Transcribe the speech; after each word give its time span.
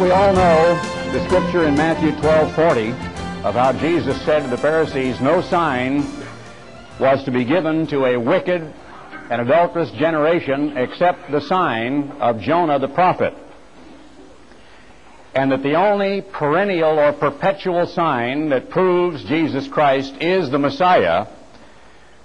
we 0.00 0.10
all 0.12 0.32
know 0.32 0.74
the 1.12 1.22
scripture 1.26 1.64
in 1.64 1.74
Matthew 1.74 2.12
12:40 2.22 2.94
of 3.44 3.54
how 3.54 3.70
Jesus 3.74 4.18
said 4.22 4.42
to 4.42 4.48
the 4.48 4.56
Pharisees, 4.56 5.20
"No 5.20 5.42
sign 5.42 6.06
was 6.98 7.22
to 7.24 7.30
be 7.30 7.44
given 7.44 7.86
to 7.88 8.06
a 8.06 8.16
wicked 8.16 8.62
and 9.28 9.42
adulterous 9.42 9.90
generation 9.90 10.78
except 10.78 11.30
the 11.30 11.42
sign 11.42 12.12
of 12.18 12.40
Jonah 12.40 12.78
the 12.78 12.88
prophet." 12.88 13.34
And 15.34 15.52
that 15.52 15.62
the 15.62 15.74
only 15.74 16.22
perennial 16.22 16.98
or 16.98 17.12
perpetual 17.12 17.86
sign 17.86 18.48
that 18.48 18.70
proves 18.70 19.22
Jesus 19.24 19.68
Christ 19.68 20.14
is 20.18 20.48
the 20.48 20.58
Messiah 20.58 21.26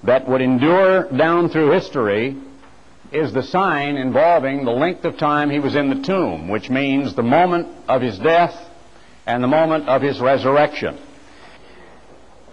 that 0.06 0.30
would 0.30 0.42
endure 0.42 1.10
down 1.12 1.50
through 1.50 1.72
history 1.72 2.38
is 3.16 3.34
the 3.34 3.44
sign 3.44 3.96
involving 3.96 4.66
the 4.66 4.72
length 4.72 5.06
of 5.06 5.18
time 5.18 5.50
he 5.50 5.60
was 5.60 5.76
in 5.76 5.90
the 5.90 6.06
tomb, 6.06 6.50
which 6.50 6.70
means 6.70 7.16
the 7.16 7.24
moment 7.24 7.68
of 7.88 8.02
his 8.02 8.20
death 8.20 8.56
and 9.26 9.44
the 9.44 9.48
moment 9.48 9.88
of 9.88 10.02
his 10.02 10.20
resurrection. 10.20 10.98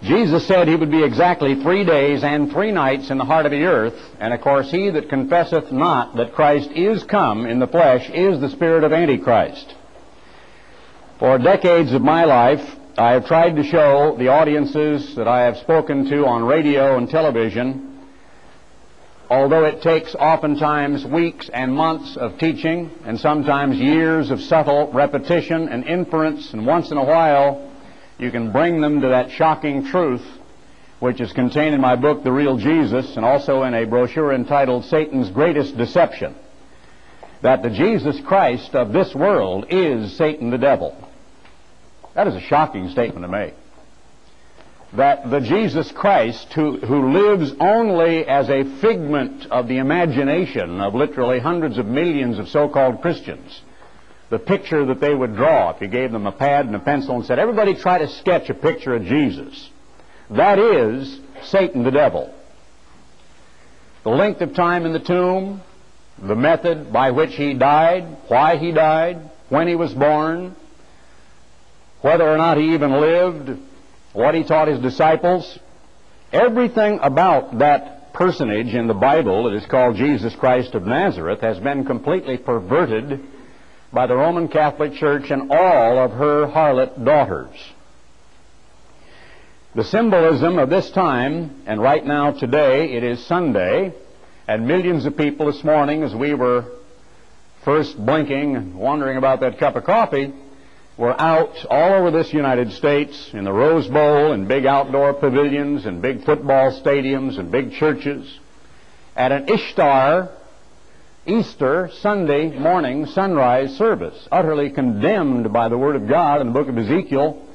Jesus 0.02 0.46
said 0.48 0.66
he 0.66 0.74
would 0.74 0.90
be 0.90 1.04
exactly 1.04 1.54
three 1.62 1.84
days 1.84 2.24
and 2.24 2.50
three 2.50 2.72
nights 2.72 3.10
in 3.10 3.18
the 3.18 3.24
heart 3.24 3.46
of 3.46 3.52
the 3.52 3.64
earth, 3.64 3.94
and 4.18 4.34
of 4.34 4.40
course, 4.40 4.70
he 4.70 4.90
that 4.90 5.08
confesseth 5.08 5.70
not 5.70 6.16
that 6.16 6.34
Christ 6.34 6.70
is 6.72 7.04
come 7.04 7.46
in 7.46 7.60
the 7.60 7.68
flesh 7.68 8.10
is 8.10 8.40
the 8.40 8.50
spirit 8.50 8.82
of 8.82 8.92
Antichrist. 8.92 9.74
For 11.20 11.38
decades 11.38 11.92
of 11.92 12.02
my 12.02 12.24
life, 12.24 12.78
I 12.98 13.12
have 13.12 13.26
tried 13.26 13.54
to 13.56 13.62
show 13.62 14.16
the 14.18 14.28
audiences 14.28 15.14
that 15.14 15.28
I 15.28 15.42
have 15.42 15.58
spoken 15.58 16.08
to 16.10 16.26
on 16.26 16.44
radio 16.44 16.98
and 16.98 17.08
television 17.08 17.91
although 19.32 19.64
it 19.64 19.80
takes 19.80 20.14
oftentimes 20.14 21.06
weeks 21.06 21.48
and 21.48 21.74
months 21.74 22.18
of 22.18 22.36
teaching 22.36 22.90
and 23.06 23.18
sometimes 23.18 23.78
years 23.78 24.30
of 24.30 24.38
subtle 24.42 24.92
repetition 24.92 25.70
and 25.70 25.86
inference, 25.86 26.52
and 26.52 26.66
once 26.66 26.90
in 26.90 26.98
a 26.98 27.04
while 27.04 27.72
you 28.18 28.30
can 28.30 28.52
bring 28.52 28.82
them 28.82 29.00
to 29.00 29.08
that 29.08 29.30
shocking 29.30 29.86
truth 29.86 30.22
which 31.00 31.18
is 31.18 31.32
contained 31.32 31.74
in 31.74 31.80
my 31.80 31.96
book, 31.96 32.22
The 32.22 32.30
Real 32.30 32.58
Jesus, 32.58 33.16
and 33.16 33.24
also 33.24 33.62
in 33.62 33.72
a 33.72 33.86
brochure 33.86 34.34
entitled 34.34 34.84
Satan's 34.84 35.30
Greatest 35.30 35.78
Deception, 35.78 36.36
that 37.40 37.62
the 37.62 37.70
Jesus 37.70 38.20
Christ 38.20 38.74
of 38.74 38.92
this 38.92 39.14
world 39.14 39.64
is 39.70 40.14
Satan 40.14 40.50
the 40.50 40.58
devil. 40.58 40.94
That 42.14 42.28
is 42.28 42.34
a 42.34 42.40
shocking 42.40 42.90
statement 42.90 43.24
to 43.24 43.28
make 43.28 43.54
that 44.94 45.30
the 45.30 45.40
Jesus 45.40 45.90
Christ, 45.92 46.52
who, 46.52 46.78
who 46.78 47.12
lives 47.12 47.52
only 47.58 48.26
as 48.26 48.50
a 48.50 48.64
figment 48.80 49.46
of 49.46 49.66
the 49.66 49.78
imagination 49.78 50.80
of 50.80 50.94
literally 50.94 51.38
hundreds 51.38 51.78
of 51.78 51.86
millions 51.86 52.38
of 52.38 52.48
so-called 52.48 53.00
Christians, 53.00 53.62
the 54.28 54.38
picture 54.38 54.84
that 54.86 55.00
they 55.00 55.14
would 55.14 55.34
draw 55.34 55.70
if 55.70 55.80
you 55.80 55.88
gave 55.88 56.12
them 56.12 56.26
a 56.26 56.32
pad 56.32 56.66
and 56.66 56.76
a 56.76 56.78
pencil 56.78 57.16
and 57.16 57.24
said, 57.24 57.38
everybody 57.38 57.74
try 57.74 57.98
to 57.98 58.08
sketch 58.08 58.50
a 58.50 58.54
picture 58.54 58.94
of 58.94 59.04
Jesus. 59.04 59.70
That 60.30 60.58
is 60.58 61.20
Satan 61.44 61.84
the 61.84 61.90
devil. 61.90 62.34
The 64.04 64.10
length 64.10 64.40
of 64.40 64.54
time 64.54 64.84
in 64.84 64.92
the 64.92 65.00
tomb, 65.00 65.62
the 66.18 66.34
method 66.34 66.92
by 66.92 67.12
which 67.12 67.34
he 67.34 67.54
died, 67.54 68.04
why 68.28 68.56
he 68.56 68.72
died, 68.72 69.30
when 69.48 69.68
he 69.68 69.74
was 69.74 69.92
born, 69.94 70.56
whether 72.00 72.28
or 72.28 72.36
not 72.36 72.58
he 72.58 72.74
even 72.74 73.00
lived, 73.00 73.58
what 74.12 74.34
he 74.34 74.44
taught 74.44 74.68
his 74.68 74.80
disciples, 74.80 75.58
everything 76.32 76.98
about 77.02 77.58
that 77.58 78.12
personage 78.12 78.74
in 78.74 78.86
the 78.86 78.94
Bible 78.94 79.44
that 79.44 79.56
is 79.56 79.66
called 79.66 79.96
Jesus 79.96 80.34
Christ 80.34 80.74
of 80.74 80.86
Nazareth 80.86 81.40
has 81.40 81.58
been 81.58 81.84
completely 81.84 82.36
perverted 82.36 83.20
by 83.92 84.06
the 84.06 84.14
Roman 84.14 84.48
Catholic 84.48 84.94
Church 84.94 85.30
and 85.30 85.50
all 85.50 85.98
of 85.98 86.12
her 86.12 86.46
harlot 86.46 87.04
daughters. 87.04 87.56
The 89.74 89.84
symbolism 89.84 90.58
of 90.58 90.68
this 90.68 90.90
time, 90.90 91.62
and 91.66 91.80
right 91.80 92.04
now 92.04 92.32
today, 92.32 92.92
it 92.92 93.02
is 93.02 93.24
Sunday, 93.24 93.94
and 94.46 94.66
millions 94.66 95.06
of 95.06 95.16
people 95.16 95.46
this 95.46 95.64
morning, 95.64 96.02
as 96.02 96.14
we 96.14 96.34
were 96.34 96.66
first 97.64 97.96
blinking 97.96 98.56
and 98.56 98.74
wondering 98.74 99.16
about 99.16 99.40
that 99.40 99.58
cup 99.58 99.76
of 99.76 99.84
coffee, 99.84 100.32
were 101.02 101.20
out 101.20 101.66
all 101.68 101.94
over 101.94 102.12
this 102.12 102.32
United 102.32 102.70
States 102.74 103.30
in 103.32 103.42
the 103.42 103.52
Rose 103.52 103.88
Bowl 103.88 104.30
and 104.30 104.46
big 104.46 104.66
outdoor 104.66 105.14
pavilions 105.14 105.84
and 105.84 106.00
big 106.00 106.24
football 106.24 106.80
stadiums 106.80 107.40
and 107.40 107.50
big 107.50 107.72
churches. 107.72 108.38
At 109.16 109.32
an 109.32 109.48
Ishtar 109.48 110.30
Easter 111.26 111.90
Sunday 112.02 112.56
morning 112.56 113.06
sunrise 113.06 113.76
service, 113.76 114.28
utterly 114.30 114.70
condemned 114.70 115.52
by 115.52 115.68
the 115.68 115.76
Word 115.76 115.96
of 115.96 116.06
God 116.06 116.40
in 116.40 116.46
the 116.46 116.52
book 116.52 116.68
of 116.68 116.78
Ezekiel 116.78 117.48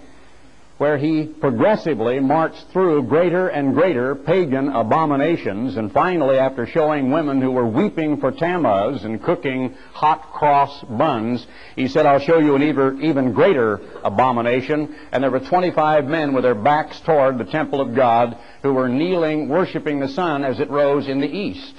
where 0.77 0.97
he 0.97 1.25
progressively 1.25 2.19
marched 2.19 2.67
through 2.71 3.03
greater 3.03 3.47
and 3.47 3.73
greater 3.73 4.13
pagan 4.15 4.69
abominations, 4.69 5.75
and 5.75 5.91
finally, 5.91 6.37
after 6.37 6.67
showing 6.67 7.11
women 7.11 7.41
who 7.41 7.51
were 7.51 7.65
weeping 7.65 8.19
for 8.19 8.31
Tammuz 8.31 9.03
and 9.03 9.21
cooking 9.21 9.75
hot 9.93 10.33
cross 10.33 10.83
buns, 10.83 11.45
he 11.75 11.87
said, 11.87 12.05
I'll 12.05 12.19
show 12.19 12.37
you 12.37 12.55
an 12.55 12.63
even, 12.63 13.01
even 13.03 13.33
greater 13.33 13.81
abomination. 14.03 14.95
And 15.11 15.23
there 15.23 15.31
were 15.31 15.39
25 15.39 16.05
men 16.05 16.33
with 16.33 16.43
their 16.43 16.55
backs 16.55 16.99
toward 17.01 17.37
the 17.37 17.45
temple 17.45 17.81
of 17.81 17.95
God 17.95 18.37
who 18.61 18.73
were 18.73 18.89
kneeling, 18.89 19.49
worshiping 19.49 19.99
the 19.99 20.09
sun 20.09 20.43
as 20.43 20.59
it 20.59 20.69
rose 20.69 21.07
in 21.07 21.19
the 21.19 21.27
east. 21.27 21.73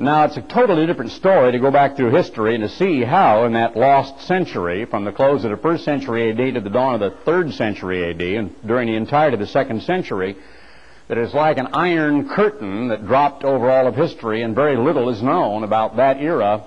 Now, 0.00 0.24
it's 0.24 0.36
a 0.36 0.42
totally 0.42 0.86
different 0.86 1.12
story 1.12 1.52
to 1.52 1.58
go 1.60 1.70
back 1.70 1.96
through 1.96 2.10
history 2.10 2.56
and 2.56 2.64
to 2.64 2.68
see 2.68 3.04
how, 3.04 3.44
in 3.44 3.52
that 3.52 3.76
lost 3.76 4.26
century, 4.26 4.86
from 4.86 5.04
the 5.04 5.12
close 5.12 5.44
of 5.44 5.52
the 5.52 5.56
first 5.56 5.84
century 5.84 6.30
AD 6.30 6.54
to 6.54 6.60
the 6.60 6.70
dawn 6.70 6.94
of 6.94 7.00
the 7.00 7.16
third 7.24 7.52
century 7.52 8.10
AD, 8.10 8.20
and 8.20 8.54
during 8.66 8.88
the 8.88 8.96
entirety 8.96 9.34
of 9.34 9.40
the 9.40 9.46
second 9.46 9.84
century, 9.84 10.34
that 11.06 11.16
it's 11.16 11.32
like 11.32 11.58
an 11.58 11.68
iron 11.74 12.28
curtain 12.28 12.88
that 12.88 13.06
dropped 13.06 13.44
over 13.44 13.70
all 13.70 13.86
of 13.86 13.94
history, 13.94 14.42
and 14.42 14.56
very 14.56 14.76
little 14.76 15.10
is 15.10 15.22
known 15.22 15.62
about 15.62 15.96
that 15.96 16.20
era 16.20 16.64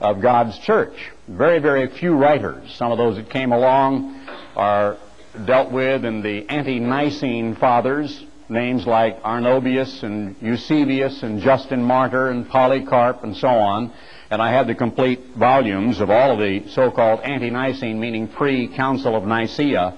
of 0.00 0.22
God's 0.22 0.58
church. 0.60 1.10
Very, 1.28 1.58
very 1.58 1.86
few 1.86 2.14
writers. 2.14 2.72
Some 2.76 2.92
of 2.92 2.96
those 2.96 3.16
that 3.16 3.28
came 3.28 3.52
along 3.52 4.26
are 4.56 4.96
dealt 5.44 5.70
with 5.70 6.06
in 6.06 6.22
the 6.22 6.48
ante 6.48 6.80
Nicene 6.80 7.56
fathers, 7.56 8.24
names 8.50 8.86
like 8.86 9.22
Arnobius 9.22 10.02
and 10.02 10.36
Eusebius 10.40 11.22
and 11.22 11.40
Justin 11.40 11.82
Martyr 11.82 12.30
and 12.30 12.48
Polycarp 12.48 13.24
and 13.24 13.36
so 13.36 13.48
on. 13.48 13.92
And 14.30 14.40
I 14.42 14.52
have 14.52 14.66
the 14.66 14.74
complete 14.74 15.34
volumes 15.36 16.00
of 16.00 16.10
all 16.10 16.32
of 16.32 16.38
the 16.38 16.68
so-called 16.70 17.20
ante-Nicene, 17.20 17.98
meaning 17.98 18.28
pre-Council 18.28 19.16
of 19.16 19.24
Nicaea, 19.24 19.94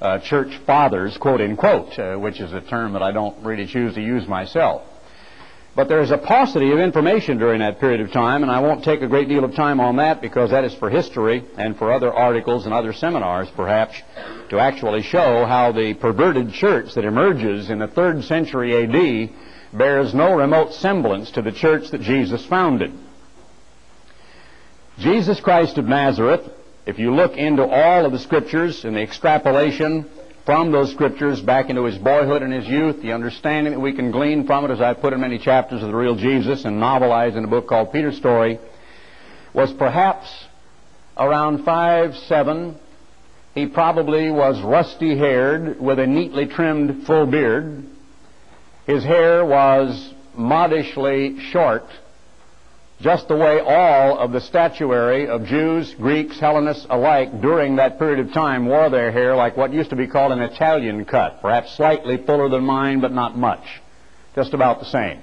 uh, 0.00 0.18
church 0.20 0.56
fathers, 0.66 1.16
quote 1.18 1.40
unquote, 1.40 1.98
uh, 1.98 2.16
which 2.16 2.40
is 2.40 2.52
a 2.52 2.60
term 2.60 2.92
that 2.94 3.02
I 3.02 3.12
don't 3.12 3.44
really 3.44 3.66
choose 3.66 3.94
to 3.94 4.02
use 4.02 4.26
myself. 4.26 4.82
But 5.78 5.86
there's 5.86 6.10
a 6.10 6.18
paucity 6.18 6.72
of 6.72 6.80
information 6.80 7.38
during 7.38 7.60
that 7.60 7.78
period 7.78 8.00
of 8.00 8.10
time, 8.10 8.42
and 8.42 8.50
I 8.50 8.58
won't 8.58 8.82
take 8.82 9.00
a 9.00 9.06
great 9.06 9.28
deal 9.28 9.44
of 9.44 9.54
time 9.54 9.78
on 9.78 9.94
that 9.98 10.20
because 10.20 10.50
that 10.50 10.64
is 10.64 10.74
for 10.74 10.90
history 10.90 11.44
and 11.56 11.78
for 11.78 11.92
other 11.92 12.12
articles 12.12 12.64
and 12.64 12.74
other 12.74 12.92
seminars, 12.92 13.48
perhaps, 13.54 13.94
to 14.50 14.58
actually 14.58 15.02
show 15.02 15.46
how 15.46 15.70
the 15.70 15.94
perverted 15.94 16.52
church 16.52 16.94
that 16.94 17.04
emerges 17.04 17.70
in 17.70 17.78
the 17.78 17.86
third 17.86 18.24
century 18.24 18.74
AD 18.74 19.78
bears 19.78 20.12
no 20.14 20.34
remote 20.34 20.74
semblance 20.74 21.30
to 21.30 21.42
the 21.42 21.52
church 21.52 21.92
that 21.92 22.00
Jesus 22.00 22.44
founded. 22.46 22.92
Jesus 24.98 25.38
Christ 25.38 25.78
of 25.78 25.84
Nazareth, 25.84 26.40
if 26.86 26.98
you 26.98 27.14
look 27.14 27.36
into 27.36 27.64
all 27.64 28.04
of 28.04 28.10
the 28.10 28.18
scriptures 28.18 28.84
and 28.84 28.96
the 28.96 29.02
extrapolation 29.02 30.10
from 30.48 30.72
those 30.72 30.90
scriptures 30.92 31.42
back 31.42 31.68
into 31.68 31.84
his 31.84 31.98
boyhood 31.98 32.40
and 32.40 32.50
his 32.50 32.66
youth, 32.66 33.02
the 33.02 33.12
understanding 33.12 33.74
that 33.74 33.80
we 33.80 33.92
can 33.92 34.10
glean 34.10 34.46
from 34.46 34.64
it, 34.64 34.70
as 34.70 34.80
I 34.80 34.94
put 34.94 35.12
in 35.12 35.20
many 35.20 35.38
chapters 35.38 35.82
of 35.82 35.88
the 35.88 35.94
real 35.94 36.14
Jesus 36.16 36.64
and 36.64 36.80
novelized 36.80 37.36
in 37.36 37.44
a 37.44 37.46
book 37.46 37.68
called 37.68 37.92
Peter's 37.92 38.16
Story, 38.16 38.58
was 39.52 39.70
perhaps 39.74 40.26
around 41.18 41.66
five, 41.66 42.16
seven. 42.28 42.78
He 43.54 43.66
probably 43.66 44.30
was 44.30 44.58
rusty 44.62 45.18
haired 45.18 45.78
with 45.78 45.98
a 45.98 46.06
neatly 46.06 46.46
trimmed 46.46 47.06
full 47.06 47.26
beard. 47.26 47.84
His 48.86 49.04
hair 49.04 49.44
was 49.44 50.14
modishly 50.34 51.40
short 51.50 51.84
just 53.00 53.28
the 53.28 53.36
way 53.36 53.60
all 53.60 54.18
of 54.18 54.32
the 54.32 54.40
statuary 54.40 55.28
of 55.28 55.44
Jews, 55.44 55.94
Greeks, 55.94 56.40
Hellenists 56.40 56.86
alike 56.90 57.40
during 57.40 57.76
that 57.76 57.98
period 57.98 58.26
of 58.26 58.32
time 58.32 58.66
wore 58.66 58.90
their 58.90 59.12
hair 59.12 59.36
like 59.36 59.56
what 59.56 59.72
used 59.72 59.90
to 59.90 59.96
be 59.96 60.08
called 60.08 60.32
an 60.32 60.40
Italian 60.40 61.04
cut, 61.04 61.40
perhaps 61.40 61.76
slightly 61.76 62.16
fuller 62.16 62.48
than 62.48 62.64
mine, 62.64 63.00
but 63.00 63.12
not 63.12 63.38
much. 63.38 63.64
Just 64.34 64.52
about 64.52 64.80
the 64.80 64.86
same. 64.86 65.20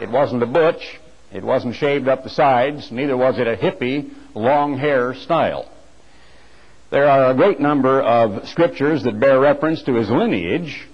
It 0.00 0.10
wasn't 0.10 0.42
a 0.42 0.46
butch, 0.46 0.98
it 1.32 1.44
wasn't 1.44 1.76
shaved 1.76 2.08
up 2.08 2.24
the 2.24 2.30
sides, 2.30 2.90
neither 2.90 3.16
was 3.16 3.38
it 3.38 3.46
a 3.46 3.56
hippie, 3.56 4.12
long 4.34 4.76
hair 4.76 5.14
style. 5.14 5.70
There 6.90 7.08
are 7.08 7.30
a 7.30 7.34
great 7.34 7.60
number 7.60 8.00
of 8.00 8.48
scriptures 8.48 9.04
that 9.04 9.20
bear 9.20 9.38
reference 9.38 9.82
to 9.84 9.94
his 9.94 10.10
lineage 10.10 10.88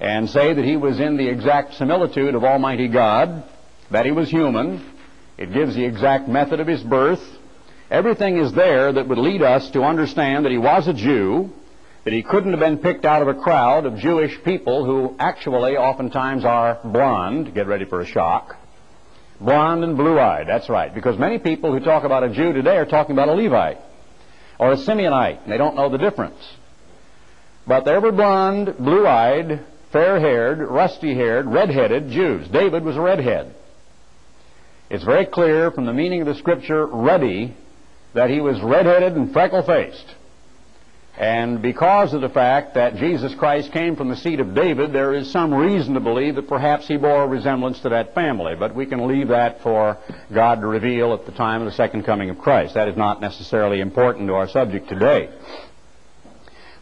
and 0.00 0.28
say 0.28 0.54
that 0.54 0.64
he 0.64 0.76
was 0.76 0.98
in 0.98 1.16
the 1.16 1.28
exact 1.28 1.74
similitude 1.74 2.34
of 2.34 2.42
Almighty 2.42 2.88
God, 2.88 3.44
that 3.90 4.06
he 4.06 4.12
was 4.12 4.28
human, 4.28 4.95
it 5.38 5.52
gives 5.52 5.74
the 5.74 5.84
exact 5.84 6.28
method 6.28 6.60
of 6.60 6.66
his 6.66 6.82
birth. 6.82 7.22
Everything 7.90 8.38
is 8.38 8.52
there 8.52 8.92
that 8.92 9.08
would 9.08 9.18
lead 9.18 9.42
us 9.42 9.70
to 9.70 9.82
understand 9.82 10.44
that 10.44 10.52
he 10.52 10.58
was 10.58 10.88
a 10.88 10.92
Jew, 10.92 11.50
that 12.04 12.12
he 12.12 12.22
couldn't 12.22 12.52
have 12.52 12.60
been 12.60 12.78
picked 12.78 13.04
out 13.04 13.22
of 13.22 13.28
a 13.28 13.34
crowd 13.34 13.84
of 13.84 13.98
Jewish 13.98 14.42
people 14.44 14.84
who 14.84 15.16
actually 15.18 15.76
oftentimes 15.76 16.44
are 16.44 16.78
blonde. 16.84 17.54
Get 17.54 17.66
ready 17.66 17.84
for 17.84 18.00
a 18.00 18.06
shock. 18.06 18.56
Blonde 19.40 19.84
and 19.84 19.96
blue-eyed, 19.96 20.46
that's 20.48 20.68
right. 20.68 20.94
Because 20.94 21.18
many 21.18 21.38
people 21.38 21.72
who 21.72 21.80
talk 21.80 22.04
about 22.04 22.24
a 22.24 22.30
Jew 22.30 22.52
today 22.52 22.76
are 22.76 22.86
talking 22.86 23.12
about 23.14 23.28
a 23.28 23.34
Levite 23.34 23.78
or 24.58 24.72
a 24.72 24.76
Simeonite, 24.76 25.42
and 25.42 25.52
they 25.52 25.58
don't 25.58 25.76
know 25.76 25.90
the 25.90 25.98
difference. 25.98 26.42
But 27.66 27.84
they 27.84 27.98
were 27.98 28.12
blonde, 28.12 28.76
blue-eyed, 28.78 29.64
fair-haired, 29.92 30.60
rusty-haired, 30.60 31.46
red-headed 31.46 32.10
Jews. 32.10 32.48
David 32.48 32.84
was 32.84 32.96
a 32.96 33.00
redhead. 33.00 33.54
It's 34.88 35.04
very 35.04 35.26
clear 35.26 35.70
from 35.70 35.84
the 35.84 35.92
meaning 35.92 36.20
of 36.20 36.26
the 36.28 36.36
scripture, 36.36 36.86
ruddy, 36.86 37.56
that 38.14 38.30
he 38.30 38.40
was 38.40 38.60
redheaded 38.60 39.14
and 39.14 39.32
freckle-faced. 39.32 40.14
And 41.18 41.62
because 41.62 42.12
of 42.12 42.20
the 42.20 42.28
fact 42.28 42.74
that 42.74 42.96
Jesus 42.96 43.34
Christ 43.34 43.72
came 43.72 43.96
from 43.96 44.10
the 44.10 44.16
seed 44.16 44.38
of 44.38 44.54
David, 44.54 44.92
there 44.92 45.14
is 45.14 45.30
some 45.30 45.52
reason 45.52 45.94
to 45.94 46.00
believe 46.00 46.34
that 46.34 46.46
perhaps 46.46 46.86
he 46.86 46.98
bore 46.98 47.24
a 47.24 47.26
resemblance 47.26 47.80
to 47.80 47.88
that 47.88 48.14
family. 48.14 48.54
But 48.54 48.74
we 48.74 48.84
can 48.84 49.08
leave 49.08 49.28
that 49.28 49.62
for 49.62 49.96
God 50.32 50.60
to 50.60 50.66
reveal 50.66 51.14
at 51.14 51.24
the 51.24 51.32
time 51.32 51.62
of 51.62 51.66
the 51.66 51.76
second 51.76 52.04
coming 52.04 52.28
of 52.28 52.38
Christ. 52.38 52.74
That 52.74 52.88
is 52.88 52.96
not 52.96 53.22
necessarily 53.22 53.80
important 53.80 54.28
to 54.28 54.34
our 54.34 54.48
subject 54.48 54.88
today. 54.88 55.30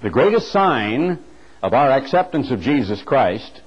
The 0.03 0.11
greatest 0.11 0.51
sign 0.51 1.25
of 1.63 1.73
our 1.73 1.91
acceptance 1.93 2.51
of 2.51 2.61
Jesus 2.61 3.01
Christ 3.03 3.63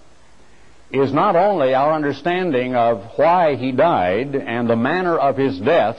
is 0.91 1.11
not 1.11 1.35
only 1.35 1.73
our 1.73 1.93
understanding 1.93 2.75
of 2.75 3.03
why 3.17 3.55
he 3.55 3.71
died 3.71 4.35
and 4.35 4.69
the 4.69 4.75
manner 4.75 5.17
of 5.17 5.35
his 5.35 5.59
death, 5.59 5.97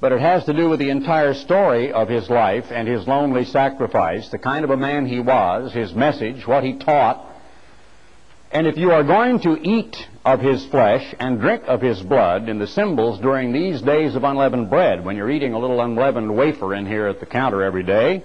but 0.00 0.12
it 0.12 0.20
has 0.20 0.44
to 0.44 0.52
do 0.52 0.68
with 0.68 0.78
the 0.78 0.90
entire 0.90 1.34
story 1.34 1.92
of 1.92 2.08
his 2.08 2.28
life 2.28 2.66
and 2.70 2.86
his 2.88 3.06
lonely 3.06 3.44
sacrifice, 3.44 4.28
the 4.28 4.38
kind 4.38 4.64
of 4.64 4.70
a 4.70 4.76
man 4.76 5.06
he 5.06 5.20
was, 5.20 5.72
his 5.72 5.94
message, 5.94 6.46
what 6.46 6.64
he 6.64 6.74
taught. 6.74 7.26
And 8.50 8.66
if 8.66 8.76
you 8.76 8.90
are 8.92 9.02
going 9.02 9.40
to 9.40 9.58
eat 9.60 9.96
of 10.24 10.40
his 10.40 10.64
flesh 10.66 11.14
and 11.18 11.40
drink 11.40 11.64
of 11.66 11.80
his 11.80 12.00
blood 12.02 12.48
in 12.48 12.58
the 12.58 12.66
symbols 12.66 13.20
during 13.20 13.52
these 13.52 13.82
days 13.82 14.14
of 14.14 14.24
unleavened 14.24 14.70
bread, 14.70 15.04
when 15.04 15.16
you're 15.16 15.30
eating 15.30 15.52
a 15.52 15.58
little 15.58 15.80
unleavened 15.80 16.34
wafer 16.34 16.74
in 16.74 16.86
here 16.86 17.06
at 17.06 17.20
the 17.20 17.26
counter 17.26 17.62
every 17.62 17.82
day, 17.82 18.22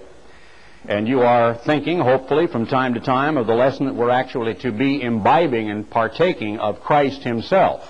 and 0.84 1.06
you 1.06 1.20
are 1.20 1.54
thinking, 1.54 2.00
hopefully, 2.00 2.46
from 2.48 2.66
time 2.66 2.94
to 2.94 3.00
time 3.00 3.36
of 3.36 3.46
the 3.46 3.54
lesson 3.54 3.86
that 3.86 3.94
we're 3.94 4.10
actually 4.10 4.54
to 4.56 4.72
be 4.72 5.00
imbibing 5.00 5.70
and 5.70 5.88
partaking 5.88 6.58
of 6.58 6.80
Christ 6.80 7.22
himself. 7.22 7.88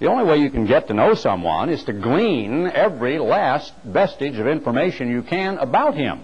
The 0.00 0.06
only 0.06 0.24
way 0.24 0.38
you 0.38 0.50
can 0.50 0.66
get 0.66 0.88
to 0.88 0.94
know 0.94 1.14
someone 1.14 1.68
is 1.68 1.84
to 1.84 1.92
glean 1.92 2.66
every 2.66 3.18
last 3.18 3.72
vestige 3.84 4.38
of 4.38 4.46
information 4.46 5.10
you 5.10 5.22
can 5.22 5.58
about 5.58 5.94
him. 5.94 6.20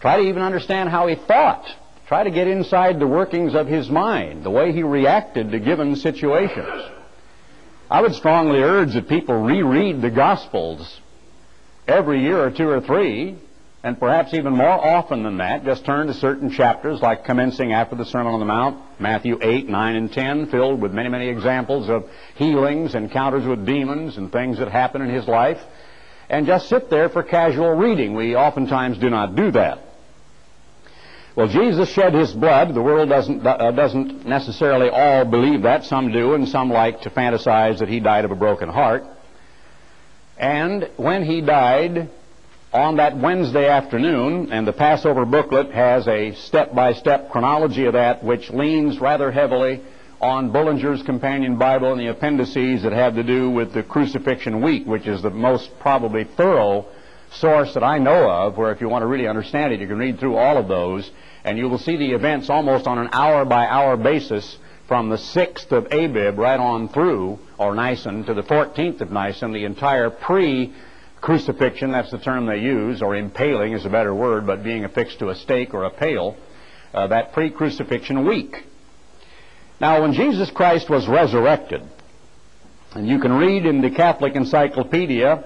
Try 0.00 0.18
to 0.18 0.28
even 0.28 0.42
understand 0.42 0.90
how 0.90 1.06
he 1.06 1.14
thought. 1.14 1.64
Try 2.06 2.24
to 2.24 2.30
get 2.30 2.46
inside 2.46 3.00
the 3.00 3.06
workings 3.06 3.54
of 3.54 3.66
his 3.66 3.88
mind, 3.88 4.44
the 4.44 4.50
way 4.50 4.72
he 4.72 4.82
reacted 4.82 5.50
to 5.50 5.58
given 5.58 5.96
situations. 5.96 6.90
I 7.90 8.02
would 8.02 8.14
strongly 8.14 8.60
urge 8.60 8.94
that 8.94 9.08
people 9.08 9.34
reread 9.34 10.02
the 10.02 10.10
Gospels 10.10 11.00
every 11.88 12.22
year 12.22 12.42
or 12.42 12.50
two 12.50 12.68
or 12.68 12.80
three 12.80 13.38
and 13.84 13.98
perhaps 13.98 14.32
even 14.32 14.52
more 14.52 14.68
often 14.68 15.24
than 15.24 15.38
that, 15.38 15.64
just 15.64 15.84
turn 15.84 16.06
to 16.06 16.14
certain 16.14 16.50
chapters, 16.50 17.00
like 17.00 17.24
commencing 17.24 17.72
after 17.72 17.96
the 17.96 18.04
Sermon 18.04 18.32
on 18.32 18.38
the 18.38 18.46
Mount, 18.46 18.80
Matthew 19.00 19.38
8, 19.42 19.68
9, 19.68 19.96
and 19.96 20.12
10, 20.12 20.46
filled 20.50 20.80
with 20.80 20.92
many, 20.92 21.08
many 21.08 21.28
examples 21.28 21.88
of 21.88 22.08
healings, 22.36 22.94
encounters 22.94 23.44
with 23.44 23.66
demons, 23.66 24.18
and 24.18 24.30
things 24.30 24.58
that 24.58 24.70
happen 24.70 25.02
in 25.02 25.12
his 25.12 25.26
life, 25.26 25.58
and 26.30 26.46
just 26.46 26.68
sit 26.68 26.90
there 26.90 27.08
for 27.08 27.24
casual 27.24 27.70
reading. 27.74 28.14
We 28.14 28.36
oftentimes 28.36 28.98
do 28.98 29.10
not 29.10 29.34
do 29.34 29.50
that. 29.50 29.80
Well, 31.34 31.48
Jesus 31.48 31.90
shed 31.90 32.14
his 32.14 32.32
blood. 32.32 32.74
The 32.74 32.82
world 32.82 33.08
doesn't, 33.08 33.44
uh, 33.44 33.72
doesn't 33.72 34.26
necessarily 34.26 34.90
all 34.90 35.24
believe 35.24 35.62
that. 35.62 35.84
Some 35.84 36.12
do, 36.12 36.34
and 36.34 36.48
some 36.48 36.70
like 36.70 37.00
to 37.00 37.10
fantasize 37.10 37.80
that 37.80 37.88
he 37.88 37.98
died 37.98 38.24
of 38.24 38.30
a 38.30 38.36
broken 38.36 38.68
heart. 38.68 39.04
And 40.38 40.88
when 40.96 41.24
he 41.24 41.40
died, 41.40 42.10
on 42.72 42.96
that 42.96 43.18
Wednesday 43.18 43.68
afternoon, 43.68 44.50
and 44.50 44.66
the 44.66 44.72
Passover 44.72 45.26
booklet 45.26 45.72
has 45.72 46.08
a 46.08 46.32
step-by-step 46.32 47.30
chronology 47.30 47.84
of 47.84 47.92
that, 47.92 48.24
which 48.24 48.48
leans 48.48 48.98
rather 48.98 49.30
heavily 49.30 49.82
on 50.22 50.50
Bullinger's 50.50 51.02
Companion 51.02 51.58
Bible 51.58 51.92
and 51.92 52.00
the 52.00 52.06
appendices 52.06 52.82
that 52.82 52.92
have 52.92 53.14
to 53.16 53.22
do 53.22 53.50
with 53.50 53.74
the 53.74 53.82
Crucifixion 53.82 54.62
Week, 54.62 54.86
which 54.86 55.06
is 55.06 55.20
the 55.20 55.28
most 55.28 55.70
probably 55.80 56.24
thorough 56.24 56.86
source 57.32 57.74
that 57.74 57.84
I 57.84 57.98
know 57.98 58.30
of, 58.30 58.56
where 58.56 58.72
if 58.72 58.80
you 58.80 58.88
want 58.88 59.02
to 59.02 59.06
really 59.06 59.28
understand 59.28 59.74
it, 59.74 59.80
you 59.80 59.86
can 59.86 59.98
read 59.98 60.18
through 60.18 60.36
all 60.36 60.56
of 60.56 60.68
those, 60.68 61.10
and 61.44 61.58
you 61.58 61.68
will 61.68 61.78
see 61.78 61.96
the 61.96 62.12
events 62.12 62.48
almost 62.48 62.86
on 62.86 62.98
an 62.98 63.10
hour-by-hour 63.12 63.98
basis 63.98 64.56
from 64.88 65.10
the 65.10 65.16
6th 65.16 65.72
of 65.72 65.92
Abib 65.92 66.38
right 66.38 66.60
on 66.60 66.88
through, 66.88 67.38
or 67.58 67.74
Nisan, 67.74 68.24
to 68.24 68.32
the 68.32 68.42
14th 68.42 69.02
of 69.02 69.10
Nisan, 69.10 69.52
the 69.52 69.64
entire 69.64 70.08
pre- 70.08 70.72
crucifixion, 71.22 71.92
that's 71.92 72.10
the 72.10 72.18
term 72.18 72.44
they 72.44 72.58
use, 72.58 73.00
or 73.00 73.16
impaling 73.16 73.72
is 73.72 73.86
a 73.86 73.88
better 73.88 74.14
word, 74.14 74.46
but 74.46 74.62
being 74.62 74.84
affixed 74.84 75.20
to 75.20 75.30
a 75.30 75.34
stake 75.34 75.72
or 75.72 75.84
a 75.84 75.90
pale, 75.90 76.36
uh, 76.92 77.06
that 77.06 77.32
pre 77.32 77.48
crucifixion 77.48 78.26
week. 78.26 78.64
Now, 79.80 80.02
when 80.02 80.12
Jesus 80.12 80.50
Christ 80.50 80.90
was 80.90 81.08
resurrected, 81.08 81.82
and 82.94 83.08
you 83.08 83.18
can 83.20 83.32
read 83.32 83.64
in 83.64 83.80
the 83.80 83.90
Catholic 83.90 84.34
Encyclopedia 84.34 85.44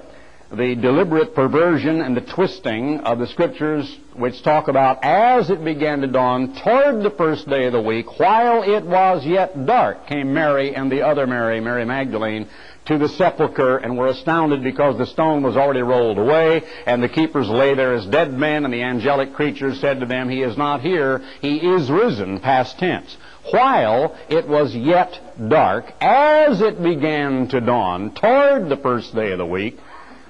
the 0.50 0.75
deliberate 0.76 1.34
perversion 1.34 2.00
and 2.00 2.17
the 2.17 2.20
twisting 2.20 3.00
of 3.00 3.19
the 3.19 3.26
scriptures 3.26 3.99
which 4.14 4.43
talk 4.43 4.69
about 4.69 5.02
as 5.02 5.50
it 5.50 5.64
began 5.64 6.00
to 6.00 6.06
dawn 6.06 6.55
toward 6.62 7.02
the 7.02 7.11
first 7.11 7.49
day 7.49 7.67
of 7.67 7.72
the 7.72 7.81
week, 7.81 8.19
while 8.19 8.62
it 8.62 8.84
was 8.84 9.25
yet 9.26 9.67
dark, 9.67 10.06
came 10.06 10.32
Mary 10.32 10.75
and 10.75 10.90
the 10.90 11.02
other 11.02 11.26
Mary, 11.26 11.61
Mary 11.61 11.84
Magdalene, 11.84 12.49
to 12.86 12.98
the 12.98 13.08
sepulchre 13.08 13.78
and 13.78 13.96
were 13.96 14.06
astounded 14.06 14.62
because 14.62 14.96
the 14.96 15.06
stone 15.06 15.42
was 15.42 15.56
already 15.56 15.82
rolled 15.82 16.18
away, 16.18 16.62
and 16.86 17.02
the 17.02 17.08
keepers 17.08 17.48
lay 17.48 17.74
there 17.74 17.94
as 17.94 18.06
dead 18.06 18.32
men, 18.32 18.64
and 18.64 18.72
the 18.72 18.82
angelic 18.82 19.34
creatures 19.34 19.81
said 19.81 20.00
to 20.00 20.06
them, 20.06 20.28
He 20.28 20.43
is 20.43 20.56
not 20.56 20.81
here, 20.81 21.22
He 21.40 21.56
is 21.56 21.90
risen, 21.90 22.40
past 22.40 22.78
tense. 22.78 23.16
While 23.50 24.16
it 24.28 24.48
was 24.48 24.74
yet 24.74 25.20
dark, 25.48 25.93
as 26.00 26.60
it 26.60 26.82
began 26.82 27.48
to 27.48 27.60
dawn 27.60 28.14
toward 28.14 28.69
the 28.69 28.76
first 28.76 29.14
day 29.14 29.32
of 29.32 29.38
the 29.38 29.46
week, 29.46 29.78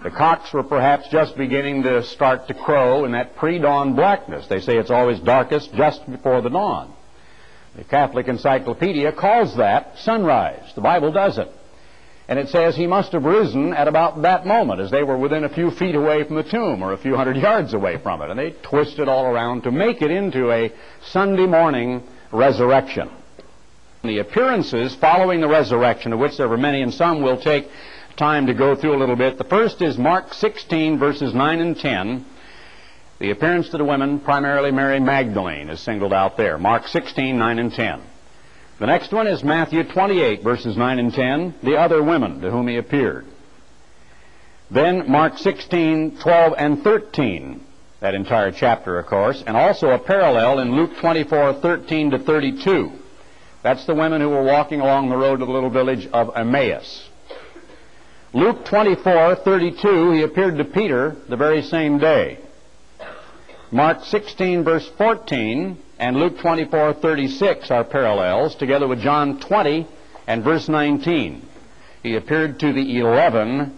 the 0.02 0.10
cocks 0.10 0.52
were 0.52 0.62
perhaps 0.62 1.08
just 1.08 1.36
beginning 1.36 1.82
to 1.84 2.02
start 2.04 2.48
to 2.48 2.54
crow 2.54 3.04
in 3.06 3.12
that 3.12 3.36
pre-dawn 3.36 3.94
blackness. 3.94 4.46
They 4.46 4.60
say 4.60 4.76
it's 4.76 4.90
always 4.90 5.18
darkest 5.20 5.74
just 5.74 6.08
before 6.10 6.42
the 6.42 6.50
dawn. 6.50 6.92
The 7.74 7.84
Catholic 7.84 8.28
Encyclopedia 8.28 9.12
calls 9.12 9.56
that 9.56 9.98
sunrise. 9.98 10.72
The 10.74 10.80
Bible 10.80 11.12
does 11.12 11.38
it. 11.38 11.50
And 12.28 12.38
it 12.38 12.48
says 12.48 12.74
he 12.74 12.88
must 12.88 13.12
have 13.12 13.24
risen 13.24 13.72
at 13.72 13.86
about 13.86 14.22
that 14.22 14.46
moment 14.46 14.80
as 14.80 14.90
they 14.90 15.04
were 15.04 15.16
within 15.16 15.44
a 15.44 15.48
few 15.48 15.70
feet 15.70 15.94
away 15.94 16.24
from 16.24 16.36
the 16.36 16.42
tomb 16.42 16.82
or 16.82 16.92
a 16.92 16.98
few 16.98 17.14
hundred 17.14 17.36
yards 17.36 17.72
away 17.72 17.98
from 17.98 18.20
it. 18.20 18.30
And 18.30 18.38
they 18.38 18.50
twisted 18.50 19.08
all 19.08 19.26
around 19.26 19.62
to 19.62 19.70
make 19.70 20.02
it 20.02 20.10
into 20.10 20.50
a 20.50 20.72
Sunday 21.10 21.46
morning 21.46 22.02
resurrection. 22.32 23.10
The 24.02 24.18
appearances 24.18 24.94
following 24.96 25.40
the 25.40 25.48
resurrection, 25.48 26.12
of 26.12 26.18
which 26.18 26.36
there 26.36 26.48
were 26.48 26.56
many, 26.56 26.82
and 26.82 26.92
some 26.92 27.22
will 27.22 27.40
take 27.40 27.68
time 28.16 28.46
to 28.46 28.54
go 28.54 28.74
through 28.74 28.96
a 28.96 28.98
little 28.98 29.16
bit. 29.16 29.38
The 29.38 29.44
first 29.44 29.80
is 29.82 29.96
Mark 29.96 30.34
16, 30.34 30.98
verses 30.98 31.34
9 31.34 31.60
and 31.60 31.76
10. 31.76 32.26
The 33.18 33.30
appearance 33.30 33.68
to 33.70 33.78
the 33.78 33.84
women, 33.84 34.20
primarily 34.20 34.72
Mary 34.72 35.00
Magdalene, 35.00 35.70
is 35.70 35.80
singled 35.80 36.12
out 36.12 36.36
there. 36.36 36.58
Mark 36.58 36.86
16, 36.88 37.38
9 37.38 37.58
and 37.58 37.72
10. 37.72 38.02
The 38.78 38.86
next 38.86 39.10
one 39.10 39.26
is 39.26 39.42
Matthew 39.42 39.84
28, 39.84 40.42
verses 40.42 40.76
9 40.76 40.98
and 40.98 41.12
10, 41.12 41.54
the 41.62 41.76
other 41.76 42.02
women 42.02 42.42
to 42.42 42.50
whom 42.50 42.68
he 42.68 42.76
appeared. 42.76 43.24
Then 44.70 45.10
Mark 45.10 45.38
16, 45.38 46.18
12, 46.18 46.54
and 46.58 46.82
13, 46.82 47.64
that 48.00 48.14
entire 48.14 48.52
chapter, 48.52 48.98
of 48.98 49.06
course, 49.06 49.42
and 49.46 49.56
also 49.56 49.90
a 49.90 49.98
parallel 49.98 50.58
in 50.58 50.76
Luke 50.76 50.98
24, 51.00 51.54
13 51.54 52.10
to 52.10 52.18
32. 52.18 52.92
That's 53.62 53.86
the 53.86 53.94
women 53.94 54.20
who 54.20 54.28
were 54.28 54.42
walking 54.42 54.82
along 54.82 55.08
the 55.08 55.16
road 55.16 55.38
to 55.38 55.46
the 55.46 55.52
little 55.52 55.70
village 55.70 56.06
of 56.12 56.36
Emmaus. 56.36 57.08
Luke 58.34 58.66
24, 58.66 59.36
32, 59.36 60.10
he 60.10 60.22
appeared 60.22 60.58
to 60.58 60.64
Peter 60.66 61.16
the 61.30 61.36
very 61.36 61.62
same 61.62 61.98
day. 61.98 62.40
Mark 63.70 64.04
16, 64.04 64.64
verse 64.64 64.86
14, 64.98 65.78
and 65.98 66.16
Luke 66.16 66.38
24, 66.38 66.94
36 66.94 67.70
are 67.70 67.84
parallels, 67.84 68.54
together 68.54 68.86
with 68.86 69.00
John 69.00 69.40
20 69.40 69.86
and 70.26 70.44
verse 70.44 70.68
19. 70.68 71.42
He 72.02 72.16
appeared 72.16 72.60
to 72.60 72.72
the 72.72 72.98
eleven 72.98 73.76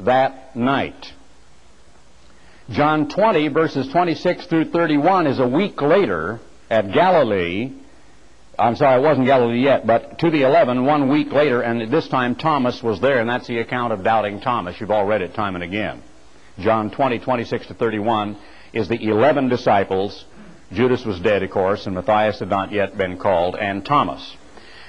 that 0.00 0.56
night. 0.56 1.12
John 2.70 3.08
20, 3.08 3.48
verses 3.48 3.88
26 3.88 4.46
through 4.46 4.70
31, 4.70 5.26
is 5.26 5.38
a 5.38 5.46
week 5.46 5.80
later 5.80 6.40
at 6.70 6.92
Galilee. 6.92 7.72
I'm 8.58 8.76
sorry, 8.76 9.00
it 9.00 9.04
wasn't 9.04 9.26
Galilee 9.26 9.62
yet, 9.62 9.86
but 9.86 10.18
to 10.18 10.30
the 10.30 10.42
eleven, 10.42 10.84
one 10.84 11.08
week 11.08 11.32
later, 11.32 11.60
and 11.62 11.90
this 11.90 12.08
time 12.08 12.34
Thomas 12.34 12.82
was 12.82 13.00
there, 13.00 13.20
and 13.20 13.28
that's 13.28 13.46
the 13.46 13.60
account 13.60 13.92
of 13.92 14.02
doubting 14.02 14.40
Thomas. 14.40 14.80
You've 14.80 14.90
all 14.90 15.06
read 15.06 15.22
it 15.22 15.34
time 15.34 15.54
and 15.54 15.64
again. 15.64 16.02
John 16.58 16.90
20, 16.90 17.20
26 17.20 17.68
to 17.68 17.74
31, 17.74 18.36
is 18.72 18.88
the 18.88 19.02
11 19.02 19.48
disciples. 19.48 20.24
Judas 20.72 21.04
was 21.04 21.18
dead, 21.20 21.42
of 21.42 21.50
course, 21.50 21.86
and 21.86 21.94
Matthias 21.94 22.40
had 22.40 22.50
not 22.50 22.72
yet 22.72 22.96
been 22.96 23.16
called, 23.16 23.56
and 23.56 23.84
Thomas. 23.84 24.36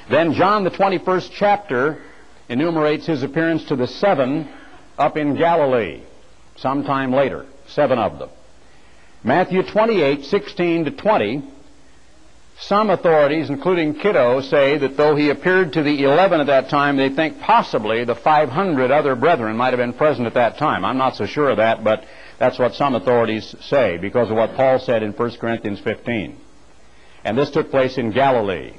Then 0.10 0.34
John, 0.34 0.64
the 0.64 0.72
21st 0.72 1.32
chapter, 1.34 2.02
enumerates 2.50 3.06
his 3.06 3.24
appearance 3.24 3.66
to 3.66 3.76
the 3.76 3.88
seven 3.88 4.50
up 4.98 5.16
in 5.16 5.36
Galilee 5.36 6.02
sometime 6.58 7.14
later, 7.14 7.46
seven 7.68 8.00
of 8.00 8.20
them. 8.20 8.30
Matthew 9.24 9.64
28, 9.64 10.26
16 10.26 10.86
to 10.86 10.92
20, 10.92 11.44
some 12.60 12.90
authorities, 12.90 13.50
including 13.50 13.94
Kitto, 13.96 14.42
say 14.42 14.78
that 14.78 14.98
though 14.98 15.16
he 15.16 15.30
appeared 15.30 15.74
to 15.74 15.84
the 15.84 16.04
11 16.04 16.42
at 16.42 16.48
that 16.48 16.70
time, 16.70 16.98
they 16.98 17.10
think 17.10 17.40
possibly 17.40 18.04
the 18.04 18.16
500 18.16 18.92
other 18.92 19.16
brethren 19.16 19.56
might 19.56 19.72
have 19.72 19.78
been 19.78 19.94
present 19.94 20.28
at 20.28 20.34
that 20.34 20.58
time. 20.58 20.84
I'm 20.84 20.98
not 20.98 21.16
so 21.16 21.26
sure 21.26 21.50
of 21.50 21.58
that, 21.58 21.84
but 21.84 22.04
that's 22.40 22.58
what 22.58 22.74
some 22.74 22.96
authorities 22.96 23.54
say 23.62 23.98
because 23.98 24.30
of 24.30 24.38
what 24.38 24.56
Paul 24.56 24.80
said 24.80 25.04
in 25.04 25.12
1 25.12 25.32
Corinthians 25.38 25.80
15. 25.82 26.38
And 27.26 27.38
this 27.38 27.52
took 27.52 27.70
place 27.70 27.98
in 27.98 28.12
Galilee. 28.12 28.74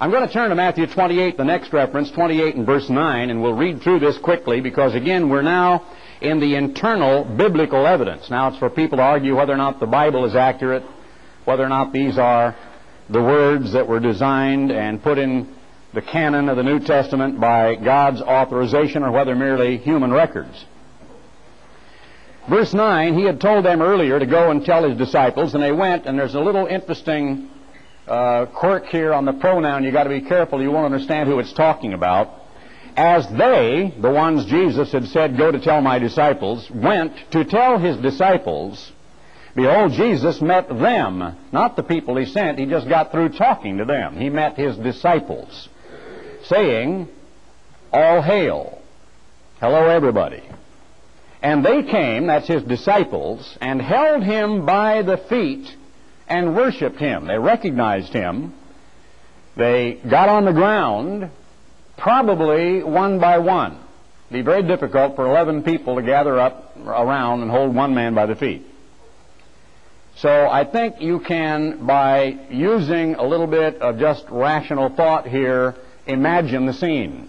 I'm 0.00 0.10
going 0.10 0.26
to 0.26 0.32
turn 0.32 0.50
to 0.50 0.56
Matthew 0.56 0.88
28, 0.88 1.36
the 1.36 1.44
next 1.44 1.72
reference, 1.72 2.10
28 2.10 2.56
and 2.56 2.66
verse 2.66 2.90
9, 2.90 3.30
and 3.30 3.40
we'll 3.40 3.54
read 3.54 3.80
through 3.80 4.00
this 4.00 4.18
quickly 4.18 4.60
because, 4.60 4.94
again, 4.94 5.28
we're 5.28 5.40
now 5.40 5.86
in 6.20 6.40
the 6.40 6.56
internal 6.56 7.24
biblical 7.24 7.86
evidence. 7.86 8.28
Now, 8.28 8.48
it's 8.48 8.58
for 8.58 8.68
people 8.68 8.98
to 8.98 9.04
argue 9.04 9.36
whether 9.36 9.52
or 9.52 9.56
not 9.56 9.78
the 9.78 9.86
Bible 9.86 10.24
is 10.24 10.34
accurate, 10.34 10.82
whether 11.44 11.62
or 11.62 11.68
not 11.68 11.92
these 11.92 12.18
are 12.18 12.56
the 13.08 13.22
words 13.22 13.72
that 13.72 13.86
were 13.86 14.00
designed 14.00 14.72
and 14.72 15.00
put 15.00 15.16
in 15.16 15.54
the 15.92 16.02
canon 16.02 16.48
of 16.48 16.56
the 16.56 16.62
New 16.64 16.80
Testament 16.80 17.38
by 17.38 17.76
God's 17.76 18.20
authorization 18.20 19.04
or 19.04 19.12
whether 19.12 19.36
merely 19.36 19.78
human 19.78 20.12
records. 20.12 20.64
Verse 22.48 22.74
9, 22.74 23.18
he 23.18 23.24
had 23.24 23.40
told 23.40 23.64
them 23.64 23.80
earlier 23.80 24.18
to 24.18 24.26
go 24.26 24.50
and 24.50 24.64
tell 24.64 24.86
his 24.86 24.98
disciples, 24.98 25.54
and 25.54 25.62
they 25.62 25.72
went, 25.72 26.04
and 26.04 26.18
there's 26.18 26.34
a 26.34 26.40
little 26.40 26.66
interesting 26.66 27.48
uh, 28.06 28.46
quirk 28.46 28.84
here 28.86 29.14
on 29.14 29.24
the 29.24 29.32
pronoun. 29.32 29.82
You've 29.82 29.94
got 29.94 30.04
to 30.04 30.10
be 30.10 30.20
careful. 30.20 30.60
You 30.60 30.70
won't 30.70 30.92
understand 30.92 31.28
who 31.28 31.38
it's 31.38 31.54
talking 31.54 31.94
about. 31.94 32.42
As 32.96 33.26
they, 33.30 33.94
the 33.98 34.10
ones 34.10 34.44
Jesus 34.44 34.92
had 34.92 35.06
said, 35.08 35.38
go 35.38 35.50
to 35.50 35.58
tell 35.58 35.80
my 35.80 35.98
disciples, 35.98 36.70
went 36.70 37.14
to 37.32 37.44
tell 37.46 37.78
his 37.78 37.96
disciples, 37.96 38.92
behold, 39.56 39.92
Jesus 39.92 40.42
met 40.42 40.68
them, 40.68 41.36
not 41.50 41.76
the 41.76 41.82
people 41.82 42.16
he 42.16 42.26
sent. 42.26 42.58
He 42.58 42.66
just 42.66 42.88
got 42.88 43.10
through 43.10 43.30
talking 43.30 43.78
to 43.78 43.86
them. 43.86 44.18
He 44.18 44.28
met 44.28 44.58
his 44.58 44.76
disciples, 44.76 45.70
saying, 46.44 47.08
All 47.90 48.20
hail. 48.20 48.82
Hello, 49.60 49.88
everybody. 49.88 50.42
And 51.44 51.62
they 51.62 51.82
came, 51.82 52.28
that's 52.28 52.48
his 52.48 52.62
disciples, 52.62 53.58
and 53.60 53.80
held 53.80 54.22
him 54.22 54.64
by 54.64 55.02
the 55.02 55.18
feet 55.18 55.76
and 56.26 56.56
worshiped 56.56 56.98
him. 56.98 57.26
They 57.26 57.38
recognized 57.38 58.14
him. 58.14 58.54
They 59.54 60.00
got 60.08 60.30
on 60.30 60.46
the 60.46 60.54
ground, 60.54 61.30
probably 61.98 62.82
one 62.82 63.18
by 63.20 63.40
one. 63.40 63.72
It'd 64.30 64.32
be 64.32 64.40
very 64.40 64.62
difficult 64.62 65.16
for 65.16 65.26
11 65.26 65.64
people 65.64 65.96
to 65.96 66.02
gather 66.02 66.40
up 66.40 66.78
around 66.78 67.42
and 67.42 67.50
hold 67.50 67.74
one 67.74 67.94
man 67.94 68.14
by 68.14 68.24
the 68.24 68.36
feet. 68.36 68.64
So 70.16 70.48
I 70.48 70.64
think 70.64 71.02
you 71.02 71.20
can, 71.20 71.84
by 71.84 72.38
using 72.48 73.16
a 73.16 73.22
little 73.22 73.48
bit 73.48 73.82
of 73.82 73.98
just 73.98 74.24
rational 74.30 74.88
thought 74.96 75.28
here, 75.28 75.74
imagine 76.06 76.64
the 76.64 76.72
scene. 76.72 77.28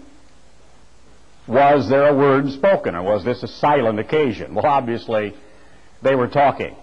Was 1.48 1.88
there 1.88 2.08
a 2.08 2.14
word 2.14 2.50
spoken, 2.50 2.94
or 2.94 3.02
was 3.02 3.24
this 3.24 3.42
a 3.42 3.48
silent 3.48 4.00
occasion? 4.00 4.54
Well, 4.54 4.66
obviously, 4.66 5.34
they 6.02 6.14
were 6.14 6.28
talking. 6.28 6.74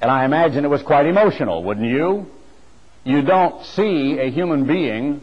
And 0.00 0.10
I 0.10 0.24
imagine 0.24 0.64
it 0.64 0.68
was 0.68 0.82
quite 0.82 1.06
emotional, 1.06 1.62
wouldn't 1.62 1.86
you? 1.86 2.26
You 3.04 3.22
don't 3.22 3.64
see 3.66 4.18
a 4.18 4.30
human 4.30 4.66
being 4.66 5.22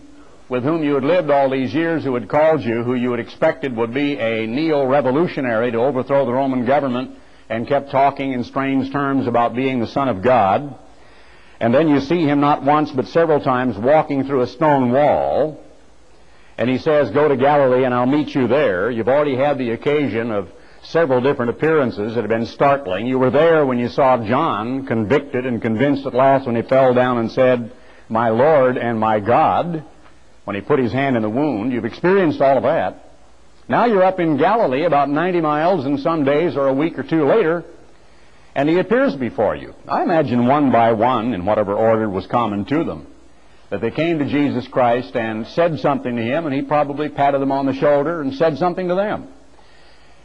with 0.49 0.63
whom 0.63 0.83
you 0.83 0.95
had 0.95 1.03
lived 1.03 1.29
all 1.29 1.49
these 1.49 1.73
years 1.73 2.03
who 2.03 2.13
had 2.13 2.29
called 2.29 2.63
you, 2.63 2.83
who 2.83 2.93
you 2.93 3.11
had 3.11 3.19
expected 3.19 3.75
would 3.75 3.93
be 3.93 4.17
a 4.17 4.47
neo-revolutionary 4.47 5.71
to 5.71 5.77
overthrow 5.77 6.25
the 6.25 6.31
Roman 6.31 6.65
government, 6.65 7.17
and 7.49 7.67
kept 7.67 7.91
talking 7.91 8.31
in 8.31 8.43
strange 8.43 8.91
terms 8.91 9.27
about 9.27 9.55
being 9.55 9.79
the 9.79 9.87
Son 9.87 10.07
of 10.07 10.21
God. 10.21 10.77
And 11.59 11.73
then 11.73 11.87
you 11.89 11.99
see 11.99 12.23
him 12.23 12.39
not 12.39 12.63
once 12.63 12.91
but 12.91 13.07
several 13.07 13.41
times 13.41 13.77
walking 13.77 14.25
through 14.25 14.41
a 14.41 14.47
stone 14.47 14.91
wall. 14.91 15.63
And 16.57 16.69
he 16.69 16.77
says, 16.77 17.11
Go 17.11 17.27
to 17.27 17.37
Galilee 17.37 17.83
and 17.83 17.93
I'll 17.93 18.05
meet 18.05 18.33
you 18.33 18.47
there. 18.47 18.89
You've 18.89 19.07
already 19.07 19.35
had 19.35 19.57
the 19.57 19.71
occasion 19.71 20.31
of 20.31 20.49
several 20.83 21.21
different 21.21 21.51
appearances 21.51 22.15
that 22.15 22.21
have 22.21 22.29
been 22.29 22.45
startling. 22.45 23.07
You 23.07 23.19
were 23.19 23.29
there 23.29 23.65
when 23.65 23.77
you 23.77 23.89
saw 23.89 24.25
John 24.25 24.85
convicted 24.85 25.45
and 25.45 25.61
convinced 25.61 26.05
at 26.05 26.13
last 26.13 26.45
when 26.45 26.55
he 26.55 26.61
fell 26.61 26.93
down 26.93 27.17
and 27.17 27.31
said, 27.31 27.71
My 28.09 28.29
Lord 28.29 28.77
and 28.77 28.99
my 28.99 29.19
God, 29.19 29.83
when 30.45 30.55
he 30.55 30.61
put 30.61 30.79
his 30.79 30.93
hand 30.93 31.15
in 31.15 31.21
the 31.21 31.29
wound. 31.29 31.73
You've 31.73 31.85
experienced 31.85 32.41
all 32.41 32.57
of 32.57 32.63
that. 32.63 33.03
Now 33.69 33.85
you're 33.85 34.03
up 34.03 34.19
in 34.19 34.37
Galilee 34.37 34.85
about 34.85 35.09
90 35.09 35.41
miles 35.41 35.85
and 35.85 35.99
some 35.99 36.23
days 36.23 36.55
or 36.55 36.67
a 36.67 36.73
week 36.73 36.97
or 36.97 37.03
two 37.03 37.25
later, 37.25 37.65
and 38.55 38.69
he 38.69 38.79
appears 38.79 39.15
before 39.15 39.55
you. 39.55 39.73
I 39.87 40.03
imagine 40.03 40.47
one 40.47 40.71
by 40.71 40.93
one, 40.93 41.33
in 41.33 41.45
whatever 41.45 41.73
order 41.73 42.09
was 42.09 42.25
common 42.27 42.63
to 42.65 42.83
them, 42.85 43.07
that 43.69 43.81
they 43.81 43.91
came 43.91 44.19
to 44.19 44.25
Jesus 44.25 44.67
Christ 44.67 45.15
and 45.15 45.45
said 45.47 45.79
something 45.79 46.15
to 46.15 46.21
him, 46.21 46.45
and 46.45 46.55
he 46.55 46.61
probably 46.61 47.09
patted 47.09 47.41
them 47.41 47.51
on 47.51 47.65
the 47.65 47.73
shoulder 47.73 48.21
and 48.21 48.33
said 48.33 48.57
something 48.57 48.87
to 48.87 48.95
them. 48.95 49.27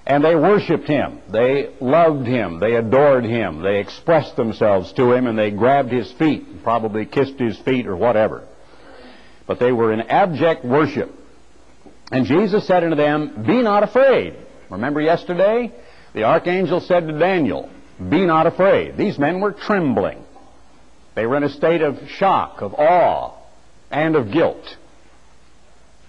And 0.06 0.25
they 0.25 0.34
worshiped 0.34 0.88
him. 0.88 1.20
They 1.30 1.75
loved 1.80 2.26
him. 2.26 2.58
They 2.58 2.75
adored 2.75 3.25
him. 3.25 3.62
They 3.62 3.78
expressed 3.78 4.34
themselves 4.37 4.92
to 4.94 5.12
him 5.12 5.26
and 5.26 5.38
they 5.38 5.50
grabbed 5.50 5.92
his 5.92 6.11
feet, 6.12 6.46
and 6.46 6.62
probably 6.62 7.06
kissed 7.06 7.38
his 7.38 7.58
feet 7.61 7.87
or 7.87 7.96
whatever. 7.96 8.46
But 9.46 9.61
they 9.61 9.72
were 9.72 9.92
in 9.92 10.00
abject 10.00 10.64
worship. 10.64 11.12
And 12.11 12.26
Jesus 12.26 12.66
said 12.66 12.84
unto 12.84 12.96
them, 12.96 13.44
Be 13.46 13.62
not 13.62 13.84
afraid. 13.84 14.34
Remember 14.70 15.00
yesterday? 15.00 15.72
The 16.14 16.25
archangel 16.25 16.80
said 16.80 17.06
to 17.06 17.18
Daniel, 17.18 17.70
Be 17.99 18.26
not 18.26 18.46
afraid. 18.46 18.96
These 18.96 19.18
men 19.18 19.40
were 19.40 19.52
trembling. 19.52 20.25
They 21.14 21.26
were 21.26 21.37
in 21.37 21.45
a 21.45 21.50
state 21.50 21.83
of 21.83 22.09
shock, 22.09 22.62
of 22.62 22.75
awe, 22.75 23.35
and 23.90 24.16
of 24.16 24.31
guilt. 24.31 24.76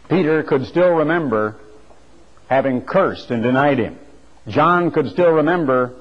Peter 0.10 0.44
could 0.44 0.66
still 0.68 0.90
remember 0.90 1.60
having 2.48 2.82
cursed 2.82 3.32
and 3.32 3.44
denied 3.44 3.80
him. 3.80 3.98
John 4.48 4.92
could 4.92 5.10
still 5.10 5.32
remember, 5.32 5.96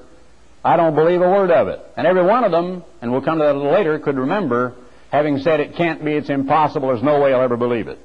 I 0.63 0.77
don't 0.77 0.95
believe 0.95 1.21
a 1.21 1.29
word 1.29 1.51
of 1.51 1.67
it. 1.67 1.79
And 1.97 2.05
every 2.05 2.23
one 2.23 2.43
of 2.43 2.51
them, 2.51 2.83
and 3.01 3.11
we'll 3.11 3.21
come 3.21 3.39
to 3.39 3.45
that 3.45 3.55
a 3.55 3.57
little 3.57 3.73
later, 3.73 3.97
could 3.99 4.17
remember 4.17 4.75
having 5.11 5.39
said, 5.39 5.59
It 5.59 5.75
can't 5.75 6.03
be, 6.03 6.13
it's 6.13 6.29
impossible, 6.29 6.89
there's 6.89 7.03
no 7.03 7.21
way 7.21 7.33
I'll 7.33 7.41
ever 7.41 7.57
believe 7.57 7.87
it. 7.87 7.99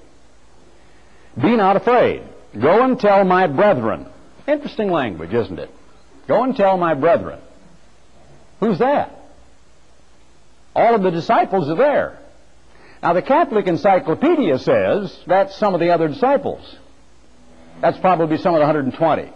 Be 1.41 1.57
not 1.57 1.77
afraid. 1.77 2.23
Go 2.61 2.83
and 2.83 2.99
tell 2.99 3.25
my 3.25 3.47
brethren. 3.47 4.07
Interesting 4.47 4.91
language, 4.91 5.33
isn't 5.33 5.59
it? 5.59 5.71
Go 6.27 6.43
and 6.43 6.57
tell 6.57 6.77
my 6.77 6.95
brethren. 6.95 7.41
Who's 8.61 8.79
that? 8.79 9.18
All 10.79 10.95
of 10.95 11.03
the 11.03 11.11
disciples 11.11 11.69
are 11.69 11.75
there. 11.75 12.17
Now, 13.03 13.13
the 13.13 13.21
Catholic 13.21 13.67
Encyclopedia 13.67 14.61
says 14.61 15.19
that's 15.27 15.57
some 15.57 15.75
of 15.75 15.81
the 15.81 15.91
other 15.91 16.07
disciples. 16.07 16.77
That's 17.81 17.99
probably 17.99 18.39
some 18.39 18.55
of 18.55 18.61
the 18.61 18.67
120. 18.67 19.33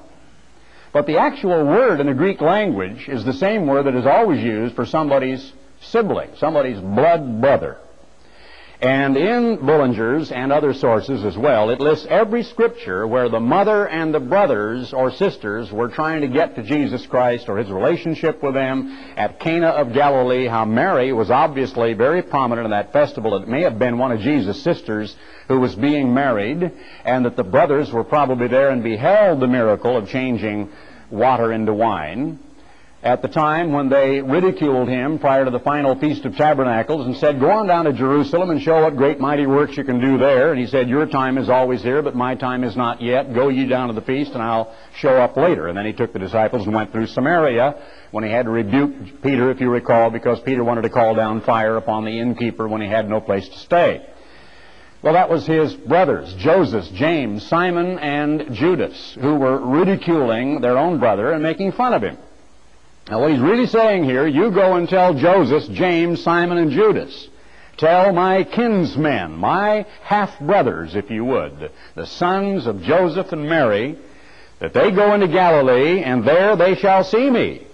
But 0.92 1.06
the 1.06 1.18
actual 1.18 1.66
word 1.66 1.98
in 1.98 2.06
the 2.06 2.14
Greek 2.14 2.40
language 2.40 3.08
is 3.08 3.24
the 3.24 3.32
same 3.32 3.66
word 3.66 3.86
that 3.86 3.96
is 3.96 4.06
always 4.06 4.40
used 4.40 4.76
for 4.76 4.86
somebody's 4.86 5.52
sibling, 5.80 6.30
somebody's 6.36 6.78
blood 6.78 7.40
brother. 7.40 7.78
And 8.82 9.16
in 9.16 9.58
Bullinger's 9.58 10.32
and 10.32 10.52
other 10.52 10.74
sources 10.74 11.24
as 11.24 11.38
well, 11.38 11.70
it 11.70 11.78
lists 11.78 12.04
every 12.10 12.42
scripture 12.42 13.06
where 13.06 13.28
the 13.28 13.38
mother 13.38 13.86
and 13.86 14.12
the 14.12 14.18
brothers 14.18 14.92
or 14.92 15.12
sisters 15.12 15.70
were 15.70 15.86
trying 15.86 16.22
to 16.22 16.26
get 16.26 16.56
to 16.56 16.64
Jesus 16.64 17.06
Christ 17.06 17.48
or 17.48 17.58
his 17.58 17.70
relationship 17.70 18.42
with 18.42 18.54
them 18.54 18.90
at 19.16 19.38
Cana 19.38 19.68
of 19.68 19.92
Galilee, 19.92 20.48
how 20.48 20.64
Mary 20.64 21.12
was 21.12 21.30
obviously 21.30 21.92
very 21.92 22.22
prominent 22.22 22.64
in 22.64 22.72
that 22.72 22.92
festival. 22.92 23.36
It 23.36 23.46
may 23.46 23.62
have 23.62 23.78
been 23.78 23.98
one 23.98 24.10
of 24.10 24.18
Jesus' 24.18 24.60
sisters 24.64 25.14
who 25.46 25.60
was 25.60 25.76
being 25.76 26.12
married, 26.12 26.72
and 27.04 27.24
that 27.24 27.36
the 27.36 27.44
brothers 27.44 27.92
were 27.92 28.02
probably 28.02 28.48
there 28.48 28.70
and 28.70 28.82
beheld 28.82 29.38
the 29.38 29.46
miracle 29.46 29.96
of 29.96 30.08
changing 30.08 30.68
water 31.08 31.52
into 31.52 31.72
wine 31.72 32.40
at 33.02 33.20
the 33.20 33.28
time 33.28 33.72
when 33.72 33.88
they 33.88 34.20
ridiculed 34.20 34.88
him 34.88 35.18
prior 35.18 35.44
to 35.44 35.50
the 35.50 35.58
final 35.58 35.98
Feast 35.98 36.24
of 36.24 36.36
Tabernacles 36.36 37.04
and 37.04 37.16
said, 37.16 37.40
Go 37.40 37.50
on 37.50 37.66
down 37.66 37.86
to 37.86 37.92
Jerusalem 37.92 38.50
and 38.50 38.62
show 38.62 38.82
what 38.82 38.96
great 38.96 39.18
mighty 39.18 39.44
works 39.44 39.76
you 39.76 39.82
can 39.82 40.00
do 40.00 40.18
there. 40.18 40.52
And 40.52 40.60
he 40.60 40.68
said, 40.68 40.88
Your 40.88 41.06
time 41.06 41.36
is 41.36 41.48
always 41.48 41.82
here, 41.82 42.00
but 42.00 42.14
my 42.14 42.36
time 42.36 42.62
is 42.62 42.76
not 42.76 43.02
yet. 43.02 43.34
Go 43.34 43.48
ye 43.48 43.66
down 43.66 43.88
to 43.88 43.94
the 43.94 44.02
feast, 44.02 44.32
and 44.32 44.42
I'll 44.42 44.72
show 44.94 45.20
up 45.20 45.36
later. 45.36 45.66
And 45.66 45.76
then 45.76 45.84
he 45.84 45.92
took 45.92 46.12
the 46.12 46.20
disciples 46.20 46.64
and 46.64 46.74
went 46.74 46.92
through 46.92 47.08
Samaria 47.08 47.74
when 48.12 48.22
he 48.22 48.30
had 48.30 48.44
to 48.44 48.52
rebuke 48.52 49.20
Peter, 49.20 49.50
if 49.50 49.60
you 49.60 49.68
recall, 49.68 50.10
because 50.10 50.38
Peter 50.40 50.62
wanted 50.62 50.82
to 50.82 50.90
call 50.90 51.16
down 51.16 51.40
fire 51.40 51.76
upon 51.76 52.04
the 52.04 52.20
innkeeper 52.20 52.68
when 52.68 52.80
he 52.80 52.88
had 52.88 53.10
no 53.10 53.20
place 53.20 53.48
to 53.48 53.58
stay. 53.58 54.06
Well, 55.02 55.14
that 55.14 55.28
was 55.28 55.44
his 55.44 55.74
brothers, 55.74 56.32
Joseph, 56.34 56.84
James, 56.94 57.44
Simon, 57.48 57.98
and 57.98 58.54
Judas, 58.54 59.18
who 59.20 59.34
were 59.34 59.58
ridiculing 59.58 60.60
their 60.60 60.78
own 60.78 61.00
brother 61.00 61.32
and 61.32 61.42
making 61.42 61.72
fun 61.72 61.94
of 61.94 62.02
him. 62.02 62.16
Now, 63.12 63.20
what 63.20 63.30
he's 63.30 63.40
really 63.40 63.66
saying 63.66 64.04
here, 64.04 64.26
you 64.26 64.50
go 64.50 64.76
and 64.76 64.88
tell 64.88 65.12
Joseph, 65.12 65.70
James, 65.74 66.22
Simon, 66.22 66.56
and 66.56 66.70
Judas. 66.70 67.28
Tell 67.76 68.10
my 68.14 68.42
kinsmen, 68.42 69.36
my 69.36 69.84
half-brothers, 70.00 70.94
if 70.94 71.10
you 71.10 71.22
would, 71.26 71.70
the 71.94 72.06
sons 72.06 72.66
of 72.66 72.80
Joseph 72.80 73.30
and 73.32 73.46
Mary, 73.46 73.98
that 74.60 74.72
they 74.72 74.90
go 74.92 75.12
into 75.12 75.28
Galilee, 75.28 76.02
and 76.02 76.26
there 76.26 76.56
they 76.56 76.74
shall 76.74 77.04
see 77.04 77.28
me. 77.28 77.66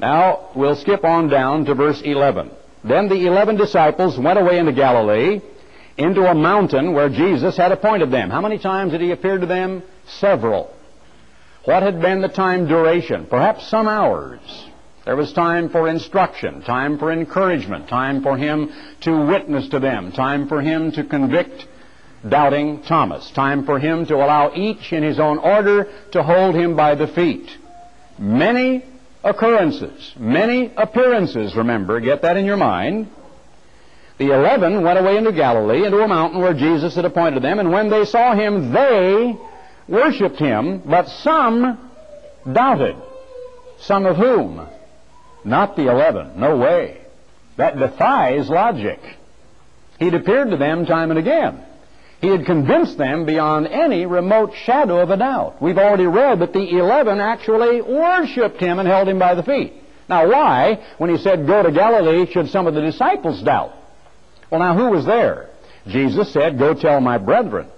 Now, 0.00 0.48
we'll 0.56 0.74
skip 0.74 1.04
on 1.04 1.28
down 1.28 1.66
to 1.66 1.74
verse 1.76 2.02
11. 2.02 2.50
Then 2.82 3.08
the 3.08 3.26
eleven 3.28 3.54
disciples 3.56 4.18
went 4.18 4.40
away 4.40 4.58
into 4.58 4.72
Galilee, 4.72 5.40
into 5.96 6.28
a 6.28 6.34
mountain 6.34 6.94
where 6.94 7.10
Jesus 7.10 7.56
had 7.56 7.70
appointed 7.70 8.10
them. 8.10 8.30
How 8.30 8.40
many 8.40 8.58
times 8.58 8.90
did 8.90 9.02
he 9.02 9.12
appear 9.12 9.38
to 9.38 9.46
them? 9.46 9.84
Several. 10.08 10.74
What 11.64 11.82
had 11.82 12.00
been 12.00 12.22
the 12.22 12.28
time 12.28 12.66
duration? 12.66 13.26
Perhaps 13.26 13.68
some 13.68 13.86
hours. 13.86 14.40
There 15.04 15.16
was 15.16 15.32
time 15.32 15.68
for 15.68 15.88
instruction, 15.88 16.62
time 16.62 16.98
for 16.98 17.12
encouragement, 17.12 17.88
time 17.88 18.22
for 18.22 18.36
him 18.36 18.72
to 19.02 19.26
witness 19.26 19.68
to 19.70 19.78
them, 19.78 20.12
time 20.12 20.48
for 20.48 20.60
him 20.60 20.92
to 20.92 21.04
convict 21.04 21.66
doubting 22.28 22.82
Thomas, 22.82 23.30
time 23.30 23.64
for 23.64 23.78
him 23.78 24.06
to 24.06 24.16
allow 24.16 24.52
each 24.54 24.92
in 24.92 25.02
his 25.02 25.18
own 25.18 25.38
order 25.38 25.88
to 26.12 26.22
hold 26.22 26.54
him 26.54 26.76
by 26.76 26.94
the 26.94 27.08
feet. 27.08 27.50
Many 28.18 28.84
occurrences, 29.24 30.14
many 30.18 30.72
appearances, 30.76 31.56
remember, 31.56 32.00
get 32.00 32.22
that 32.22 32.36
in 32.36 32.44
your 32.44 32.58
mind. 32.58 33.08
The 34.18 34.34
eleven 34.34 34.82
went 34.82 34.98
away 34.98 35.16
into 35.16 35.32
Galilee, 35.32 35.84
into 35.84 36.02
a 36.02 36.08
mountain 36.08 36.40
where 36.40 36.52
Jesus 36.52 36.94
had 36.94 37.06
appointed 37.06 37.42
them, 37.42 37.58
and 37.58 37.72
when 37.72 37.88
they 37.88 38.04
saw 38.04 38.34
him, 38.34 38.72
they 38.72 39.34
worshipped 39.90 40.38
him, 40.38 40.82
but 40.86 41.08
some 41.08 41.90
doubted. 42.50 42.96
Some 43.80 44.06
of 44.06 44.16
whom? 44.16 44.66
Not 45.44 45.76
the 45.76 45.90
eleven. 45.90 46.38
No 46.38 46.56
way. 46.56 47.00
That 47.56 47.78
defies 47.78 48.48
logic. 48.48 49.00
He'd 49.98 50.14
appeared 50.14 50.50
to 50.50 50.56
them 50.56 50.86
time 50.86 51.10
and 51.10 51.18
again. 51.18 51.64
He 52.20 52.28
had 52.28 52.44
convinced 52.44 52.98
them 52.98 53.24
beyond 53.24 53.66
any 53.66 54.04
remote 54.04 54.52
shadow 54.64 55.00
of 55.00 55.10
a 55.10 55.16
doubt. 55.16 55.60
We've 55.62 55.78
already 55.78 56.06
read 56.06 56.40
that 56.40 56.52
the 56.52 56.78
eleven 56.78 57.18
actually 57.18 57.80
worshipped 57.80 58.60
him 58.60 58.78
and 58.78 58.86
held 58.86 59.08
him 59.08 59.18
by 59.18 59.34
the 59.34 59.42
feet. 59.42 59.74
Now, 60.08 60.28
why, 60.28 60.84
when 60.98 61.08
he 61.08 61.18
said, 61.18 61.46
Go 61.46 61.62
to 61.62 61.70
Galilee, 61.70 62.30
should 62.30 62.50
some 62.50 62.66
of 62.66 62.74
the 62.74 62.82
disciples 62.82 63.42
doubt? 63.42 63.72
Well, 64.50 64.60
now, 64.60 64.76
who 64.76 64.90
was 64.90 65.06
there? 65.06 65.48
Jesus 65.86 66.32
said, 66.32 66.58
Go 66.58 66.74
tell 66.74 67.00
my 67.00 67.16
brethren. 67.16 67.68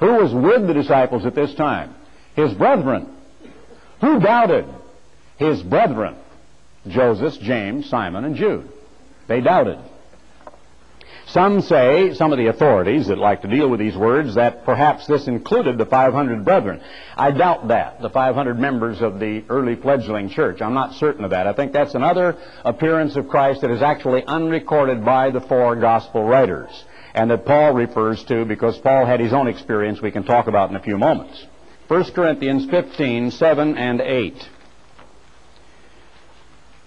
Who 0.00 0.14
was 0.14 0.32
with 0.32 0.66
the 0.66 0.74
disciples 0.74 1.26
at 1.26 1.34
this 1.34 1.54
time? 1.54 1.94
His 2.34 2.54
brethren. 2.54 3.14
Who 4.00 4.20
doubted? 4.20 4.66
His 5.38 5.62
brethren. 5.62 6.16
Joseph, 6.86 7.40
James, 7.40 7.88
Simon, 7.88 8.24
and 8.24 8.36
Jude. 8.36 8.68
They 9.26 9.40
doubted. 9.40 9.78
Some 11.28 11.60
say, 11.60 12.14
some 12.14 12.32
of 12.32 12.38
the 12.38 12.46
authorities 12.46 13.08
that 13.08 13.18
like 13.18 13.42
to 13.42 13.48
deal 13.48 13.68
with 13.68 13.80
these 13.80 13.96
words, 13.96 14.36
that 14.36 14.64
perhaps 14.64 15.06
this 15.06 15.28
included 15.28 15.76
the 15.76 15.84
500 15.84 16.42
brethren. 16.42 16.80
I 17.18 17.32
doubt 17.32 17.68
that, 17.68 18.00
the 18.00 18.08
500 18.08 18.58
members 18.58 19.02
of 19.02 19.20
the 19.20 19.44
early 19.50 19.76
fledgling 19.76 20.30
church. 20.30 20.62
I'm 20.62 20.72
not 20.72 20.94
certain 20.94 21.24
of 21.24 21.30
that. 21.32 21.46
I 21.46 21.52
think 21.52 21.72
that's 21.72 21.94
another 21.94 22.38
appearance 22.64 23.14
of 23.16 23.28
Christ 23.28 23.60
that 23.60 23.70
is 23.70 23.82
actually 23.82 24.24
unrecorded 24.24 25.04
by 25.04 25.28
the 25.28 25.42
four 25.42 25.76
gospel 25.76 26.24
writers, 26.24 26.70
and 27.18 27.32
that 27.32 27.44
Paul 27.44 27.72
refers 27.72 28.22
to 28.26 28.44
because 28.44 28.78
Paul 28.78 29.04
had 29.04 29.18
his 29.18 29.32
own 29.32 29.48
experience 29.48 30.00
we 30.00 30.12
can 30.12 30.22
talk 30.22 30.46
about 30.46 30.70
in 30.70 30.76
a 30.76 30.80
few 30.80 30.96
moments. 30.96 31.46
1 31.88 32.12
Corinthians 32.12 32.70
15, 32.70 33.32
7 33.32 33.76
and 33.76 34.00
8. 34.00 34.48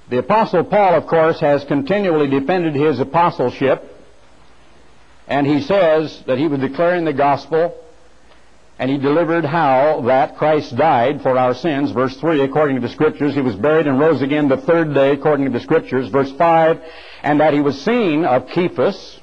The 0.10 0.20
Apostle 0.20 0.64
Paul, 0.64 0.96
of 0.96 1.06
course, 1.08 1.38
has 1.42 1.66
continually 1.66 2.30
defended 2.30 2.76
his 2.76 3.02
apostleship 3.02 3.84
and 5.28 5.46
he 5.46 5.60
says 5.60 6.24
that 6.28 6.38
he 6.38 6.48
was 6.48 6.62
declaring 6.62 7.04
the 7.04 7.12
gospel 7.12 7.78
and 8.80 8.90
he 8.90 8.98
delivered 8.98 9.44
how 9.44 10.02
that 10.06 10.38
Christ 10.38 10.78
died 10.78 11.24
for 11.24 11.38
our 11.38 11.54
sins. 11.54 11.92
Verse 11.92 12.16
3, 12.16 12.42
according 12.42 12.80
to 12.80 12.88
the 12.88 12.94
Scriptures, 12.94 13.36
he 13.36 13.42
was 13.42 13.56
buried 13.58 13.86
and 13.86 14.00
rose 14.00 14.22
again 14.22 14.48
the 14.48 14.58
third 14.58 14.94
day, 14.94 15.12
according 15.12 15.46
to 15.46 15.52
the 15.52 15.60
Scriptures. 15.60 16.08
Verse 16.08 16.32
5, 16.32 16.82
and 17.22 17.42
that 17.42 17.54
he 17.54 17.60
was 17.60 17.82
seen 17.82 18.24
of 18.24 18.50
Cephas. 18.54 19.21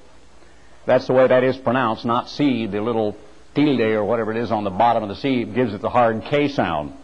That's 0.89 1.07
the 1.07 1.13
way 1.13 1.29
that 1.29 1.45
is 1.45 1.59
pronounced, 1.59 2.07
not 2.07 2.31
C, 2.31 2.67
the 2.67 2.81
little 2.81 3.15
tilde 3.55 3.83
or 3.93 4.05
whatever 4.05 4.31
it 4.31 4.39
is 4.39 4.51
on 4.51 4.65
the 4.65 4.71
bottom 4.71 5.03
of 5.03 5.11
the 5.11 5.17
C 5.17 5.45
gives 5.45 5.75
it 5.75 5.83
the 5.83 5.91
hard 5.91 6.25
K 6.25 6.49
sound. 6.49 6.95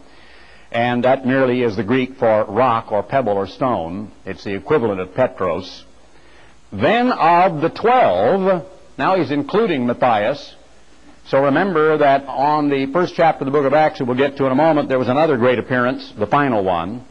And 0.72 1.04
that 1.04 1.26
merely 1.26 1.62
is 1.62 1.76
the 1.76 1.84
Greek 1.84 2.16
for 2.16 2.46
rock 2.46 2.92
or 2.92 3.02
pebble 3.02 3.34
or 3.34 3.46
stone. 3.46 4.10
It's 4.24 4.42
the 4.42 4.54
equivalent 4.54 5.02
of 5.02 5.14
Petros. 5.14 5.84
Then 6.72 7.12
of 7.12 7.60
the 7.60 7.68
twelve, 7.68 8.66
now 8.96 9.16
he's 9.16 9.30
including 9.30 9.86
Matthias. 9.86 10.54
So 11.26 11.44
remember 11.44 11.98
that 11.98 12.24
on 12.24 12.70
the 12.70 12.86
first 12.90 13.14
chapter 13.14 13.42
of 13.42 13.52
the 13.52 13.52
book 13.52 13.66
of 13.66 13.74
Acts, 13.74 13.98
that 13.98 14.06
we'll 14.06 14.16
get 14.16 14.38
to 14.38 14.46
in 14.46 14.52
a 14.52 14.54
moment, 14.54 14.88
there 14.88 14.98
was 14.98 15.08
another 15.08 15.36
great 15.36 15.58
appearance, 15.58 16.10
the 16.18 16.26
final 16.26 16.64
one. 16.64 17.04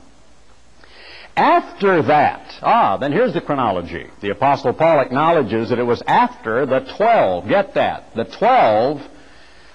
After 1.35 2.03
that, 2.03 2.59
ah, 2.61 2.97
then 2.97 3.11
here's 3.11 3.33
the 3.33 3.41
chronology. 3.41 4.07
The 4.21 4.29
Apostle 4.29 4.73
Paul 4.73 4.99
acknowledges 4.99 5.69
that 5.69 5.79
it 5.79 5.83
was 5.83 6.03
after 6.05 6.65
the 6.65 6.81
twelve. 6.95 7.47
Get 7.47 7.73
that. 7.73 8.13
The 8.15 8.25
twelve 8.25 9.01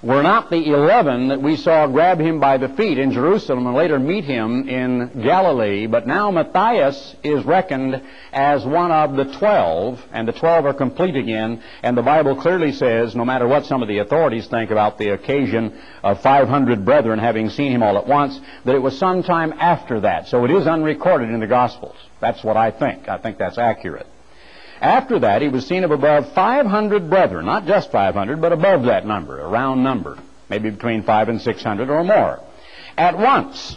were 0.03 0.23
not 0.23 0.49
the 0.49 0.73
eleven 0.73 1.29
that 1.29 1.43
we 1.43 1.57
saw 1.57 1.87
grab 1.87 2.21
him 2.21 2.39
by 2.39 2.57
the 2.57 2.69
feet 2.71 2.99
in 2.99 3.11
Jerusalem 3.11 3.67
and 3.67 3.75
later 3.75 3.99
meet 3.99 4.25
him 4.25 4.69
in 4.69 5.23
Galilee, 5.23 5.87
but 5.87 6.07
now 6.07 6.31
Matthias 6.31 7.17
is 7.25 7.45
reckoned 7.45 8.01
as 8.33 8.65
one 8.65 8.93
of 8.93 9.17
the 9.17 9.25
twelve, 9.39 10.05
and 10.13 10.29
the 10.29 10.33
twelve 10.33 10.67
are 10.67 10.75
complete 10.75 11.17
again, 11.17 11.63
and 11.83 11.97
the 11.97 12.03
Bible 12.03 12.37
clearly 12.37 12.73
says, 12.73 13.17
no 13.17 13.25
matter 13.25 13.49
what 13.49 13.67
some 13.67 13.83
of 13.83 13.89
the 13.89 13.99
authorities 13.99 14.47
think 14.47 14.71
about 14.71 14.99
the 14.99 15.11
occasion 15.11 15.81
of 16.05 16.21
500 16.23 16.85
brethren 16.85 17.19
having 17.19 17.51
seen 17.51 17.73
him 17.73 17.83
all 17.83 17.99
at 17.99 18.07
once, 18.07 18.41
that 18.65 18.77
it 18.77 18.83
was 18.83 18.97
sometime 18.99 19.53
after 19.59 20.01
that. 20.01 20.29
So 20.29 20.45
it 20.45 20.51
is 20.53 20.67
unrecorded 20.67 21.31
in 21.31 21.41
the 21.41 21.47
Gospels. 21.47 21.97
That's 22.21 22.45
what 22.45 22.57
I 22.57 22.71
think. 22.71 23.09
I 23.09 23.19
think 23.19 23.39
that's 23.39 23.59
accurate. 23.59 24.07
After 24.81 25.19
that, 25.21 25.43
he 25.43 25.49
was 25.49 25.67
seen 25.67 25.85
of 25.85 25.91
above 25.91 26.33
500 26.33 27.11
brethren, 27.11 27.47
not 27.47 27.67
just 27.67 27.91
500, 27.91 28.41
but 28.41 28.53
above 28.53 28.85
that 28.85 29.05
number, 29.07 29.41
a 29.41 29.49
round 29.49 29.83
number, 29.83 30.19
maybe 30.49 30.71
between 30.71 31.03
5 31.03 31.29
and 31.29 31.41
600 31.41 31.91
or 31.91 32.05
more, 32.05 32.41
at 32.97 33.19
once, 33.19 33.77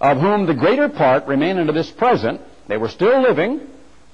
of 0.00 0.18
whom 0.20 0.46
the 0.46 0.54
greater 0.54 0.88
part 0.88 1.26
remain 1.26 1.58
unto 1.58 1.72
this 1.72 1.90
present. 1.90 2.40
They 2.66 2.78
were 2.78 2.88
still 2.88 3.20
living. 3.22 3.60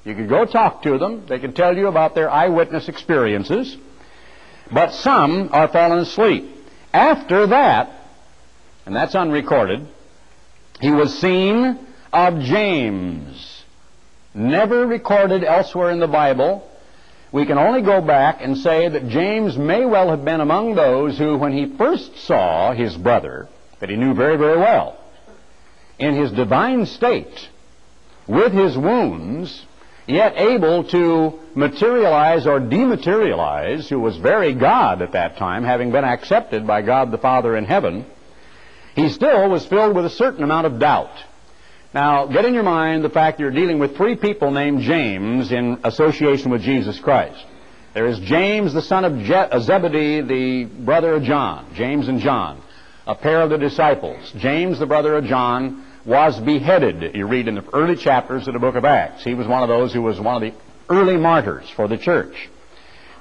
You 0.04 0.14
could 0.14 0.28
go 0.28 0.44
talk 0.44 0.82
to 0.82 0.98
them. 0.98 1.26
They 1.28 1.38
could 1.38 1.54
tell 1.54 1.76
you 1.76 1.86
about 1.86 2.14
their 2.14 2.30
eyewitness 2.30 2.88
experiences. 2.88 3.76
But 4.72 4.92
some 4.94 5.50
are 5.52 5.68
fallen 5.68 6.00
asleep. 6.00 6.50
After 6.92 7.48
that, 7.48 7.90
and 8.86 8.94
that's 8.94 9.14
unrecorded, 9.14 9.86
he 10.80 10.90
was 10.90 11.16
seen 11.18 11.78
of 12.12 12.40
James 12.40 13.53
never 14.34 14.86
recorded 14.86 15.44
elsewhere 15.44 15.90
in 15.90 16.00
the 16.00 16.08
Bible. 16.08 16.68
We 17.32 17.46
can 17.46 17.58
only 17.58 17.82
go 17.82 18.00
back 18.00 18.38
and 18.40 18.58
say 18.58 18.88
that 18.88 19.08
James 19.08 19.56
may 19.56 19.84
well 19.84 20.10
have 20.10 20.24
been 20.24 20.40
among 20.40 20.74
those 20.74 21.16
who, 21.18 21.36
when 21.36 21.52
he 21.52 21.76
first 21.76 22.16
saw 22.26 22.72
his 22.72 22.96
brother, 22.96 23.48
that 23.80 23.90
he 23.90 23.96
knew 23.96 24.14
very, 24.14 24.36
very 24.36 24.58
well, 24.58 24.96
in 25.98 26.14
his 26.14 26.30
divine 26.32 26.86
state, 26.86 27.48
with 28.26 28.52
his 28.52 28.76
wounds, 28.76 29.64
yet 30.06 30.34
able 30.36 30.84
to 30.84 31.38
materialize 31.54 32.46
or 32.46 32.60
dematerialize, 32.60 33.88
who 33.88 34.00
was 34.00 34.16
very 34.16 34.54
God 34.54 35.02
at 35.02 35.12
that 35.12 35.36
time, 35.36 35.64
having 35.64 35.92
been 35.92 36.04
accepted 36.04 36.66
by 36.66 36.82
God 36.82 37.10
the 37.10 37.18
Father 37.18 37.56
in 37.56 37.64
heaven, 37.64 38.04
he 38.94 39.08
still 39.08 39.48
was 39.48 39.66
filled 39.66 39.96
with 39.96 40.04
a 40.04 40.10
certain 40.10 40.44
amount 40.44 40.66
of 40.66 40.78
doubt. 40.78 41.10
Now, 41.94 42.26
get 42.26 42.44
in 42.44 42.54
your 42.54 42.64
mind 42.64 43.04
the 43.04 43.08
fact 43.08 43.38
you're 43.38 43.52
dealing 43.52 43.78
with 43.78 43.96
three 43.96 44.16
people 44.16 44.50
named 44.50 44.80
James 44.80 45.52
in 45.52 45.78
association 45.84 46.50
with 46.50 46.60
Jesus 46.62 46.98
Christ. 46.98 47.46
There 47.94 48.08
is 48.08 48.18
James, 48.18 48.74
the 48.74 48.82
son 48.82 49.04
of 49.04 49.16
Je- 49.20 49.32
uh, 49.32 49.60
Zebedee, 49.60 50.20
the 50.22 50.64
brother 50.64 51.14
of 51.14 51.22
John, 51.22 51.72
James 51.76 52.08
and 52.08 52.18
John, 52.18 52.60
a 53.06 53.14
pair 53.14 53.42
of 53.42 53.50
the 53.50 53.58
disciples. 53.58 54.32
James, 54.38 54.80
the 54.80 54.86
brother 54.86 55.16
of 55.16 55.26
John, 55.26 55.86
was 56.04 56.40
beheaded, 56.40 57.14
you 57.14 57.28
read 57.28 57.46
in 57.46 57.54
the 57.54 57.64
early 57.72 57.94
chapters 57.94 58.48
of 58.48 58.54
the 58.54 58.58
book 58.58 58.74
of 58.74 58.84
Acts. 58.84 59.22
He 59.22 59.34
was 59.34 59.46
one 59.46 59.62
of 59.62 59.68
those 59.68 59.92
who 59.92 60.02
was 60.02 60.18
one 60.18 60.34
of 60.34 60.42
the 60.42 60.58
early 60.92 61.16
martyrs 61.16 61.70
for 61.76 61.86
the 61.86 61.96
church. 61.96 62.50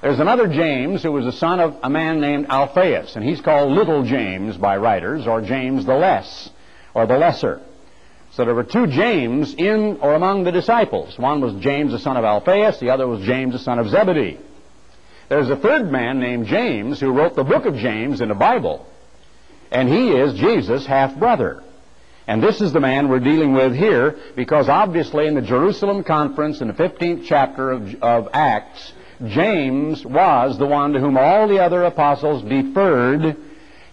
There's 0.02 0.20
another 0.20 0.48
James 0.48 1.04
who 1.04 1.12
was 1.12 1.26
the 1.26 1.32
son 1.32 1.60
of 1.60 1.78
a 1.84 1.92
man 1.92 2.20
named 2.20 2.48
Alphaeus, 2.50 3.16
and 3.16 3.24
he's 3.24 3.40
called 3.40 3.72
Little 3.72 4.04
James 4.04 4.58
by 4.58 4.78
writers, 4.78 5.28
or 5.28 5.42
James 5.42 5.86
the 5.86 5.94
Less, 5.94 6.50
or 6.96 7.06
the 7.06 7.20
Lesser. 7.20 7.62
So 8.36 8.46
there 8.46 8.56
were 8.56 8.64
two 8.64 8.88
James 8.88 9.54
in 9.54 10.00
or 10.02 10.16
among 10.16 10.44
the 10.44 10.52
disciples. 10.52 11.18
One 11.20 11.40
was 11.40 11.54
James 11.64 11.92
the 11.92 12.00
son 12.00 12.18
of 12.18 12.26
Alphaeus, 12.26 12.80
the 12.80 12.90
other 12.90 13.08
was 13.08 13.24
James 13.26 13.54
the 13.54 13.60
son 13.60 13.78
of 13.78 13.90
Zebedee. 13.90 14.40
there's 15.30 15.50
a 15.50 15.56
third 15.56 15.92
man 15.92 16.20
named 16.20 16.48
James 16.48 17.00
who 17.00 17.12
wrote 17.12 17.36
the 17.36 17.44
book 17.44 17.66
of 17.66 17.76
James 17.76 18.22
in 18.22 18.30
the 18.30 18.36
Bible. 18.36 18.88
And 19.72 19.88
he 19.88 20.12
is 20.12 20.40
Jesus' 20.40 20.86
half 20.86 21.18
brother. 21.18 21.64
And 22.28 22.42
this 22.42 22.62
is 22.62 22.74
the 22.74 22.80
man 22.80 23.10
we're 23.10 23.20
dealing 23.20 23.54
with 23.54 23.76
here 23.76 24.18
because 24.36 24.68
obviously 24.68 25.28
in 25.28 25.36
the 25.36 25.42
Jerusalem 25.42 26.04
conference 26.04 26.62
in 26.62 26.68
the 26.68 26.74
15th 26.74 27.26
chapter 27.26 27.72
of, 27.72 27.96
of 28.02 28.30
Acts, 28.34 28.94
James 29.28 30.06
was 30.06 30.58
the 30.58 30.66
one 30.66 30.94
to 30.94 31.00
whom 31.00 31.18
all 31.18 31.48
the 31.48 31.60
other 31.60 31.84
apostles 31.84 32.44
deferred. 32.44 33.38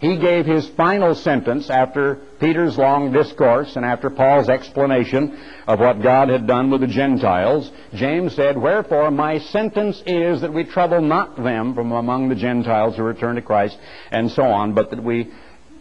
He 0.00 0.16
gave 0.16 0.46
his 0.46 0.66
final 0.70 1.14
sentence 1.14 1.68
after 1.68 2.16
Peter's 2.40 2.78
long 2.78 3.12
discourse 3.12 3.76
and 3.76 3.84
after 3.84 4.08
Paul's 4.08 4.48
explanation 4.48 5.38
of 5.66 5.78
what 5.78 6.02
God 6.02 6.30
had 6.30 6.46
done 6.46 6.70
with 6.70 6.80
the 6.80 6.86
Gentiles. 6.86 7.70
James 7.92 8.34
said, 8.34 8.56
Wherefore 8.56 9.10
my 9.10 9.38
sentence 9.38 10.02
is 10.06 10.40
that 10.40 10.54
we 10.54 10.64
trouble 10.64 11.02
not 11.02 11.36
them 11.36 11.74
from 11.74 11.92
among 11.92 12.30
the 12.30 12.34
Gentiles 12.34 12.96
who 12.96 13.02
return 13.02 13.34
to 13.36 13.42
Christ, 13.42 13.76
and 14.10 14.30
so 14.30 14.42
on, 14.42 14.72
but 14.72 14.88
that 14.88 15.04
we 15.04 15.30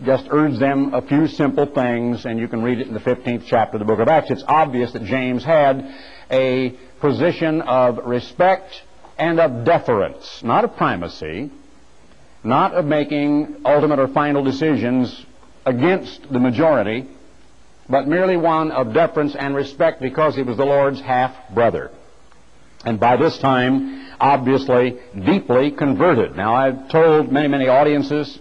just 0.03 0.27
urge 0.29 0.59
them 0.59 0.93
a 0.93 1.01
few 1.01 1.27
simple 1.27 1.67
things, 1.67 2.25
and 2.25 2.37
you 2.39 2.49
can 2.49 2.61
read 2.61 2.79
it 2.79 2.87
in 2.87 2.93
the 2.93 2.99
15th 2.99 3.45
chapter 3.47 3.77
of 3.77 3.79
the 3.79 3.85
book 3.85 3.99
of 3.99 4.09
Acts. 4.09 4.31
It's 4.31 4.43
obvious 4.45 4.91
that 4.91 5.03
James 5.05 5.45
had 5.45 5.95
a 6.29 6.71
position 6.99 7.61
of 7.61 7.99
respect 8.05 8.83
and 9.17 9.39
of 9.39 9.63
deference, 9.63 10.41
not 10.43 10.65
of 10.65 10.75
primacy, 10.75 11.51
not 12.43 12.73
of 12.73 12.85
making 12.85 13.61
ultimate 13.65 13.99
or 13.99 14.07
final 14.09 14.43
decisions 14.43 15.25
against 15.65 16.31
the 16.31 16.39
majority, 16.39 17.07
but 17.89 18.07
merely 18.07 18.37
one 18.37 18.71
of 18.71 18.93
deference 18.93 19.35
and 19.35 19.55
respect 19.55 20.01
because 20.01 20.35
he 20.35 20.43
was 20.43 20.57
the 20.57 20.65
Lord's 20.65 21.01
half 21.01 21.35
brother. 21.53 21.91
And 22.85 22.99
by 22.99 23.17
this 23.17 23.37
time, 23.39 24.07
obviously, 24.19 24.99
deeply 25.13 25.71
converted. 25.71 26.35
Now, 26.35 26.55
I've 26.55 26.89
told 26.89 27.31
many, 27.31 27.47
many 27.47 27.67
audiences 27.67 28.39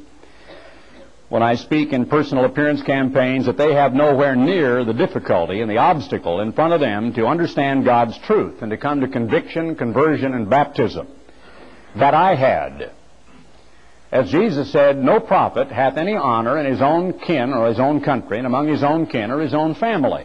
when 1.29 1.43
I 1.43 1.57
speak 1.57 1.93
in 1.93 2.07
personal 2.07 2.45
appearance 2.45 2.83
campaigns 2.83 3.47
that 3.47 3.59
they 3.59 3.75
have 3.75 3.93
nowhere 3.93 4.35
near 4.35 4.85
the 4.85 4.95
difficulty 4.95 5.61
and 5.61 5.71
the 5.71 5.77
obstacle 5.79 6.41
in 6.41 6.53
front 6.53 6.73
of 6.73 6.81
them 6.81 7.13
to 7.15 7.27
understand 7.27 7.85
God's 7.85 8.17
truth 8.19 8.63
and 8.63 8.71
to 8.71 8.77
come 8.77 9.01
to 9.01 9.09
conviction, 9.09 9.75
conversion, 9.77 10.33
and 10.35 10.49
baptism 10.49 11.09
that 11.97 12.15
I 12.15 12.35
had. 12.35 12.93
As 14.11 14.31
Jesus 14.31 14.73
said, 14.73 14.97
no 15.03 15.21
prophet 15.21 15.69
hath 15.69 15.99
any 15.99 16.17
honor 16.17 16.59
in 16.59 16.65
his 16.65 16.81
own 16.81 17.19
kin 17.19 17.53
or 17.53 17.69
his 17.69 17.79
own 17.79 18.01
country 18.01 18.39
and 18.39 18.47
among 18.47 18.69
his 18.69 18.83
own 18.83 19.07
kin 19.07 19.31
or 19.31 19.41
his 19.41 19.53
own 19.53 19.75
family. 19.75 20.25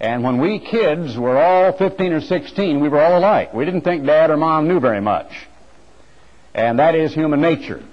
And 0.00 0.24
when 0.24 0.40
we 0.40 0.58
kids 0.58 1.16
were 1.16 1.38
all 1.38 1.72
15 1.72 2.12
or 2.12 2.20
16, 2.20 2.80
we 2.80 2.88
were 2.88 3.00
all 3.00 3.18
alike. 3.18 3.54
We 3.54 3.64
didn't 3.64 3.82
think 3.82 4.06
dad 4.06 4.30
or 4.30 4.36
mom 4.36 4.66
knew 4.66 4.80
very 4.80 5.00
much. 5.00 5.30
And 6.54 6.78
that 6.78 6.96
is 6.96 7.14
human 7.14 7.40
nature. 7.40 7.84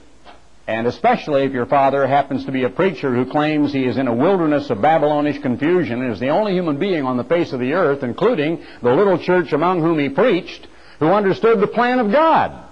And 0.68 0.88
especially 0.88 1.44
if 1.44 1.54
your 1.54 1.66
father 1.66 2.08
happens 2.08 2.46
to 2.46 2.52
be 2.52 2.64
a 2.64 2.70
preacher 2.70 3.14
who 3.14 3.32
claims 3.32 3.72
he 3.72 3.86
is 3.86 3.98
in 3.98 4.08
a 4.08 4.14
wilderness 4.14 4.70
of 4.70 4.82
Babylonish 4.82 5.40
confusion 5.40 6.02
and 6.02 6.12
is 6.12 6.20
the 6.20 6.30
only 6.30 6.54
human 6.54 6.78
being 6.78 7.06
on 7.06 7.18
the 7.18 7.24
face 7.24 7.54
of 7.54 7.60
the 7.60 7.74
earth, 7.74 8.04
including 8.04 8.66
the 8.82 8.94
little 8.94 9.18
church 9.18 9.54
among 9.54 9.82
whom 9.82 10.00
he 10.00 10.10
preached, 10.10 10.68
who 11.00 11.08
understood 11.08 11.60
the 11.60 11.68
plan 11.68 12.00
of 12.00 12.12
God. 12.12 12.67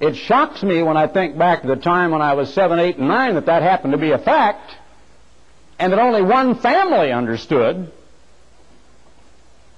It 0.00 0.14
shocks 0.16 0.62
me 0.62 0.82
when 0.82 0.96
I 0.96 1.06
think 1.06 1.38
back 1.38 1.62
to 1.62 1.68
the 1.68 1.76
time 1.76 2.10
when 2.10 2.20
I 2.20 2.34
was 2.34 2.52
seven, 2.52 2.78
eight, 2.78 2.98
and 2.98 3.08
nine 3.08 3.34
that 3.34 3.46
that 3.46 3.62
happened 3.62 3.92
to 3.92 3.98
be 3.98 4.10
a 4.10 4.18
fact, 4.18 4.72
and 5.78 5.92
that 5.92 5.98
only 5.98 6.22
one 6.22 6.56
family 6.60 7.12
understood. 7.12 7.92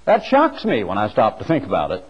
That 0.05 0.25
shocks 0.25 0.65
me 0.65 0.83
when 0.83 0.97
I 0.97 1.09
stop 1.09 1.39
to 1.39 1.45
think 1.45 1.65
about 1.65 1.91
it. 1.91 2.03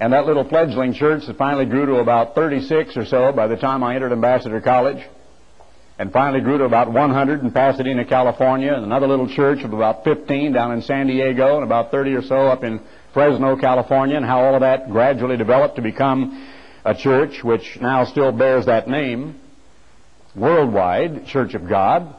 And 0.00 0.12
that 0.12 0.26
little 0.26 0.44
fledgling 0.48 0.94
church 0.94 1.26
that 1.26 1.36
finally 1.36 1.66
grew 1.66 1.86
to 1.86 1.96
about 1.96 2.34
36 2.34 2.96
or 2.96 3.04
so 3.04 3.30
by 3.32 3.46
the 3.46 3.56
time 3.56 3.84
I 3.84 3.94
entered 3.94 4.12
Ambassador 4.12 4.60
College, 4.60 5.04
and 5.98 6.12
finally 6.12 6.40
grew 6.40 6.58
to 6.58 6.64
about 6.64 6.90
100 6.90 7.42
in 7.42 7.52
Pasadena, 7.52 8.04
California, 8.04 8.74
and 8.74 8.84
another 8.84 9.06
little 9.06 9.28
church 9.28 9.62
of 9.62 9.72
about 9.72 10.02
15 10.02 10.52
down 10.52 10.72
in 10.72 10.82
San 10.82 11.06
Diego, 11.06 11.54
and 11.54 11.62
about 11.62 11.92
30 11.92 12.14
or 12.14 12.22
so 12.22 12.48
up 12.48 12.64
in 12.64 12.80
Fresno, 13.12 13.56
California, 13.56 14.16
and 14.16 14.26
how 14.26 14.42
all 14.44 14.56
of 14.56 14.62
that 14.62 14.90
gradually 14.90 15.36
developed 15.36 15.76
to 15.76 15.82
become 15.82 16.48
a 16.84 16.94
church 16.94 17.42
which 17.42 17.78
now 17.80 18.04
still 18.04 18.30
bears 18.30 18.66
that 18.66 18.88
name, 18.88 19.40
Worldwide 20.36 21.26
Church 21.26 21.54
of 21.54 21.68
God. 21.68 22.14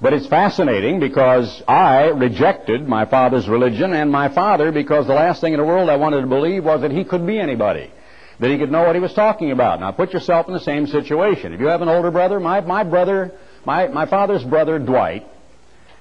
But 0.00 0.12
it's 0.12 0.26
fascinating 0.26 1.00
because 1.00 1.62
I 1.66 2.04
rejected 2.08 2.86
my 2.86 3.06
father's 3.06 3.48
religion 3.48 3.92
and 3.92 4.10
my 4.10 4.28
father 4.28 4.70
because 4.70 5.06
the 5.06 5.14
last 5.14 5.40
thing 5.40 5.52
in 5.52 5.58
the 5.58 5.64
world 5.64 5.88
I 5.88 5.96
wanted 5.96 6.20
to 6.20 6.26
believe 6.26 6.64
was 6.64 6.82
that 6.82 6.90
he 6.90 7.04
could 7.04 7.26
be 7.26 7.38
anybody, 7.38 7.90
that 8.38 8.50
he 8.50 8.58
could 8.58 8.70
know 8.70 8.82
what 8.82 8.94
he 8.94 9.00
was 9.00 9.14
talking 9.14 9.50
about. 9.50 9.80
Now 9.80 9.92
put 9.92 10.12
yourself 10.12 10.46
in 10.46 10.52
the 10.52 10.60
same 10.60 10.86
situation. 10.86 11.54
If 11.54 11.60
you 11.60 11.66
have 11.66 11.82
an 11.82 11.88
older 11.88 12.10
brother, 12.10 12.38
my, 12.38 12.60
my 12.60 12.84
brother, 12.84 13.32
my, 13.64 13.88
my 13.88 14.06
father's 14.06 14.44
brother 14.44 14.78
Dwight, 14.78 15.26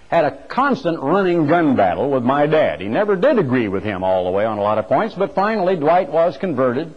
had 0.10 0.26
a 0.26 0.46
constant 0.48 1.02
running 1.02 1.48
gun 1.48 1.76
battle 1.76 2.12
with 2.12 2.24
my 2.24 2.46
dad. 2.46 2.82
He 2.82 2.88
never 2.88 3.16
did 3.16 3.40
agree 3.40 3.68
with 3.68 3.84
him 3.84 4.04
all 4.04 4.26
the 4.26 4.32
way 4.32 4.46
on 4.46 4.58
a 4.58 4.62
lot 4.62 4.78
of 4.78 4.88
points, 4.88 5.16
but 5.16 5.34
finally 5.34 5.76
Dwight 5.76 6.12
was 6.12 6.38
converted 6.38 6.94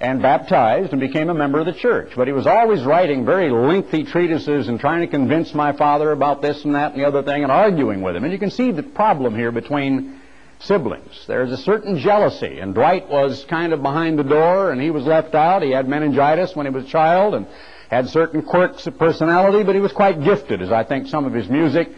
and 0.00 0.22
baptized 0.22 0.92
and 0.92 1.00
became 1.00 1.28
a 1.28 1.34
member 1.34 1.58
of 1.58 1.66
the 1.66 1.72
church. 1.72 2.12
But 2.14 2.28
he 2.28 2.32
was 2.32 2.46
always 2.46 2.82
writing 2.82 3.24
very 3.24 3.50
lengthy 3.50 4.04
treatises 4.04 4.68
and 4.68 4.78
trying 4.78 5.00
to 5.00 5.08
convince 5.08 5.54
my 5.54 5.72
father 5.72 6.12
about 6.12 6.40
this 6.40 6.64
and 6.64 6.74
that 6.74 6.92
and 6.92 7.00
the 7.00 7.06
other 7.06 7.22
thing 7.22 7.42
and 7.42 7.50
arguing 7.50 8.00
with 8.02 8.14
him. 8.14 8.24
And 8.24 8.32
you 8.32 8.38
can 8.38 8.50
see 8.50 8.70
the 8.70 8.84
problem 8.84 9.34
here 9.34 9.50
between 9.50 10.20
siblings. 10.60 11.24
There's 11.26 11.50
a 11.52 11.56
certain 11.56 11.98
jealousy, 11.98 12.58
and 12.60 12.74
Dwight 12.74 13.08
was 13.08 13.44
kind 13.44 13.72
of 13.72 13.82
behind 13.82 14.18
the 14.18 14.24
door 14.24 14.70
and 14.70 14.80
he 14.80 14.90
was 14.90 15.04
left 15.04 15.34
out. 15.34 15.62
He 15.62 15.70
had 15.70 15.88
meningitis 15.88 16.54
when 16.54 16.66
he 16.66 16.70
was 16.70 16.84
a 16.84 16.88
child 16.88 17.34
and 17.34 17.46
had 17.90 18.08
certain 18.08 18.42
quirks 18.42 18.86
of 18.86 18.98
personality, 18.98 19.64
but 19.64 19.74
he 19.74 19.80
was 19.80 19.92
quite 19.92 20.22
gifted, 20.22 20.62
as 20.62 20.70
I 20.70 20.84
think 20.84 21.08
some 21.08 21.24
of 21.24 21.32
his 21.32 21.48
music 21.48 21.88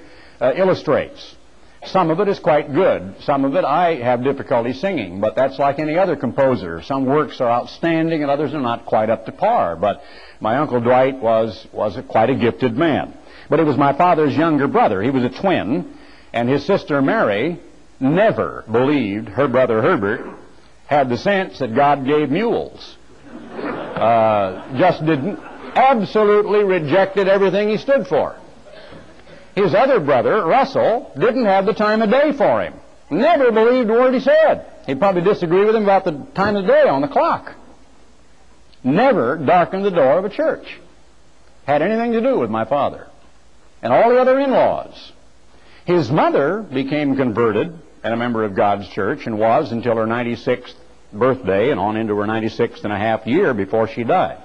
uh, 0.40 0.52
illustrates. 0.54 1.36
Some 1.86 2.10
of 2.10 2.20
it 2.20 2.28
is 2.28 2.38
quite 2.38 2.72
good. 2.74 3.16
Some 3.22 3.44
of 3.44 3.54
it 3.54 3.64
I 3.64 3.96
have 3.96 4.22
difficulty 4.22 4.74
singing, 4.74 5.20
but 5.20 5.34
that's 5.34 5.58
like 5.58 5.78
any 5.78 5.96
other 5.96 6.14
composer. 6.14 6.82
Some 6.82 7.06
works 7.06 7.40
are 7.40 7.50
outstanding 7.50 8.22
and 8.22 8.30
others 8.30 8.52
are 8.52 8.60
not 8.60 8.84
quite 8.84 9.08
up 9.08 9.24
to 9.26 9.32
par. 9.32 9.76
But 9.76 10.02
my 10.40 10.58
Uncle 10.58 10.80
Dwight 10.80 11.20
was, 11.20 11.66
was 11.72 11.96
a, 11.96 12.02
quite 12.02 12.28
a 12.28 12.34
gifted 12.34 12.76
man. 12.76 13.16
But 13.48 13.60
he 13.60 13.64
was 13.64 13.78
my 13.78 13.96
father's 13.96 14.36
younger 14.36 14.68
brother. 14.68 15.02
He 15.02 15.10
was 15.10 15.24
a 15.24 15.30
twin, 15.30 15.96
and 16.32 16.48
his 16.48 16.66
sister 16.66 17.00
Mary 17.00 17.60
never 17.98 18.64
believed 18.70 19.28
her 19.28 19.48
brother 19.48 19.80
Herbert 19.80 20.38
had 20.86 21.08
the 21.08 21.16
sense 21.16 21.58
that 21.60 21.74
God 21.74 22.04
gave 22.04 22.30
mules. 22.30 22.96
Uh, 23.52 24.78
just 24.78 25.04
didn't. 25.04 25.38
Absolutely 25.72 26.64
rejected 26.64 27.28
everything 27.28 27.68
he 27.68 27.76
stood 27.76 28.06
for. 28.06 28.39
His 29.54 29.74
other 29.74 30.00
brother, 30.00 30.44
Russell, 30.44 31.12
didn't 31.18 31.44
have 31.44 31.66
the 31.66 31.72
time 31.72 32.02
of 32.02 32.10
day 32.10 32.32
for 32.32 32.62
him. 32.62 32.74
Never 33.10 33.50
believed 33.50 33.90
a 33.90 33.92
word 33.92 34.14
he 34.14 34.20
said. 34.20 34.66
He'd 34.86 35.00
probably 35.00 35.22
disagree 35.22 35.64
with 35.64 35.74
him 35.74 35.82
about 35.82 36.04
the 36.04 36.26
time 36.34 36.56
of 36.56 36.66
day 36.66 36.88
on 36.88 37.00
the 37.02 37.08
clock. 37.08 37.54
Never 38.84 39.36
darkened 39.36 39.84
the 39.84 39.90
door 39.90 40.18
of 40.18 40.24
a 40.24 40.30
church. 40.30 40.78
Had 41.66 41.82
anything 41.82 42.12
to 42.12 42.20
do 42.20 42.38
with 42.38 42.50
my 42.50 42.64
father. 42.64 43.08
And 43.82 43.92
all 43.92 44.10
the 44.10 44.20
other 44.20 44.38
in-laws. 44.38 45.12
His 45.84 46.10
mother 46.10 46.62
became 46.62 47.16
converted 47.16 47.78
and 48.02 48.14
a 48.14 48.16
member 48.16 48.44
of 48.44 48.54
God's 48.54 48.88
church 48.88 49.26
and 49.26 49.38
was 49.38 49.72
until 49.72 49.96
her 49.96 50.06
96th 50.06 50.74
birthday 51.12 51.70
and 51.70 51.80
on 51.80 51.96
into 51.96 52.16
her 52.16 52.26
96th 52.26 52.84
and 52.84 52.92
a 52.92 52.98
half 52.98 53.26
year 53.26 53.52
before 53.52 53.88
she 53.88 54.04
died. 54.04 54.38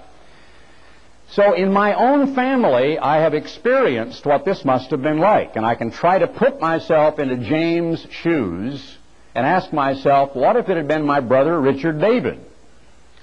So 1.32 1.54
in 1.54 1.74
my 1.74 1.94
own 1.94 2.36
family, 2.36 2.98
I 2.98 3.18
have 3.18 3.34
experienced 3.34 4.26
what 4.26 4.46
this 4.46 4.64
must 4.64 4.92
have 4.92 5.02
been 5.02 5.18
like, 5.18 5.56
and 5.56 5.66
I 5.66 5.76
can 5.76 5.92
try 5.92 6.20
to 6.20 6.28
put 6.28 6.62
myself 6.62 7.20
into 7.20 7.38
James' 7.38 8.06
shoes 8.10 8.98
and 9.34 9.46
ask 9.46 9.74
myself, 9.74 10.36
what 10.36 10.56
if 10.56 10.70
it 10.70 10.78
had 10.78 10.88
been 10.88 11.06
my 11.06 11.20
brother 11.20 11.60
Richard 11.60 12.00
David? 12.00 12.40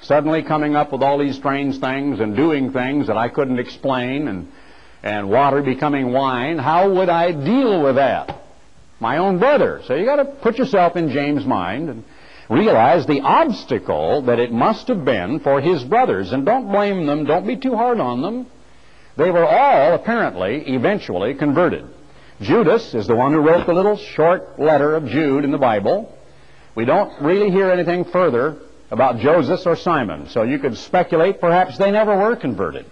Suddenly 0.03 0.43
coming 0.43 0.75
up 0.75 0.93
with 0.93 1.03
all 1.03 1.17
these 1.17 1.37
strange 1.37 1.79
things 1.79 2.21
and 2.21 2.37
doing 2.37 2.73
things 2.73 3.07
that 3.07 3.17
I 3.17 3.29
couldn't 3.29 3.61
explain 3.61 4.27
and, 4.29 4.49
and 5.03 5.31
water 5.31 5.63
becoming 5.63 6.13
wine, 6.13 6.59
how 6.59 6.93
would 6.93 7.09
I 7.09 7.31
deal 7.31 7.83
with 7.83 7.95
that? 7.95 8.43
My 8.99 9.19
own 9.19 9.39
brother. 9.39 9.81
So 9.87 9.95
you 9.95 10.05
gotta 10.05 10.25
put 10.25 10.59
yourself 10.59 10.97
in 10.97 11.11
James' 11.11 11.47
mind 11.47 11.89
and 11.89 12.05
realize 12.53 13.07
the 13.07 13.21
obstacle 13.23 14.23
that 14.23 14.39
it 14.39 14.53
must 14.53 14.89
have 14.89 15.05
been 15.05 15.41
for 15.41 15.61
his 15.61 15.83
brothers. 15.85 16.33
And 16.33 16.45
don't 16.45 16.71
blame 16.71 17.07
them, 17.07 17.25
don't 17.25 17.47
be 17.47 17.57
too 17.57 17.75
hard 17.75 17.99
on 17.99 18.23
them. 18.23 18.47
They 19.17 19.31
were 19.31 19.47
all, 19.47 19.95
apparently, 19.95 20.63
eventually 20.75 21.35
converted. 21.35 21.87
Judas 22.41 22.95
is 22.95 23.07
the 23.07 23.17
one 23.17 23.33
who 23.33 23.41
wrote 23.41 23.67
the 23.67 23.75
little 23.75 23.97
short 23.97 24.59
letter 24.59 24.95
of 24.97 25.07
Jude 25.07 25.45
in 25.45 25.51
the 25.51 25.59
Bible. 25.59 26.17
We 26.75 26.85
don't 26.85 27.21
really 27.23 27.51
hear 27.51 27.71
anything 27.71 28.05
further 28.05 28.59
about 28.91 29.19
Joseph 29.19 29.67
or 29.67 29.77
Simon, 29.77 30.29
so 30.29 30.43
you 30.43 30.59
could 30.59 30.77
speculate 30.77 31.41
perhaps 31.41 31.79
they 31.79 31.91
never 31.91 32.17
were 32.17 32.37
converted. 32.37 32.87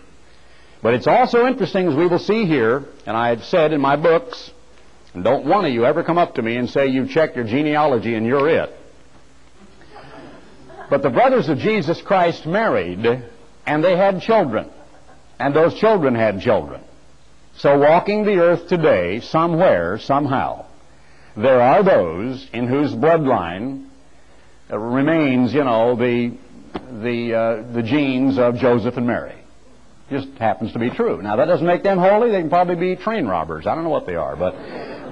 But 0.83 0.95
it's 0.95 1.07
also 1.07 1.47
interesting, 1.47 1.89
as 1.89 1.95
we 1.95 2.07
will 2.07 2.19
see 2.19 2.47
here, 2.47 2.85
and 3.07 3.17
I 3.17 3.29
have 3.31 3.45
said 3.45 3.73
in 3.73 3.81
my 3.81 3.97
books, 3.97 4.51
and 5.13 5.25
don't 5.25 5.45
one 5.45 5.65
of 5.65 5.73
you 5.73 5.85
ever 5.85 6.05
come 6.05 6.19
up 6.19 6.37
to 6.37 6.43
me 6.43 6.57
and 6.57 6.71
say 6.71 6.87
you've 6.87 7.11
checked 7.11 7.37
your 7.37 7.45
genealogy 7.45 8.15
and 8.15 8.27
you're 8.27 8.49
it. 8.49 8.80
But 10.91 11.03
the 11.03 11.11
brothers 11.11 11.49
of 11.49 11.59
Jesus 11.59 12.03
Christ 12.03 12.47
married, 12.47 13.07
and 13.65 13.85
they 13.85 13.97
had 13.97 14.21
children. 14.21 14.69
And 15.39 15.55
those 15.55 15.79
children 15.79 16.17
had 16.17 16.41
children. 16.41 16.83
So 17.59 17.79
walking 17.79 18.25
the 18.25 18.39
earth 18.39 18.69
today, 18.69 19.21
somewhere, 19.21 19.99
somehow, 19.99 20.67
there 21.37 21.61
are 21.61 21.83
those 21.83 22.47
in 22.53 22.67
whose 22.67 22.93
bloodline 22.93 23.87
remains, 24.69 25.55
you 25.55 25.65
know, 25.65 25.95
the, 25.95 26.37
the, 26.75 27.35
uh, 27.35 27.73
the 27.73 27.83
genes 27.83 28.39
of 28.39 28.57
Joseph 28.57 28.97
and 28.97 29.07
Mary. 29.07 29.37
Just 30.11 30.29
happens 30.39 30.73
to 30.73 30.81
be 30.81 30.91
true. 30.91 31.23
Now, 31.23 31.37
that 31.37 31.45
doesn't 31.45 31.67
make 31.67 31.85
them 31.85 31.99
holy. 31.99 32.33
They 32.33 32.41
can 32.41 32.51
probably 32.51 32.75
be 32.75 32.97
train 32.97 33.27
robbers. 33.27 33.67
I 33.67 33.77
don't 33.77 33.85
know 33.85 33.91
what 33.91 34.07
they 34.07 34.17
are, 34.17 34.35
but 34.35 34.55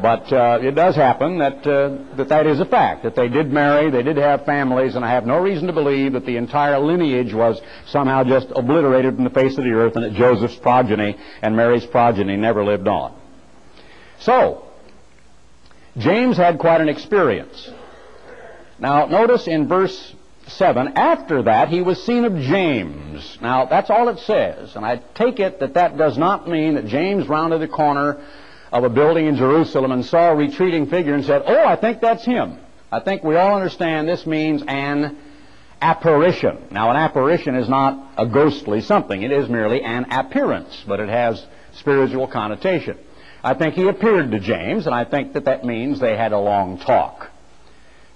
but 0.01 0.33
uh, 0.33 0.59
it 0.63 0.73
does 0.73 0.97
happen 0.97 1.39
that, 1.39 1.67
uh, 1.67 2.17
that 2.17 2.29
that 2.29 2.47
is 2.47 2.61
a 2.61 2.65
fact, 2.65 3.03
that 3.03 3.15
they 3.15 3.29
did 3.29 3.53
marry, 3.53 3.91
they 3.91 4.03
did 4.03 4.17
have 4.17 4.45
families, 4.45 4.95
and 4.95 5.05
I 5.05 5.11
have 5.11 5.27
no 5.27 5.39
reason 5.39 5.67
to 5.67 5.73
believe 5.73 6.13
that 6.13 6.27
the 6.27 6.37
entire 6.37 6.79
lineage 6.79 7.35
was 7.35 7.61
somehow 7.87 8.25
just 8.25 8.49
obliterated 8.55 9.15
from 9.15 9.25
the 9.25 9.31
face 9.31 9.57
of 9.59 9.65
the 9.65 9.73
earth 9.73 9.97
and 9.97 10.05
that 10.05 10.15
Joseph's 10.15 10.57
progeny 10.57 11.17
and 11.43 11.57
Mary's 11.57 11.87
progeny 11.87 12.37
never 12.37 12.65
lived 12.65 12.89
on. 12.89 13.19
So, 14.21 14.65
James 15.97 16.37
had 16.37 16.59
quite 16.59 16.81
an 16.81 16.89
experience. 16.89 17.71
Now, 18.79 19.07
notice 19.07 19.47
in 19.49 19.69
verse 19.69 20.15
7, 20.47 20.89
after 20.97 21.43
that 21.43 21.69
he 21.69 21.83
was 21.83 22.03
seen 22.05 22.25
of 22.25 22.37
James. 22.37 23.39
Now, 23.43 23.67
that's 23.67 23.91
all 23.91 24.09
it 24.09 24.19
says, 24.21 24.77
and 24.77 24.85
I 24.85 25.03
take 25.15 25.41
it 25.41 25.61
that 25.61 25.75
that 25.75 25.97
does 25.97 26.17
not 26.17 26.49
mean 26.49 26.75
that 26.75 26.87
James 26.87 27.29
rounded 27.29 27.61
the 27.61 27.69
corner 27.69 28.25
of 28.73 28.85
a 28.85 28.89
building 28.89 29.27
in 29.27 29.37
Jerusalem 29.37 29.93
and 29.93 30.05
saw 30.05 30.31
a 30.31 30.37
retreating 30.37 30.87
figure 30.87 31.15
and 31.15 31.25
said, 31.25 31.43
Oh, 31.47 31.65
I 31.65 31.77
think 31.77 32.01
that's 32.01 32.25
him. 32.25 32.59
I 32.91 33.01
think 33.01 33.23
we 33.23 33.37
all 33.37 33.57
understand 33.57 34.09
this 34.09 34.27
means 34.27 34.63
an 34.67 35.17
apparition. 35.81 36.69
Now, 36.71 36.91
an 36.91 36.97
apparition 36.97 37.55
is 37.55 37.69
not 37.69 38.15
a 38.17 38.27
ghostly 38.27 38.81
something. 38.81 39.23
It 39.23 39.31
is 39.31 39.49
merely 39.49 39.83
an 39.83 40.07
appearance, 40.11 40.85
but 40.87 41.01
it 41.01 41.09
has 41.09 41.45
spiritual 41.75 42.27
connotation. 42.27 42.99
I 43.43 43.55
think 43.55 43.75
he 43.75 43.87
appeared 43.87 44.31
to 44.33 44.41
James, 44.41 44.87
and 44.87 44.95
I 44.95 45.05
think 45.05 45.35
that 45.35 45.45
that 45.45 45.65
means 45.65 46.01
they 46.01 46.17
had 46.17 46.33
a 46.33 46.39
long 46.39 46.79
talk. 46.79 47.31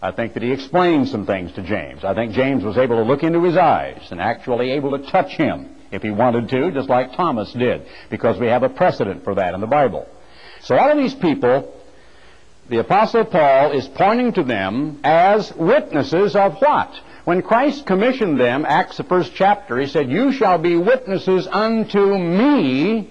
I 0.01 0.11
think 0.11 0.35
that 0.35 0.43
he 0.43 0.51
explained 0.51 1.09
some 1.09 1.27
things 1.27 1.53
to 1.53 1.63
James. 1.63 2.03
I 2.03 2.15
think 2.15 2.33
James 2.33 2.65
was 2.65 2.77
able 2.77 2.97
to 2.97 3.05
look 3.05 3.23
into 3.23 3.45
his 3.45 3.57
eyes 3.57 4.09
and 4.11 4.21
actually 4.21 4.73
able 4.73 4.99
to 4.99 5.11
touch 5.11 5.31
him 5.37 5.77
if 5.93 6.03
he 6.03 6.11
wanted 6.11 6.49
to, 6.49 6.73
just 6.73 6.89
like 6.89 7.15
Thomas 7.15 7.53
did, 7.53 7.87
because 8.11 8.41
we 8.41 8.49
have 8.49 8.65
a 8.65 8.69
precedent 8.69 9.23
for 9.23 9.37
that 9.37 9.55
in 9.55 9.61
the 9.61 9.67
Bible. 9.69 10.09
So 10.63 10.77
all 10.77 10.93
of 10.93 10.99
these 10.99 11.15
people, 11.15 11.75
the 12.69 12.79
Apostle 12.79 13.25
Paul 13.25 13.73
is 13.73 13.89
pointing 13.89 14.33
to 14.35 14.45
them 14.45 15.01
as 15.03 15.53
witnesses 15.55 16.37
of 16.37 16.61
what? 16.61 16.95
When 17.25 17.43
Christ 17.43 17.85
commissioned 17.87 18.41
them, 18.41 18.65
Acts 18.67 18.97
the 18.97 19.05
first 19.05 19.35
chapter, 19.35 19.79
he 19.79 19.87
said, 19.87 20.11
You 20.11 20.33
shall 20.33 20.59
be 20.59 20.77
witnesses 20.77 21.47
unto 21.47 22.17
me, 22.17 23.11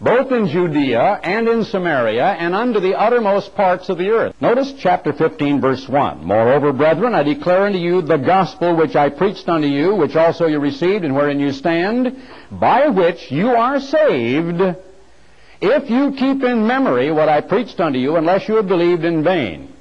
both 0.00 0.30
in 0.30 0.48
Judea 0.48 1.20
and 1.22 1.48
in 1.48 1.64
Samaria, 1.64 2.24
and 2.24 2.54
unto 2.54 2.80
the 2.80 2.94
uttermost 2.94 3.54
parts 3.54 3.88
of 3.88 3.98
the 3.98 4.10
earth. 4.10 4.34
Notice 4.40 4.74
chapter 4.78 5.12
15, 5.12 5.60
verse 5.60 5.88
1. 5.88 6.24
Moreover, 6.24 6.72
brethren, 6.72 7.14
I 7.14 7.22
declare 7.24 7.62
unto 7.62 7.78
you 7.78 8.02
the 8.02 8.16
gospel 8.16 8.76
which 8.76 8.94
I 8.94 9.08
preached 9.08 9.48
unto 9.48 9.68
you, 9.68 9.94
which 9.94 10.14
also 10.14 10.46
you 10.46 10.60
received, 10.60 11.04
and 11.04 11.16
wherein 11.16 11.40
you 11.40 11.52
stand, 11.52 12.16
by 12.50 12.88
which 12.88 13.30
you 13.30 13.48
are 13.48 13.80
saved, 13.80 14.60
if 15.60 15.90
you 15.90 16.12
keep 16.12 16.42
in 16.42 16.66
memory 16.66 17.10
what 17.10 17.28
I 17.28 17.40
preached 17.40 17.80
unto 17.80 17.98
you, 17.98 18.16
unless 18.16 18.48
you 18.48 18.56
have 18.56 18.68
believed 18.68 19.04
in 19.04 19.24
vain. 19.24 19.72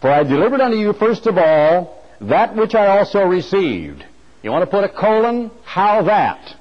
For 0.00 0.10
I 0.10 0.24
delivered 0.24 0.60
unto 0.60 0.76
you 0.76 0.92
first 0.94 1.26
of 1.26 1.38
all 1.38 2.02
that 2.20 2.56
which 2.56 2.74
I 2.74 2.98
also 2.98 3.20
received. 3.20 4.04
You 4.42 4.50
want 4.50 4.62
to 4.62 4.70
put 4.70 4.84
a 4.84 4.88
colon? 4.88 5.50
How 5.64 6.02
that? 6.02 6.56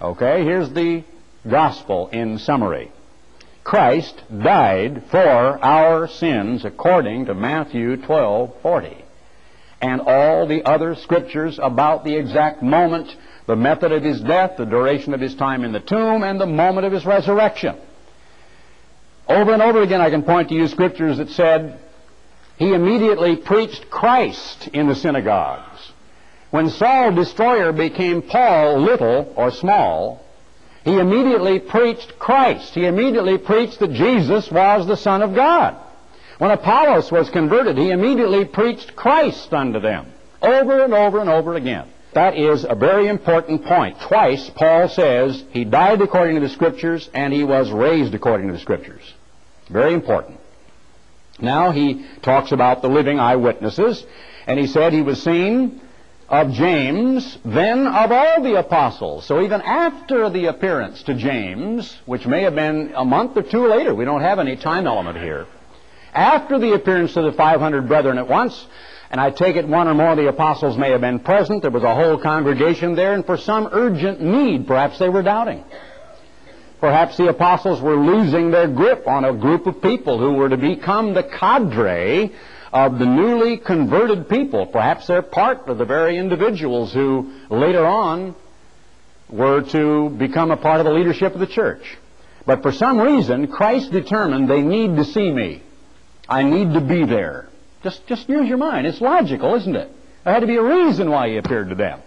Okay, 0.00 0.44
here's 0.44 0.70
the 0.70 1.04
gospel 1.48 2.08
in 2.08 2.38
summary. 2.38 2.90
Christ 3.64 4.22
died 4.42 5.04
for 5.10 5.18
our 5.64 6.08
sins 6.08 6.64
according 6.64 7.26
to 7.26 7.34
Matthew 7.34 7.96
12:40. 7.96 8.96
And 9.80 10.00
all 10.00 10.46
the 10.46 10.64
other 10.64 10.94
scriptures 10.94 11.58
about 11.60 12.04
the 12.04 12.16
exact 12.16 12.62
moment 12.62 13.08
the 13.46 13.56
method 13.56 13.92
of 13.92 14.02
his 14.02 14.20
death, 14.20 14.56
the 14.56 14.64
duration 14.64 15.14
of 15.14 15.20
his 15.20 15.34
time 15.34 15.64
in 15.64 15.72
the 15.72 15.80
tomb, 15.80 16.22
and 16.22 16.40
the 16.40 16.46
moment 16.46 16.86
of 16.86 16.92
his 16.92 17.04
resurrection. 17.04 17.76
Over 19.28 19.52
and 19.52 19.62
over 19.62 19.82
again, 19.82 20.00
I 20.00 20.10
can 20.10 20.22
point 20.22 20.48
to 20.48 20.54
you 20.54 20.68
scriptures 20.68 21.18
that 21.18 21.30
said 21.30 21.78
he 22.56 22.72
immediately 22.72 23.36
preached 23.36 23.90
Christ 23.90 24.68
in 24.68 24.88
the 24.88 24.94
synagogues. 24.94 25.92
When 26.50 26.68
Saul, 26.70 27.12
destroyer, 27.12 27.72
became 27.72 28.22
Paul, 28.22 28.82
little 28.82 29.32
or 29.36 29.50
small, 29.50 30.22
he 30.84 30.98
immediately 30.98 31.60
preached 31.60 32.18
Christ. 32.18 32.74
He 32.74 32.84
immediately 32.84 33.38
preached 33.38 33.78
that 33.78 33.92
Jesus 33.92 34.50
was 34.50 34.86
the 34.86 34.96
Son 34.96 35.22
of 35.22 35.34
God. 35.34 35.76
When 36.38 36.50
Apollos 36.50 37.10
was 37.10 37.30
converted, 37.30 37.78
he 37.78 37.90
immediately 37.90 38.44
preached 38.44 38.96
Christ 38.96 39.52
unto 39.54 39.80
them, 39.80 40.12
over 40.42 40.82
and 40.82 40.92
over 40.92 41.20
and 41.20 41.30
over 41.30 41.54
again. 41.54 41.88
That 42.14 42.36
is 42.36 42.66
a 42.68 42.74
very 42.74 43.08
important 43.08 43.64
point. 43.64 44.00
Twice, 44.00 44.50
Paul 44.50 44.88
says 44.88 45.42
he 45.50 45.64
died 45.64 46.02
according 46.02 46.34
to 46.34 46.40
the 46.40 46.48
Scriptures 46.50 47.08
and 47.14 47.32
he 47.32 47.44
was 47.44 47.70
raised 47.70 48.14
according 48.14 48.48
to 48.48 48.52
the 48.52 48.58
Scriptures. 48.58 49.02
Very 49.70 49.94
important. 49.94 50.38
Now 51.40 51.70
he 51.70 52.06
talks 52.20 52.52
about 52.52 52.82
the 52.82 52.88
living 52.88 53.18
eyewitnesses, 53.18 54.04
and 54.46 54.60
he 54.60 54.66
said 54.66 54.92
he 54.92 55.02
was 55.02 55.22
seen 55.22 55.80
of 56.28 56.52
James, 56.52 57.38
then 57.44 57.86
of 57.86 58.12
all 58.12 58.42
the 58.42 58.58
apostles. 58.58 59.26
So 59.26 59.42
even 59.42 59.60
after 59.62 60.30
the 60.30 60.46
appearance 60.46 61.02
to 61.04 61.14
James, 61.14 61.98
which 62.06 62.26
may 62.26 62.42
have 62.42 62.54
been 62.54 62.92
a 62.94 63.04
month 63.04 63.36
or 63.36 63.42
two 63.42 63.66
later, 63.66 63.94
we 63.94 64.04
don't 64.04 64.20
have 64.20 64.38
any 64.38 64.56
time 64.56 64.86
element 64.86 65.18
here, 65.18 65.46
after 66.14 66.58
the 66.58 66.74
appearance 66.74 67.14
to 67.14 67.22
the 67.22 67.32
500 67.32 67.88
brethren 67.88 68.18
at 68.18 68.28
once, 68.28 68.66
and 69.12 69.20
I 69.20 69.30
take 69.30 69.56
it 69.56 69.68
one 69.68 69.88
or 69.88 69.94
more 69.94 70.12
of 70.12 70.16
the 70.16 70.28
apostles 70.28 70.78
may 70.78 70.90
have 70.90 71.02
been 71.02 71.20
present. 71.20 71.60
There 71.60 71.70
was 71.70 71.82
a 71.82 71.94
whole 71.94 72.18
congregation 72.18 72.94
there, 72.94 73.12
and 73.12 73.26
for 73.26 73.36
some 73.36 73.68
urgent 73.70 74.22
need, 74.22 74.66
perhaps 74.66 74.98
they 74.98 75.10
were 75.10 75.22
doubting. 75.22 75.62
Perhaps 76.80 77.18
the 77.18 77.28
apostles 77.28 77.82
were 77.82 77.94
losing 77.94 78.50
their 78.50 78.66
grip 78.66 79.06
on 79.06 79.26
a 79.26 79.34
group 79.34 79.66
of 79.66 79.82
people 79.82 80.18
who 80.18 80.32
were 80.32 80.48
to 80.48 80.56
become 80.56 81.12
the 81.12 81.22
cadre 81.22 82.32
of 82.72 82.98
the 82.98 83.04
newly 83.04 83.58
converted 83.58 84.30
people. 84.30 84.64
Perhaps 84.64 85.06
they're 85.08 85.20
part 85.20 85.68
of 85.68 85.76
the 85.76 85.84
very 85.84 86.16
individuals 86.16 86.90
who 86.92 87.34
later 87.50 87.84
on 87.84 88.34
were 89.28 89.60
to 89.60 90.08
become 90.08 90.50
a 90.50 90.56
part 90.56 90.80
of 90.80 90.86
the 90.86 90.92
leadership 90.92 91.34
of 91.34 91.40
the 91.40 91.46
church. 91.46 91.98
But 92.46 92.62
for 92.62 92.72
some 92.72 92.98
reason, 92.98 93.48
Christ 93.48 93.92
determined 93.92 94.48
they 94.48 94.62
need 94.62 94.96
to 94.96 95.04
see 95.04 95.30
me. 95.30 95.62
I 96.26 96.42
need 96.44 96.72
to 96.72 96.80
be 96.80 97.04
there. 97.04 97.50
Just, 97.82 98.06
just 98.06 98.28
use 98.28 98.48
your 98.48 98.58
mind. 98.58 98.86
It's 98.86 99.00
logical, 99.00 99.54
isn't 99.56 99.74
it? 99.74 99.90
There 100.24 100.32
had 100.32 100.40
to 100.40 100.46
be 100.46 100.56
a 100.56 100.62
reason 100.62 101.10
why 101.10 101.28
he 101.28 101.36
appeared 101.36 101.70
to 101.70 101.74
them. 101.74 102.00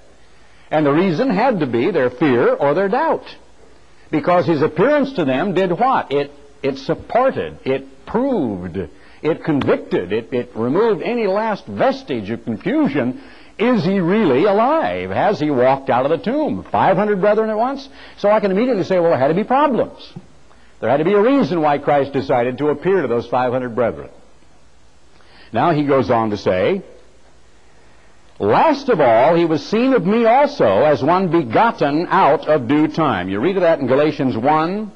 And 0.71 0.85
the 0.85 0.91
reason 0.91 1.29
had 1.29 1.59
to 1.59 1.67
be 1.67 1.91
their 1.91 2.09
fear 2.09 2.53
or 2.53 2.73
their 2.73 2.89
doubt. 2.89 3.25
Because 4.09 4.45
his 4.45 4.61
appearance 4.61 5.13
to 5.13 5.25
them 5.25 5.53
did 5.53 5.71
what? 5.71 6.11
It, 6.11 6.31
it 6.63 6.77
supported, 6.77 7.59
it 7.65 8.05
proved, 8.05 8.77
it 9.21 9.43
convicted, 9.43 10.13
it, 10.13 10.33
it 10.33 10.51
removed 10.55 11.01
any 11.01 11.27
last 11.27 11.65
vestige 11.65 12.29
of 12.29 12.43
confusion. 12.45 13.21
Is 13.57 13.83
he 13.83 13.99
really 13.99 14.45
alive? 14.45 15.09
Has 15.11 15.39
he 15.39 15.49
walked 15.49 15.89
out 15.89 16.09
of 16.09 16.17
the 16.17 16.23
tomb? 16.23 16.65
500 16.71 17.21
brethren 17.21 17.49
at 17.49 17.57
once? 17.57 17.87
So 18.17 18.29
I 18.29 18.39
can 18.39 18.51
immediately 18.51 18.83
say, 18.83 18.99
well, 18.99 19.11
there 19.11 19.19
had 19.19 19.29
to 19.29 19.33
be 19.33 19.43
problems. 19.43 20.13
There 20.79 20.89
had 20.89 20.97
to 20.97 21.05
be 21.05 21.13
a 21.13 21.21
reason 21.21 21.61
why 21.61 21.77
Christ 21.77 22.13
decided 22.13 22.57
to 22.57 22.69
appear 22.69 23.01
to 23.01 23.07
those 23.07 23.27
500 23.27 23.75
brethren. 23.75 24.09
Now 25.51 25.71
he 25.71 25.83
goes 25.83 26.09
on 26.09 26.29
to 26.31 26.37
say, 26.37 26.83
Last 28.39 28.89
of 28.89 28.99
all, 28.99 29.35
he 29.35 29.45
was 29.45 29.65
seen 29.65 29.93
of 29.93 30.05
me 30.05 30.25
also 30.25 30.65
as 30.65 31.01
one 31.01 31.29
begotten 31.31 32.07
out 32.09 32.49
of 32.49 32.67
due 32.67 32.89
time. 32.89 33.29
You 33.29 33.39
read 33.39 33.55
of 33.55 33.61
that 33.61 33.79
in 33.79 33.87
Galatians 33.87 34.35
1, 34.35 34.91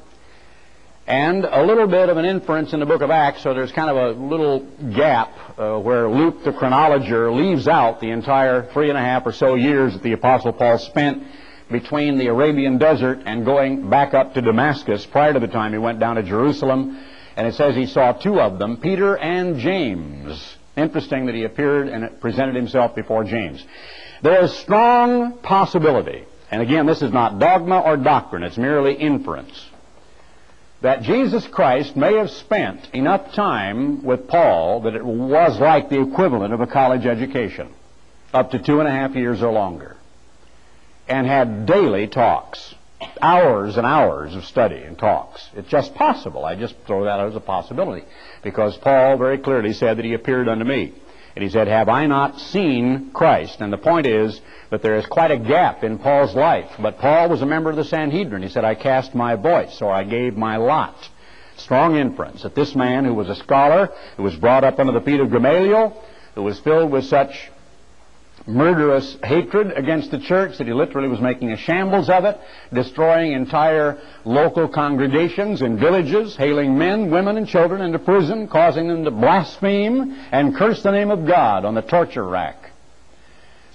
and 1.06 1.44
a 1.46 1.64
little 1.64 1.86
bit 1.86 2.10
of 2.10 2.18
an 2.18 2.26
inference 2.26 2.74
in 2.74 2.80
the 2.80 2.86
book 2.86 3.00
of 3.00 3.10
Acts, 3.10 3.42
so 3.42 3.54
there's 3.54 3.72
kind 3.72 3.88
of 3.88 3.96
a 3.96 4.20
little 4.20 4.60
gap 4.94 5.32
uh, 5.58 5.78
where 5.78 6.10
Luke, 6.10 6.44
the 6.44 6.52
chronologer, 6.52 7.34
leaves 7.34 7.66
out 7.66 8.00
the 8.00 8.10
entire 8.10 8.70
three 8.72 8.90
and 8.90 8.98
a 8.98 9.00
half 9.00 9.24
or 9.24 9.32
so 9.32 9.54
years 9.54 9.94
that 9.94 10.02
the 10.02 10.12
Apostle 10.12 10.52
Paul 10.52 10.78
spent 10.78 11.22
between 11.70 12.18
the 12.18 12.26
Arabian 12.26 12.76
desert 12.76 13.22
and 13.24 13.46
going 13.46 13.88
back 13.88 14.12
up 14.12 14.34
to 14.34 14.42
Damascus 14.42 15.06
prior 15.06 15.32
to 15.32 15.40
the 15.40 15.48
time 15.48 15.72
he 15.72 15.78
went 15.78 15.98
down 15.98 16.16
to 16.16 16.22
Jerusalem 16.22 17.02
and 17.40 17.48
it 17.48 17.54
says 17.54 17.74
he 17.74 17.86
saw 17.86 18.12
two 18.12 18.38
of 18.38 18.58
them, 18.58 18.76
Peter 18.76 19.16
and 19.16 19.60
James. 19.60 20.58
Interesting 20.76 21.24
that 21.24 21.34
he 21.34 21.44
appeared 21.44 21.88
and 21.88 22.20
presented 22.20 22.54
himself 22.54 22.94
before 22.94 23.24
James. 23.24 23.64
There 24.20 24.44
is 24.44 24.52
strong 24.58 25.38
possibility, 25.38 26.26
and 26.50 26.60
again, 26.60 26.84
this 26.84 27.00
is 27.00 27.14
not 27.14 27.38
dogma 27.38 27.80
or 27.80 27.96
doctrine, 27.96 28.42
it's 28.42 28.58
merely 28.58 28.92
inference, 28.92 29.70
that 30.82 31.00
Jesus 31.00 31.46
Christ 31.46 31.96
may 31.96 32.16
have 32.16 32.30
spent 32.30 32.90
enough 32.92 33.32
time 33.32 34.04
with 34.04 34.28
Paul 34.28 34.82
that 34.82 34.94
it 34.94 35.02
was 35.02 35.58
like 35.58 35.88
the 35.88 36.02
equivalent 36.02 36.52
of 36.52 36.60
a 36.60 36.66
college 36.66 37.06
education. 37.06 37.72
up 38.34 38.50
to 38.50 38.58
two 38.58 38.80
and 38.80 38.88
a 38.88 38.92
half 38.92 39.14
years 39.14 39.42
or 39.42 39.50
longer, 39.50 39.96
and 41.08 41.26
had 41.26 41.64
daily 41.64 42.06
talks, 42.06 42.74
hours 43.22 43.76
and 43.76 43.86
hours 43.86 44.34
of 44.34 44.44
study 44.44 44.76
and 44.76 44.98
talks. 44.98 45.48
It's 45.54 45.68
just 45.68 45.94
possible. 45.94 46.44
I 46.44 46.56
just 46.56 46.74
throw 46.86 47.04
that 47.04 47.20
out 47.20 47.28
as 47.28 47.36
a 47.36 47.40
possibility 47.40 48.06
because 48.42 48.76
Paul 48.78 49.16
very 49.18 49.38
clearly 49.38 49.72
said 49.72 49.98
that 49.98 50.04
he 50.04 50.14
appeared 50.14 50.48
unto 50.48 50.64
me. 50.64 50.94
And 51.36 51.44
he 51.44 51.50
said, 51.50 51.68
Have 51.68 51.88
I 51.88 52.06
not 52.06 52.40
seen 52.40 53.12
Christ? 53.12 53.60
And 53.60 53.72
the 53.72 53.78
point 53.78 54.06
is 54.06 54.40
that 54.70 54.82
there 54.82 54.96
is 54.96 55.06
quite 55.06 55.30
a 55.30 55.38
gap 55.38 55.84
in 55.84 55.98
Paul's 55.98 56.34
life. 56.34 56.70
But 56.80 56.98
Paul 56.98 57.28
was 57.28 57.40
a 57.40 57.46
member 57.46 57.70
of 57.70 57.76
the 57.76 57.84
Sanhedrin. 57.84 58.42
He 58.42 58.48
said, 58.48 58.64
I 58.64 58.74
cast 58.74 59.14
my 59.14 59.36
voice, 59.36 59.80
or 59.80 59.92
I 59.92 60.04
gave 60.04 60.36
my 60.36 60.56
lot. 60.56 60.96
Strong 61.56 61.96
inference 61.96 62.42
that 62.42 62.54
this 62.54 62.74
man, 62.74 63.04
who 63.04 63.14
was 63.14 63.28
a 63.28 63.36
scholar, 63.36 63.90
who 64.16 64.22
was 64.22 64.34
brought 64.36 64.64
up 64.64 64.78
under 64.78 64.92
the 64.92 65.00
feet 65.02 65.20
of 65.20 65.30
Gamaliel, 65.30 66.02
who 66.34 66.42
was 66.42 66.58
filled 66.60 66.90
with 66.90 67.04
such 67.04 67.50
murderous 68.46 69.16
hatred 69.22 69.72
against 69.76 70.10
the 70.10 70.18
church 70.18 70.58
that 70.58 70.66
he 70.66 70.72
literally 70.72 71.08
was 71.08 71.20
making 71.20 71.52
a 71.52 71.56
shambles 71.56 72.08
of 72.08 72.24
it, 72.24 72.38
destroying 72.72 73.32
entire 73.32 73.98
local 74.24 74.68
congregations 74.68 75.62
in 75.62 75.78
villages, 75.78 76.36
hailing 76.36 76.76
men, 76.76 77.10
women, 77.10 77.36
and 77.36 77.46
children 77.46 77.82
into 77.82 77.98
prison, 77.98 78.48
causing 78.48 78.88
them 78.88 79.04
to 79.04 79.10
blaspheme 79.10 80.12
and 80.32 80.56
curse 80.56 80.82
the 80.82 80.90
name 80.90 81.10
of 81.10 81.26
God 81.26 81.64
on 81.64 81.74
the 81.74 81.82
torture 81.82 82.26
rack. 82.26 82.70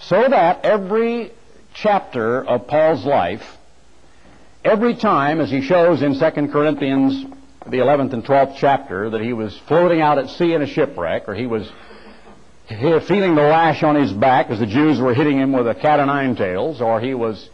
So 0.01 0.27
that 0.27 0.65
every 0.65 1.31
chapter 1.73 2.43
of 2.43 2.67
Paul's 2.67 3.05
life, 3.05 3.57
every 4.63 4.95
time, 4.95 5.39
as 5.39 5.49
he 5.49 5.61
shows 5.61 6.01
in 6.01 6.19
2 6.19 6.47
Corinthians, 6.47 7.25
the 7.67 7.77
11th 7.77 8.13
and 8.13 8.23
12th 8.23 8.57
chapter, 8.57 9.09
that 9.09 9.21
he 9.21 9.33
was 9.33 9.57
floating 9.67 10.01
out 10.01 10.17
at 10.17 10.29
sea 10.29 10.53
in 10.53 10.61
a 10.61 10.67
shipwreck, 10.67 11.27
or 11.27 11.33
he 11.33 11.47
was 11.47 11.67
feeling 12.67 13.35
the 13.35 13.41
lash 13.41 13.83
on 13.83 13.95
his 13.95 14.11
back 14.11 14.49
as 14.49 14.59
the 14.59 14.65
Jews 14.65 14.99
were 14.99 15.13
hitting 15.13 15.37
him 15.37 15.51
with 15.51 15.67
a 15.67 15.75
cat 15.75 15.99
o' 15.99 16.05
nine 16.05 16.35
tails, 16.35 16.81
or 16.81 16.99
he 16.99 17.13
was 17.13 17.49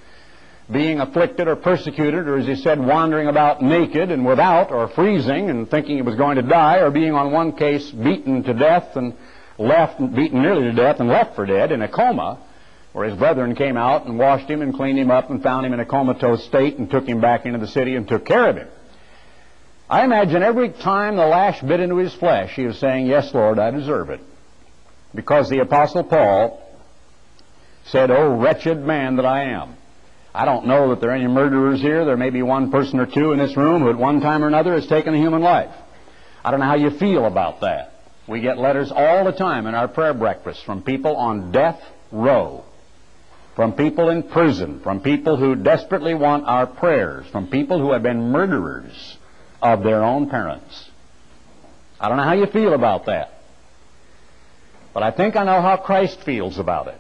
being 0.72 1.02
afflicted 1.02 1.48
or 1.48 1.56
persecuted, 1.58 2.28
or 2.28 2.38
as 2.38 2.48
he 2.48 2.56
said, 2.56 2.80
wandering 2.80 3.28
about 3.28 3.62
naked 3.62 4.10
and 4.10 4.26
without, 4.26 4.72
or 4.72 4.88
freezing 4.90 5.50
and 5.50 5.70
thinking 5.70 5.98
he 5.98 6.02
was 6.02 6.16
going 6.16 6.38
to 6.38 6.42
die, 6.42 6.78
or 6.78 6.92
being 6.92 7.14
on 7.14 7.32
one 7.32 7.52
case 7.52 7.92
beaten 7.92 8.44
to 8.44 8.54
death 8.54 8.96
and 8.96 9.14
left, 9.58 10.00
beaten 10.16 10.42
nearly 10.42 10.64
to 10.64 10.72
death 10.72 11.00
and 11.00 11.10
left 11.10 11.36
for 11.36 11.46
dead 11.46 11.72
in 11.72 11.82
a 11.82 11.90
coma, 11.90 12.40
where 12.94 13.08
his 13.08 13.18
brethren 13.18 13.56
came 13.56 13.76
out 13.76 14.06
and 14.06 14.18
washed 14.18 14.50
him 14.50 14.62
and 14.62 14.74
cleaned 14.74 15.00
him 15.00 15.12
up 15.12 15.30
and 15.30 15.44
found 15.44 15.66
him 15.66 15.74
in 15.74 15.80
a 15.80 15.86
comatose 15.86 16.46
state 16.46 16.78
and 16.78 16.90
took 16.90 17.06
him 17.06 17.20
back 17.20 17.46
into 17.46 17.60
the 17.60 17.68
city 17.68 17.96
and 17.96 18.08
took 18.08 18.26
care 18.26 18.50
of 18.50 18.56
him. 18.56 18.68
I 19.90 20.06
imagine 20.06 20.42
every 20.42 20.70
time 20.70 21.18
the 21.18 21.26
lash 21.26 21.62
bit 21.62 21.82
into 21.82 21.98
his 21.98 22.14
flesh, 22.14 22.56
he 22.56 22.66
was 22.66 22.78
saying, 22.78 23.08
Yes, 23.08 23.34
Lord, 23.34 23.60
I 23.60 23.72
deserve 23.72 24.10
it. 24.10 24.22
Because 25.14 25.50
the 25.50 25.60
Apostle 25.60 26.04
Paul 26.04 26.62
said, 27.86 28.12
Oh, 28.12 28.36
wretched 28.38 28.80
man 28.80 29.18
that 29.18 29.26
I 29.26 29.44
am. 29.46 29.76
I 30.34 30.46
don't 30.46 30.66
know 30.66 30.90
that 30.90 31.02
there 31.02 31.12
are 31.12 31.16
any 31.16 31.28
murderers 31.28 31.82
here. 31.82 32.06
There 32.06 32.16
may 32.16 32.30
be 32.30 32.42
one 32.42 32.72
person 32.72 33.00
or 33.00 33.06
two 33.06 33.34
in 33.34 33.40
this 33.40 33.58
room 33.58 33.82
who 33.82 33.90
at 33.90 33.98
one 33.98 34.22
time 34.22 34.44
or 34.44 34.48
another 34.48 34.74
has 34.76 34.88
taken 34.88 35.14
a 35.14 35.18
human 35.18 35.42
life. 35.42 35.76
I 36.44 36.52
don't 36.52 36.62
know 36.62 36.68
how 36.68 36.76
you 36.76 36.92
feel 36.92 37.26
about 37.26 37.62
that. 37.62 37.92
We 38.28 38.40
get 38.40 38.58
letters 38.58 38.92
all 38.96 39.26
the 39.26 39.34
time 39.34 39.68
in 39.68 39.76
our 39.76 39.88
prayer 39.90 40.14
breakfast 40.14 40.64
from 40.66 40.84
people 40.84 41.18
on 41.18 41.52
death 41.52 41.82
row, 42.12 42.64
from 43.56 43.74
people 43.74 44.10
in 44.10 44.24
prison, 44.24 44.80
from 44.82 45.02
people 45.02 45.36
who 45.36 45.56
desperately 45.56 46.14
want 46.14 46.46
our 46.46 46.66
prayers, 46.66 47.28
from 47.32 47.48
people 47.48 47.80
who 47.80 47.92
have 47.92 48.04
been 48.04 48.32
murderers 48.32 49.18
of 49.62 49.84
their 49.84 50.02
own 50.04 50.30
parents. 50.30 50.90
I 52.00 52.08
don't 52.08 52.18
know 52.18 52.24
how 52.24 52.34
you 52.34 52.48
feel 52.48 52.74
about 52.74 53.08
that. 53.08 53.41
But 54.94 55.04
I 55.04 55.12
think 55.12 55.36
I 55.36 55.44
know 55.44 55.62
how 55.62 55.78
Christ 55.78 56.24
feels 56.24 56.58
about 56.58 56.88
it. 56.88 57.00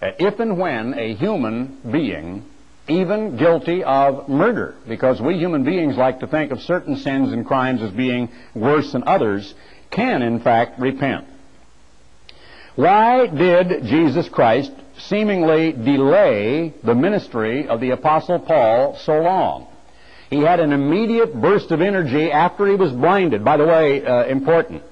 That 0.00 0.16
if 0.20 0.38
and 0.40 0.58
when 0.58 0.94
a 0.94 1.14
human 1.14 1.78
being, 1.90 2.44
even 2.88 3.36
guilty 3.36 3.84
of 3.84 4.28
murder, 4.28 4.74
because 4.86 5.20
we 5.20 5.36
human 5.36 5.64
beings 5.64 5.96
like 5.96 6.20
to 6.20 6.26
think 6.26 6.52
of 6.52 6.60
certain 6.62 6.96
sins 6.96 7.32
and 7.32 7.44
crimes 7.44 7.82
as 7.82 7.90
being 7.90 8.30
worse 8.54 8.92
than 8.92 9.04
others, 9.04 9.54
can 9.90 10.22
in 10.22 10.40
fact 10.40 10.80
repent. 10.80 11.26
Why 12.76 13.26
did 13.26 13.84
Jesus 13.84 14.28
Christ 14.28 14.72
seemingly 14.98 15.72
delay 15.72 16.72
the 16.84 16.94
ministry 16.94 17.66
of 17.66 17.80
the 17.80 17.90
Apostle 17.90 18.38
Paul 18.38 18.96
so 19.04 19.20
long? 19.20 19.66
He 20.30 20.40
had 20.42 20.60
an 20.60 20.72
immediate 20.72 21.34
burst 21.34 21.72
of 21.72 21.80
energy 21.80 22.30
after 22.30 22.68
he 22.68 22.76
was 22.76 22.92
blinded. 22.92 23.44
By 23.44 23.56
the 23.56 23.66
way, 23.66 24.04
uh, 24.04 24.26
important. 24.26 24.82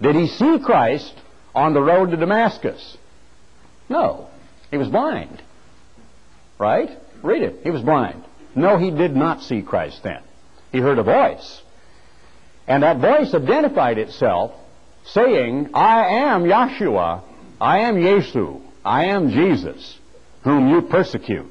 Did 0.00 0.14
he 0.14 0.28
see 0.28 0.58
Christ 0.62 1.12
on 1.54 1.74
the 1.74 1.80
road 1.80 2.10
to 2.10 2.16
Damascus? 2.16 2.96
No. 3.88 4.28
He 4.70 4.76
was 4.76 4.88
blind. 4.88 5.42
Right? 6.58 6.90
Read 7.22 7.42
it. 7.42 7.60
He 7.62 7.70
was 7.70 7.82
blind. 7.82 8.24
No, 8.54 8.78
he 8.78 8.90
did 8.90 9.16
not 9.16 9.42
see 9.42 9.62
Christ 9.62 10.02
then. 10.02 10.22
He 10.72 10.78
heard 10.78 10.98
a 10.98 11.02
voice. 11.02 11.62
And 12.66 12.82
that 12.82 12.98
voice 12.98 13.34
identified 13.34 13.98
itself 13.98 14.52
saying, 15.04 15.70
I 15.74 16.06
am 16.06 16.44
Yahshua. 16.44 17.22
I 17.60 17.80
am 17.80 17.96
Yesu. 17.96 18.60
I 18.84 19.06
am 19.06 19.30
Jesus, 19.30 19.98
whom 20.42 20.68
you 20.68 20.82
persecute. 20.82 21.50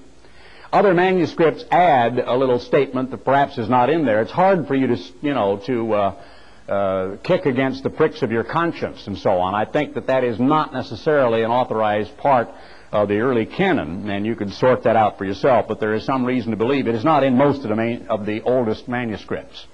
Other 0.72 0.94
manuscripts 0.94 1.63
add 1.72 2.18
a 2.18 2.36
little 2.36 2.60
statement 2.60 3.12
that 3.12 3.24
perhaps 3.24 3.58
is 3.58 3.70
not 3.70 3.89
in 3.89 4.06
there. 4.06 4.22
It's 4.22 4.32
hard 4.32 4.68
for 4.68 4.76
you 4.76 4.88
to, 4.88 4.98
you 5.22 5.34
know, 5.34 5.58
to 5.66 5.94
uh, 5.94 6.24
uh, 6.67 7.17
kick 7.23 7.45
against 7.45 7.84
the 7.84 7.89
pricks 7.89 8.21
of 8.21 8.32
your 8.32 8.43
conscience 8.43 9.08
and 9.08 9.17
so 9.17 9.32
on. 9.32 9.54
I 9.54 9.65
think 9.65 9.95
that 9.95 10.08
that 10.08 10.23
is 10.23 10.39
not 10.39 10.73
necessarily 10.73 11.43
an 11.43 11.52
authorized 11.52 12.17
part 12.17 12.49
of 12.91 13.08
the 13.08 13.19
early 13.19 13.45
canon, 13.45 14.10
and 14.10 14.26
you 14.26 14.36
can 14.36 14.52
sort 14.52 14.84
that 14.84 14.95
out 14.95 15.17
for 15.17 15.26
yourself, 15.26 15.67
but 15.67 15.80
there 15.80 15.93
is 15.95 16.06
some 16.06 16.23
reason 16.23 16.52
to 16.52 16.58
believe 16.58 16.88
it 16.88 16.95
is 16.95 17.04
not 17.04 17.23
in 17.23 17.36
most 17.36 17.63
of 17.63 17.69
the, 17.69 17.76
main, 17.76 18.06
of 18.08 18.26
the 18.26 18.41
oldest 18.43 18.88
manuscripts. 18.88 19.65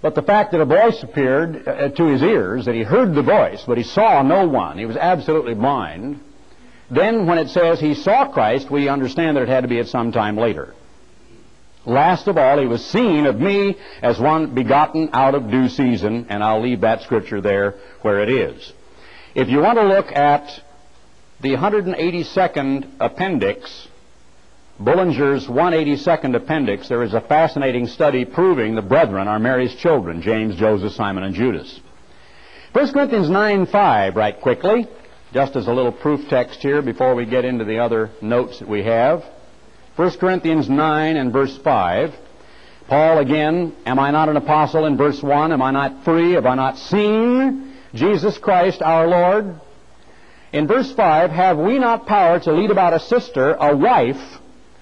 But 0.00 0.14
the 0.14 0.22
fact 0.22 0.52
that 0.52 0.60
a 0.60 0.64
voice 0.64 1.02
appeared 1.02 1.68
uh, 1.68 1.88
to 1.90 2.06
his 2.06 2.22
ears, 2.22 2.64
that 2.64 2.74
he 2.74 2.82
heard 2.82 3.14
the 3.14 3.22
voice, 3.22 3.62
but 3.66 3.76
he 3.76 3.84
saw 3.84 4.22
no 4.22 4.48
one, 4.48 4.78
he 4.78 4.86
was 4.86 4.96
absolutely 4.96 5.54
blind, 5.54 6.20
then 6.90 7.26
when 7.26 7.38
it 7.38 7.48
says 7.48 7.80
he 7.80 7.94
saw 7.94 8.30
Christ, 8.32 8.70
we 8.70 8.88
understand 8.88 9.36
that 9.36 9.42
it 9.42 9.48
had 9.48 9.62
to 9.62 9.68
be 9.68 9.78
at 9.78 9.88
some 9.88 10.10
time 10.12 10.36
later. 10.36 10.74
Last 11.86 12.26
of 12.26 12.36
all, 12.36 12.58
he 12.58 12.66
was 12.66 12.84
seen 12.84 13.26
of 13.26 13.40
me 13.40 13.76
as 14.02 14.18
one 14.18 14.54
begotten 14.54 15.10
out 15.12 15.36
of 15.36 15.50
due 15.50 15.68
season, 15.68 16.26
and 16.28 16.42
I'll 16.42 16.60
leave 16.60 16.80
that 16.80 17.02
scripture 17.02 17.40
there 17.40 17.76
where 18.02 18.22
it 18.22 18.28
is. 18.28 18.72
If 19.36 19.48
you 19.48 19.60
want 19.60 19.78
to 19.78 19.86
look 19.86 20.10
at 20.10 20.62
the 21.40 21.54
182nd 21.54 22.88
appendix, 22.98 23.88
Bullinger's 24.80 25.46
182nd 25.46 26.34
appendix, 26.34 26.88
there 26.88 27.04
is 27.04 27.14
a 27.14 27.20
fascinating 27.20 27.86
study 27.86 28.24
proving 28.24 28.74
the 28.74 28.82
brethren 28.82 29.28
are 29.28 29.38
Mary's 29.38 29.74
children, 29.76 30.22
James, 30.22 30.56
Joseph, 30.56 30.92
Simon, 30.92 31.22
and 31.22 31.34
Judas. 31.34 31.80
1 32.72 32.92
Corinthians 32.92 33.30
9 33.30 33.66
5, 33.66 34.16
right 34.16 34.40
quickly, 34.40 34.88
just 35.32 35.54
as 35.54 35.68
a 35.68 35.72
little 35.72 35.92
proof 35.92 36.28
text 36.28 36.60
here 36.60 36.82
before 36.82 37.14
we 37.14 37.26
get 37.26 37.44
into 37.44 37.64
the 37.64 37.78
other 37.78 38.10
notes 38.20 38.58
that 38.58 38.68
we 38.68 38.82
have. 38.82 39.24
1 39.96 40.18
Corinthians 40.18 40.68
9 40.68 41.16
and 41.16 41.32
verse 41.32 41.56
5. 41.56 42.14
Paul 42.86 43.18
again, 43.18 43.74
am 43.86 43.98
I 43.98 44.10
not 44.10 44.28
an 44.28 44.36
apostle 44.36 44.84
in 44.84 44.98
verse 44.98 45.22
1? 45.22 45.52
Am 45.52 45.62
I 45.62 45.70
not 45.70 46.04
free? 46.04 46.32
Have 46.32 46.44
I 46.44 46.54
not 46.54 46.76
seen 46.76 47.74
Jesus 47.94 48.36
Christ 48.36 48.82
our 48.82 49.06
Lord? 49.06 49.58
In 50.52 50.66
verse 50.66 50.92
5, 50.92 51.30
have 51.30 51.56
we 51.56 51.78
not 51.78 52.06
power 52.06 52.38
to 52.40 52.52
lead 52.52 52.70
about 52.70 52.92
a 52.92 53.00
sister, 53.00 53.54
a 53.54 53.74
wife, 53.74 54.20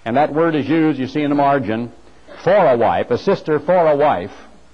and 0.04 0.16
that 0.16 0.34
word 0.34 0.56
is 0.56 0.68
used, 0.68 0.98
you 0.98 1.06
see 1.06 1.22
in 1.22 1.30
the 1.30 1.36
margin, 1.36 1.92
for 2.42 2.54
a 2.54 2.76
wife, 2.76 3.10
a 3.10 3.18
sister 3.18 3.60
for 3.60 3.86
a 3.86 3.96
wife, 3.96 4.32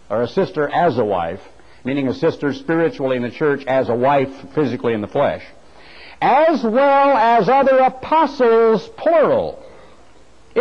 or 0.08 0.22
a 0.22 0.28
sister 0.28 0.68
as 0.68 0.98
a 0.98 1.04
wife, 1.04 1.40
meaning 1.84 2.08
a 2.08 2.14
sister 2.14 2.54
spiritually 2.54 3.16
in 3.16 3.22
the 3.22 3.30
church 3.30 3.64
as 3.66 3.90
a 3.90 3.94
wife 3.94 4.30
physically 4.54 4.94
in 4.94 5.02
the 5.02 5.06
flesh, 5.06 5.44
as 6.20 6.62
well 6.64 7.16
as 7.16 7.48
other 7.48 7.78
apostles, 7.78 8.88
plural. 8.96 9.62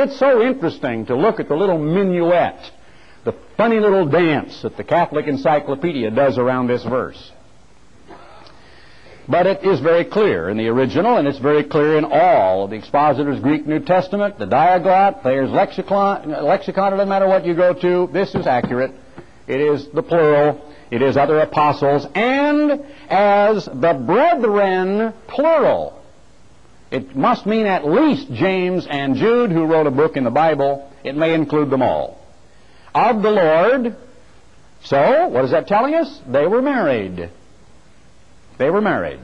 It's 0.01 0.17
so 0.17 0.41
interesting 0.41 1.07
to 1.07 1.15
look 1.17 1.41
at 1.41 1.49
the 1.49 1.57
little 1.57 1.77
minuet, 1.77 2.71
the 3.25 3.33
funny 3.57 3.81
little 3.81 4.05
dance 4.05 4.61
that 4.61 4.77
the 4.77 4.83
Catholic 4.85 5.27
Encyclopedia 5.27 6.09
does 6.09 6.37
around 6.37 6.67
this 6.67 6.85
verse. 6.85 7.33
But 9.27 9.45
it 9.45 9.65
is 9.65 9.81
very 9.81 10.05
clear 10.05 10.47
in 10.47 10.55
the 10.55 10.69
original, 10.69 11.17
and 11.17 11.27
it's 11.27 11.37
very 11.39 11.65
clear 11.65 11.97
in 11.97 12.05
all 12.05 12.63
of 12.63 12.69
the 12.69 12.77
expositor's 12.77 13.41
Greek 13.41 13.67
New 13.67 13.81
Testament, 13.81 14.39
the 14.39 14.45
Diaglott, 14.47 15.21
Thayer's 15.21 15.51
lexicon, 15.51 16.31
lexicon, 16.45 16.93
it 16.93 16.95
doesn't 16.95 17.09
matter 17.09 17.27
what 17.27 17.45
you 17.45 17.53
go 17.53 17.73
to, 17.73 18.09
this 18.13 18.33
is 18.35 18.47
accurate. 18.47 18.93
It 19.47 19.59
is 19.59 19.89
the 19.89 20.01
plural, 20.01 20.65
it 20.91 21.01
is 21.01 21.17
other 21.17 21.39
apostles, 21.39 22.07
and 22.15 22.85
as 23.09 23.65
the 23.65 24.01
brethren, 24.07 25.13
plural. 25.27 25.98
It 26.91 27.15
must 27.15 27.45
mean 27.45 27.65
at 27.65 27.85
least 27.85 28.31
James 28.31 28.87
and 28.89 29.15
Jude, 29.15 29.51
who 29.51 29.65
wrote 29.65 29.87
a 29.87 29.91
book 29.91 30.17
in 30.17 30.23
the 30.23 30.31
Bible. 30.31 30.91
It 31.03 31.15
may 31.15 31.33
include 31.33 31.69
them 31.69 31.81
all. 31.81 32.17
Of 32.93 33.21
the 33.21 33.29
Lord. 33.29 33.95
So, 34.83 35.27
what 35.27 35.45
is 35.45 35.51
that 35.51 35.67
telling 35.67 35.93
us? 35.93 36.21
They 36.27 36.47
were 36.47 36.61
married. 36.61 37.29
They 38.57 38.69
were 38.69 38.81
married. 38.81 39.19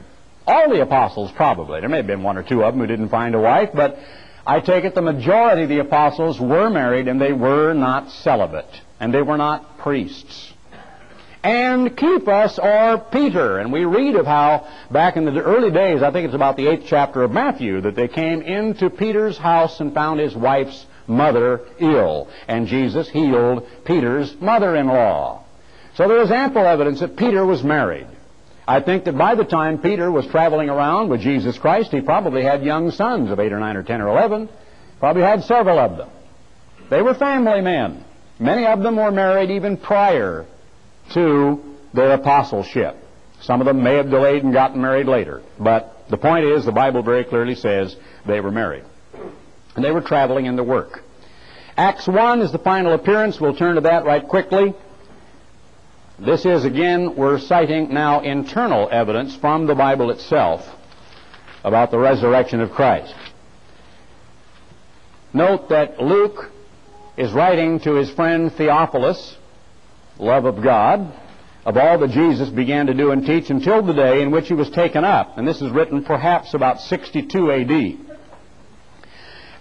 All 0.46 0.70
the 0.70 0.80
apostles, 0.80 1.32
probably. 1.32 1.80
There 1.80 1.88
may 1.88 1.96
have 1.96 2.06
been 2.06 2.22
one 2.22 2.38
or 2.38 2.44
two 2.44 2.62
of 2.62 2.72
them 2.72 2.80
who 2.80 2.86
didn't 2.86 3.08
find 3.08 3.34
a 3.34 3.40
wife, 3.40 3.70
but 3.74 3.98
I 4.46 4.60
take 4.60 4.84
it 4.84 4.94
the 4.94 5.02
majority 5.02 5.64
of 5.64 5.68
the 5.68 5.80
apostles 5.80 6.38
were 6.40 6.70
married 6.70 7.08
and 7.08 7.20
they 7.20 7.32
were 7.32 7.72
not 7.72 8.10
celibate, 8.10 8.70
and 9.00 9.12
they 9.12 9.22
were 9.22 9.36
not 9.36 9.78
priests. 9.78 10.52
And 11.46 11.96
Cephas, 11.96 12.58
or 12.58 12.98
Peter, 13.12 13.60
and 13.60 13.72
we 13.72 13.84
read 13.84 14.16
of 14.16 14.26
how 14.26 14.66
back 14.90 15.16
in 15.16 15.24
the 15.26 15.40
early 15.40 15.70
days, 15.70 16.02
I 16.02 16.10
think 16.10 16.24
it's 16.24 16.34
about 16.34 16.56
the 16.56 16.66
eighth 16.66 16.86
chapter 16.88 17.22
of 17.22 17.30
Matthew, 17.30 17.82
that 17.82 17.94
they 17.94 18.08
came 18.08 18.42
into 18.42 18.90
Peter's 18.90 19.38
house 19.38 19.78
and 19.78 19.94
found 19.94 20.18
his 20.18 20.34
wife's 20.34 20.84
mother 21.06 21.60
ill, 21.78 22.26
and 22.48 22.66
Jesus 22.66 23.08
healed 23.08 23.64
Peter's 23.84 24.34
mother-in-law. 24.40 25.44
So 25.94 26.08
there 26.08 26.20
is 26.20 26.32
ample 26.32 26.66
evidence 26.66 26.98
that 26.98 27.16
Peter 27.16 27.46
was 27.46 27.62
married. 27.62 28.08
I 28.66 28.80
think 28.80 29.04
that 29.04 29.16
by 29.16 29.36
the 29.36 29.44
time 29.44 29.78
Peter 29.78 30.10
was 30.10 30.26
traveling 30.26 30.68
around 30.68 31.10
with 31.10 31.20
Jesus 31.20 31.56
Christ, 31.58 31.92
he 31.92 32.00
probably 32.00 32.42
had 32.42 32.64
young 32.64 32.90
sons 32.90 33.30
of 33.30 33.38
8 33.38 33.52
or 33.52 33.60
9 33.60 33.76
or 33.76 33.84
10 33.84 34.00
or 34.00 34.08
11. 34.08 34.48
Probably 34.98 35.22
had 35.22 35.44
several 35.44 35.78
of 35.78 35.96
them. 35.96 36.10
They 36.90 37.02
were 37.02 37.14
family 37.14 37.60
men. 37.60 38.04
Many 38.40 38.66
of 38.66 38.82
them 38.82 38.96
were 38.96 39.12
married 39.12 39.52
even 39.52 39.76
prior 39.76 40.44
to 41.14 41.62
their 41.92 42.12
apostleship. 42.12 42.96
Some 43.40 43.60
of 43.60 43.66
them 43.66 43.82
may 43.82 43.94
have 43.94 44.10
delayed 44.10 44.44
and 44.44 44.52
gotten 44.52 44.80
married 44.80 45.06
later. 45.06 45.42
But 45.58 46.06
the 46.10 46.16
point 46.16 46.44
is, 46.46 46.64
the 46.64 46.72
Bible 46.72 47.02
very 47.02 47.24
clearly 47.24 47.54
says 47.54 47.96
they 48.26 48.40
were 48.40 48.50
married. 48.50 48.84
And 49.74 49.84
they 49.84 49.90
were 49.90 50.00
traveling 50.00 50.46
in 50.46 50.56
the 50.56 50.64
work. 50.64 51.02
Acts 51.76 52.06
1 52.08 52.40
is 52.40 52.52
the 52.52 52.58
final 52.58 52.94
appearance. 52.94 53.38
We'll 53.38 53.54
turn 53.54 53.74
to 53.74 53.82
that 53.82 54.04
right 54.04 54.26
quickly. 54.26 54.74
This 56.18 56.46
is, 56.46 56.64
again, 56.64 57.14
we're 57.14 57.38
citing 57.38 57.92
now 57.92 58.20
internal 58.20 58.88
evidence 58.90 59.36
from 59.36 59.66
the 59.66 59.74
Bible 59.74 60.10
itself 60.10 60.66
about 61.62 61.90
the 61.90 61.98
resurrection 61.98 62.62
of 62.62 62.70
Christ. 62.70 63.14
Note 65.34 65.68
that 65.68 66.00
Luke 66.00 66.50
is 67.18 67.32
writing 67.32 67.80
to 67.80 67.96
his 67.96 68.08
friend 68.10 68.50
Theophilus, 68.50 69.36
love 70.18 70.44
of 70.44 70.62
God, 70.62 71.12
of 71.64 71.76
all 71.76 71.98
that 71.98 72.10
Jesus 72.10 72.48
began 72.48 72.86
to 72.86 72.94
do 72.94 73.10
and 73.10 73.26
teach 73.26 73.50
until 73.50 73.82
the 73.82 73.92
day 73.92 74.22
in 74.22 74.30
which 74.30 74.48
he 74.48 74.54
was 74.54 74.70
taken 74.70 75.04
up. 75.04 75.36
And 75.36 75.46
this 75.46 75.60
is 75.60 75.70
written 75.70 76.04
perhaps 76.04 76.54
about 76.54 76.80
62 76.80 77.52
AD. 77.52 78.16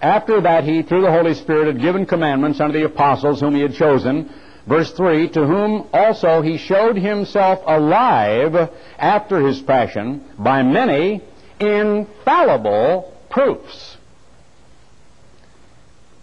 After 0.01 0.41
that, 0.41 0.63
he, 0.65 0.83
through 0.83 1.01
the 1.01 1.11
Holy 1.11 1.33
Spirit, 1.33 1.67
had 1.67 1.81
given 1.81 2.05
commandments 2.05 2.59
unto 2.59 2.77
the 2.77 2.85
apostles 2.85 3.39
whom 3.39 3.55
he 3.55 3.61
had 3.61 3.73
chosen 3.73 4.29
Verse 4.67 4.91
3 4.91 5.29
To 5.29 5.45
whom 5.45 5.87
also 5.93 6.41
he 6.41 6.57
showed 6.57 6.97
himself 6.97 7.59
alive 7.65 8.71
after 8.97 9.45
his 9.45 9.61
passion 9.61 10.25
by 10.37 10.63
many 10.63 11.21
infallible 11.59 13.15
proofs. 13.29 13.97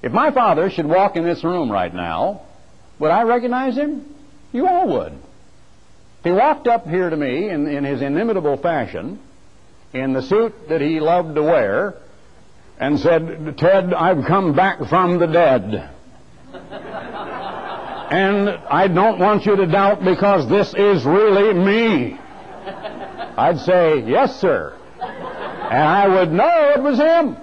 If 0.02 0.10
my 0.10 0.32
father 0.32 0.70
should 0.70 0.86
walk 0.86 1.16
in 1.16 1.24
this 1.24 1.44
room 1.44 1.70
right 1.70 1.94
now, 1.94 2.42
would 2.98 3.12
I 3.12 3.22
recognize 3.22 3.76
him? 3.76 4.11
You 4.52 4.66
all 4.66 4.88
would. 4.88 5.12
He 6.24 6.30
walked 6.30 6.68
up 6.68 6.86
here 6.86 7.10
to 7.10 7.16
me 7.16 7.48
in, 7.48 7.66
in 7.66 7.84
his 7.84 8.00
inimitable 8.00 8.58
fashion, 8.58 9.18
in 9.92 10.12
the 10.12 10.22
suit 10.22 10.68
that 10.68 10.80
he 10.80 11.00
loved 11.00 11.34
to 11.34 11.42
wear, 11.42 11.94
and 12.78 12.98
said, 13.00 13.58
Ted, 13.58 13.92
I've 13.92 14.24
come 14.26 14.54
back 14.54 14.78
from 14.88 15.18
the 15.18 15.26
dead. 15.26 15.90
And 18.12 18.50
I 18.50 18.88
don't 18.88 19.18
want 19.18 19.46
you 19.46 19.56
to 19.56 19.66
doubt 19.66 20.04
because 20.04 20.48
this 20.48 20.74
is 20.74 21.04
really 21.04 21.54
me. 21.54 22.18
I'd 23.36 23.58
say, 23.60 24.00
yes, 24.06 24.38
sir. 24.40 24.76
And 25.00 25.82
I 25.82 26.06
would 26.06 26.30
know 26.30 26.72
it 26.76 26.82
was 26.82 26.98
him. 26.98 27.36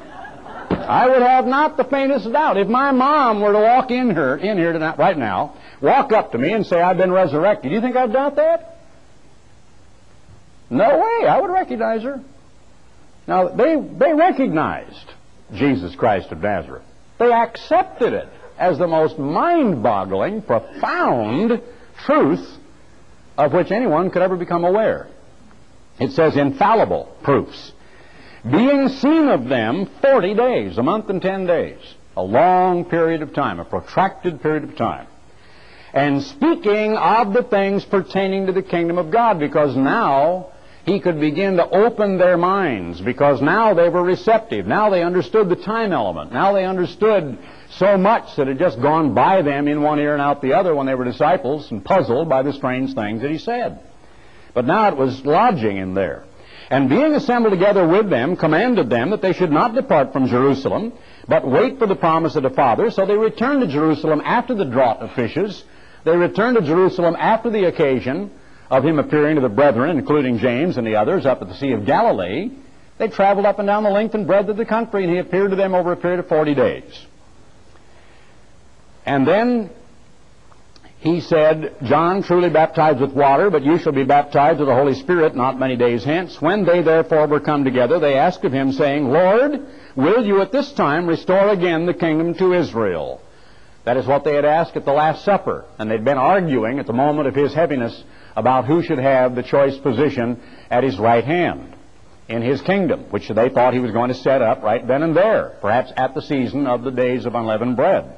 I 0.70 1.07
would 1.07 1.22
have 1.22 1.47
not 1.47 1.78
the 1.78 1.84
faintest 1.84 2.32
doubt. 2.32 2.57
If 2.57 2.68
my 2.68 2.91
mom 2.91 3.41
were 3.41 3.53
to 3.53 3.60
walk 3.60 3.89
in 3.89 4.12
here, 4.12 4.36
in 4.36 4.57
here 4.57 4.74
tonight, 4.74 4.97
right 4.99 5.18
now, 5.18 5.55
walk 5.82 6.11
up 6.11 6.32
to 6.32 6.38
me 6.38 6.53
and 6.53 6.65
say, 6.65 6.82
I've 6.82 6.97
been 6.97 7.11
resurrected, 7.11 7.69
do 7.69 7.75
you 7.75 7.82
think 7.82 7.95
I'd 7.95 8.13
doubt 8.13 8.36
that? 8.36 8.77
No 10.69 10.99
way. 10.99 11.27
I 11.27 11.39
would 11.41 11.49
recognize 11.49 12.03
her. 12.03 12.21
Now, 13.27 13.47
they, 13.49 13.75
they 13.75 14.13
recognized 14.13 15.13
Jesus 15.53 15.95
Christ 15.95 16.32
of 16.32 16.41
Nazareth. 16.41 16.84
They 17.17 17.32
accepted 17.32 18.13
it 18.13 18.30
as 18.57 18.77
the 18.77 18.88
most 18.88 19.17
mind 19.17 19.82
boggling, 19.82 20.41
profound 20.41 21.61
truth 22.05 22.57
of 23.38 23.53
which 23.53 23.71
anyone 23.71 24.09
could 24.11 24.21
ever 24.21 24.36
become 24.36 24.63
aware. 24.63 25.07
It 25.99 26.11
says 26.11 26.36
infallible 26.36 27.15
proofs. 27.23 27.71
Being 28.49 28.89
seen 28.89 29.27
of 29.27 29.45
them 29.45 29.89
40 30.01 30.34
days, 30.34 30.77
a 30.77 30.84
month 30.84 31.09
and 31.09 31.21
10 31.21 31.45
days, 31.45 31.80
a 32.15 32.21
long 32.21 32.86
period 32.86 33.21
of 33.21 33.34
time, 33.34 33.59
a 33.59 33.65
protracted 33.65 34.41
period 34.41 34.63
of 34.63 34.75
time. 34.77 35.07
And 35.93 36.21
speaking 36.23 36.95
of 36.95 37.33
the 37.33 37.43
things 37.43 37.83
pertaining 37.83 38.45
to 38.47 38.51
the 38.51 38.61
kingdom 38.61 38.97
of 38.97 39.11
God, 39.11 39.39
because 39.39 39.75
now 39.75 40.47
he 40.85 40.99
could 40.99 41.19
begin 41.19 41.57
to 41.57 41.69
open 41.69 42.17
their 42.17 42.37
minds, 42.37 43.01
because 43.01 43.41
now 43.41 43.73
they 43.73 43.89
were 43.89 44.03
receptive. 44.03 44.65
Now 44.65 44.89
they 44.89 45.03
understood 45.03 45.49
the 45.49 45.55
time 45.55 45.91
element. 45.91 46.31
Now 46.31 46.53
they 46.53 46.65
understood 46.65 47.37
so 47.71 47.97
much 47.97 48.35
that 48.35 48.47
had 48.47 48.59
just 48.59 48.81
gone 48.81 49.13
by 49.13 49.41
them 49.41 49.67
in 49.67 49.81
one 49.81 49.99
ear 49.99 50.13
and 50.13 50.21
out 50.21 50.41
the 50.41 50.53
other 50.53 50.73
when 50.73 50.85
they 50.85 50.95
were 50.95 51.05
disciples 51.05 51.69
and 51.71 51.83
puzzled 51.83 52.29
by 52.29 52.43
the 52.43 52.53
strange 52.53 52.93
things 52.93 53.21
that 53.21 53.31
he 53.31 53.37
said. 53.37 53.79
But 54.53 54.65
now 54.65 54.87
it 54.89 54.97
was 54.97 55.25
lodging 55.25 55.77
in 55.77 55.93
there. 55.93 56.25
And 56.71 56.87
being 56.87 57.15
assembled 57.15 57.51
together 57.51 57.87
with 57.87 58.09
them, 58.09 58.35
commanded 58.35 58.89
them 58.89 59.09
that 59.09 59.21
they 59.21 59.33
should 59.33 59.51
not 59.51 59.73
depart 59.73 60.13
from 60.13 60.27
Jerusalem, 60.27 60.93
but 61.27 61.47
wait 61.47 61.79
for 61.79 61.87
the 61.87 61.95
promise 61.95 62.35
of 62.35 62.43
the 62.43 62.51
Father. 62.51 62.91
So 62.91 63.05
they 63.05 63.17
returned 63.17 63.61
to 63.61 63.67
Jerusalem 63.67 64.21
after 64.23 64.53
the 64.53 64.65
draught 64.65 64.99
of 64.99 65.11
fishes. 65.13 65.63
They 66.06 66.16
returned 66.16 66.58
to 66.58 66.64
Jerusalem 66.64 67.16
after 67.18 67.50
the 67.50 67.66
occasion 67.66 68.32
of 68.70 68.86
him 68.86 69.00
appearing 69.00 69.36
to 69.36 69.41
the 69.41 69.50
brethren, 69.50 69.97
including 69.97 70.38
James 70.38 70.78
and 70.78 70.86
the 70.86 70.95
others, 70.95 71.26
up 71.26 71.41
at 71.41 71.47
the 71.47 71.56
Sea 71.56 71.72
of 71.72 71.86
Galilee. 71.86 72.52
They 72.97 73.08
traveled 73.08 73.45
up 73.45 73.60
and 73.60 73.68
down 73.68 73.84
the 73.84 73.89
length 73.89 74.14
and 74.14 74.28
breadth 74.28 74.50
of 74.50 74.58
the 74.58 74.66
country, 74.66 75.04
and 75.04 75.12
he 75.12 75.20
appeared 75.20 75.52
to 75.52 75.56
them 75.56 75.74
over 75.74 75.91
a 75.91 75.97
period 75.97 76.20
of 76.20 76.28
40 76.28 76.54
days. 76.54 77.06
And 79.06 79.28
then 79.28 79.72
he 81.00 81.22
said, 81.22 81.78
John 81.84 82.24
truly 82.24 82.50
baptized 82.50 83.00
with 83.00 83.14
water, 83.14 83.50
but 83.50 83.64
you 83.64 83.80
shall 83.80 83.93
be 83.93 84.04
baptized 84.04 84.60
with 84.60 84.68
the 84.68 84.76
Holy 84.76 84.95
Spirit 84.95 85.36
not 85.36 85.58
many 85.58 85.78
days 85.78 86.04
hence. 86.04 86.41
When 86.41 86.66
they 86.66 86.82
therefore 86.82 87.26
were 87.28 87.39
come 87.39 87.64
together, 87.64 88.00
they 88.00 88.16
asked 88.16 88.43
of 88.43 88.52
him, 88.52 88.74
saying, 88.74 89.10
Lord, 89.10 89.66
will 89.95 90.26
you 90.26 90.41
at 90.41 90.52
this 90.52 90.72
time 90.74 91.08
restore 91.08 91.50
again 91.50 91.86
the 91.86 91.93
kingdom 91.93 92.34
to 92.36 92.54
Israel? 92.54 93.22
That 93.86 93.97
is 93.97 94.05
what 94.05 94.23
they 94.23 94.36
had 94.36 94.45
asked 94.45 94.75
at 94.75 94.86
the 94.86 94.91
Last 94.91 95.23
Supper, 95.23 95.65
and 95.77 95.89
they'd 95.89 96.03
been 96.03 96.17
arguing 96.17 96.80
at 96.80 96.88
the 96.88 96.93
moment 96.93 97.27
of 97.27 97.36
his 97.36 97.53
heaviness 97.53 98.03
about 98.36 98.65
who 98.65 98.84
should 98.84 98.99
have 98.99 99.36
the 99.36 99.43
choice 99.43 99.77
position 99.77 100.41
at 100.69 100.84
his 100.84 100.97
right 100.97 101.23
hand 101.23 101.75
in 102.27 102.43
his 102.43 102.61
kingdom, 102.61 103.05
which 103.09 103.27
they 103.27 103.49
thought 103.49 103.73
he 103.73 103.80
was 103.80 103.91
going 103.91 104.09
to 104.09 104.13
set 104.15 104.41
up 104.41 104.61
right 104.61 104.86
then 104.88 105.01
and 105.01 105.15
there, 105.15 105.57
perhaps 105.61 105.91
at 105.97 106.13
the 106.13 106.21
season 106.21 106.67
of 106.67 106.84
the 106.84 106.91
days 106.91 107.25
of 107.25 107.34
unleavened 107.34 107.75
bread. 107.75 108.15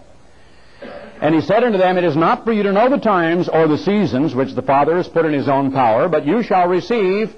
And 1.21 1.33
he 1.35 1.41
said 1.41 1.63
unto 1.63 1.77
them, 1.77 1.97
It 1.97 2.03
is 2.03 2.15
not 2.15 2.43
for 2.43 2.51
you 2.51 2.63
to 2.63 2.73
know 2.73 2.89
the 2.89 2.97
times 2.97 3.47
or 3.47 3.67
the 3.67 3.77
seasons 3.77 4.35
which 4.35 4.53
the 4.53 4.63
Father 4.63 4.97
has 4.97 5.07
put 5.07 5.25
in 5.25 5.33
his 5.33 5.47
own 5.47 5.71
power, 5.71 6.09
but 6.09 6.25
you 6.25 6.43
shall 6.43 6.67
receive 6.67 7.33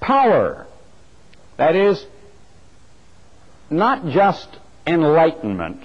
power. 0.00 0.66
That 1.56 1.76
is, 1.76 2.04
not 3.70 4.06
just 4.08 4.48
enlightenment, 4.86 5.82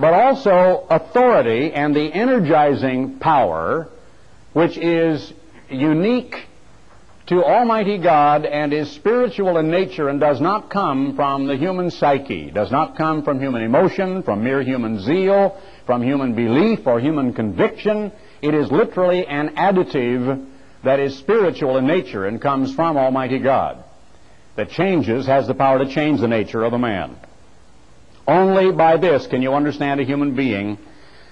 but 0.00 0.14
also 0.14 0.86
authority 0.88 1.72
and 1.72 1.94
the 1.94 2.12
energizing 2.12 3.18
power 3.18 3.88
which 4.54 4.78
is 4.78 5.32
unique 5.68 6.34
to 7.26 7.44
Almighty 7.44 7.98
God 7.98 8.44
and 8.44 8.72
is 8.72 8.90
spiritual 8.90 9.58
in 9.58 9.70
nature 9.70 10.08
and 10.08 10.18
does 10.18 10.40
not 10.40 10.70
come 10.70 11.14
from 11.14 11.46
the 11.46 11.56
human 11.56 11.90
psyche, 11.90 12.50
does 12.50 12.72
not 12.72 12.96
come 12.96 13.22
from 13.22 13.38
human 13.38 13.62
emotion, 13.62 14.22
from 14.24 14.42
mere 14.42 14.62
human 14.62 15.00
zeal, 15.00 15.60
from 15.86 16.02
human 16.02 16.34
belief 16.34 16.86
or 16.86 16.98
human 16.98 17.32
conviction. 17.32 18.10
It 18.42 18.54
is 18.54 18.72
literally 18.72 19.26
an 19.26 19.50
additive 19.50 20.46
that 20.82 20.98
is 20.98 21.16
spiritual 21.18 21.76
in 21.76 21.86
nature 21.86 22.26
and 22.26 22.40
comes 22.40 22.74
from 22.74 22.96
Almighty 22.96 23.38
God. 23.38 23.84
That 24.56 24.70
changes, 24.70 25.26
has 25.26 25.46
the 25.46 25.54
power 25.54 25.78
to 25.78 25.92
change 25.94 26.20
the 26.20 26.26
nature 26.26 26.64
of 26.64 26.72
a 26.72 26.78
man. 26.78 27.16
Only 28.30 28.70
by 28.70 28.96
this 28.96 29.26
can 29.26 29.42
you 29.42 29.54
understand 29.54 29.98
a 29.98 30.04
human 30.04 30.36
being 30.36 30.78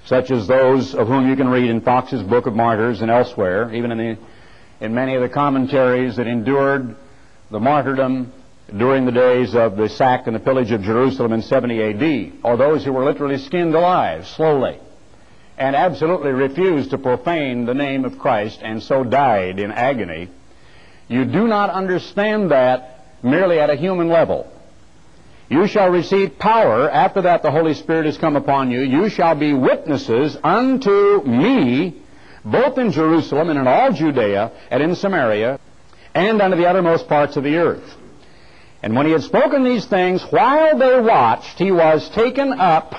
such 0.07 0.33
as 0.33 0.49
those 0.49 0.97
of 0.97 1.07
whom 1.07 1.29
you 1.29 1.37
can 1.37 1.49
read 1.49 1.71
in 1.71 1.81
Fox's 1.81 2.25
Book 2.25 2.47
of 2.47 2.57
Martyrs 2.57 3.03
and 3.03 3.09
elsewhere, 3.09 3.73
even 3.73 3.93
in 3.93 3.99
the 3.99 4.19
in 4.85 4.95
many 4.95 5.15
of 5.15 5.23
the 5.23 5.29
commentaries 5.29 6.17
that 6.17 6.27
endured 6.27 6.97
the 7.53 7.61
martyrdom 7.61 8.33
during 8.77 9.05
the 9.07 9.13
days 9.13 9.55
of 9.55 9.77
the 9.77 9.89
sack 9.89 10.27
and 10.27 10.35
the 10.35 10.41
pillage 10.41 10.73
of 10.73 10.83
Jerusalem 10.83 11.33
in 11.33 11.43
70 11.43 11.83
AD, 11.83 12.33
or 12.43 12.57
those 12.57 12.85
who 12.85 12.93
were 12.93 13.05
literally 13.05 13.39
skinned 13.39 13.77
alive 13.77 14.27
slowly 14.27 14.81
and 15.57 15.77
absolutely 15.77 16.33
refused 16.33 16.91
to 16.91 16.99
profane 16.99 17.65
the 17.65 17.75
name 17.75 18.05
of 18.05 18.19
Christ 18.19 18.59
and 18.61 18.83
so 18.83 19.05
died 19.05 19.61
in 19.61 19.71
agony. 19.71 20.31
You 21.07 21.25
do 21.25 21.47
not 21.47 21.71
understand 21.71 22.51
that 22.51 23.07
merely 23.23 23.61
at 23.61 23.71
a 23.71 23.77
human 23.77 24.09
level. 24.09 24.53
You 25.49 25.67
shall 25.67 25.89
receive 25.89 26.39
power. 26.39 26.91
After 26.91 27.23
that, 27.23 27.43
the 27.43 27.51
Holy 27.51 27.75
Spirit 27.75 28.07
has 28.07 28.19
come 28.19 28.37
upon 28.37 28.71
you. 28.71 28.81
You 28.81 29.09
shall 29.09 29.35
be 29.35 29.55
witnesses 29.55 30.37
unto 30.45 31.23
me, 31.25 32.03
both 32.45 32.77
in 32.77 32.93
Jerusalem 32.93 33.49
and 33.49 33.59
in 33.59 33.67
all 33.67 33.93
Judea 33.93 34.53
and 34.71 34.83
in 34.83 34.95
Samaria, 34.95 35.59
and 36.15 36.41
unto 36.43 36.57
the 36.57 36.67
uttermost 36.67 37.09
parts 37.09 37.37
of 37.37 37.45
the 37.45 37.57
earth. 37.57 37.97
And 38.83 38.95
when 38.95 39.07
he 39.07 39.13
had 39.13 39.23
spoken 39.23 39.65
these 39.65 39.87
things, 39.87 40.23
while 40.31 40.79
they 40.79 41.01
watched, 41.01 41.59
he 41.59 41.73
was 41.73 42.09
taken 42.11 42.53
up 42.53 42.95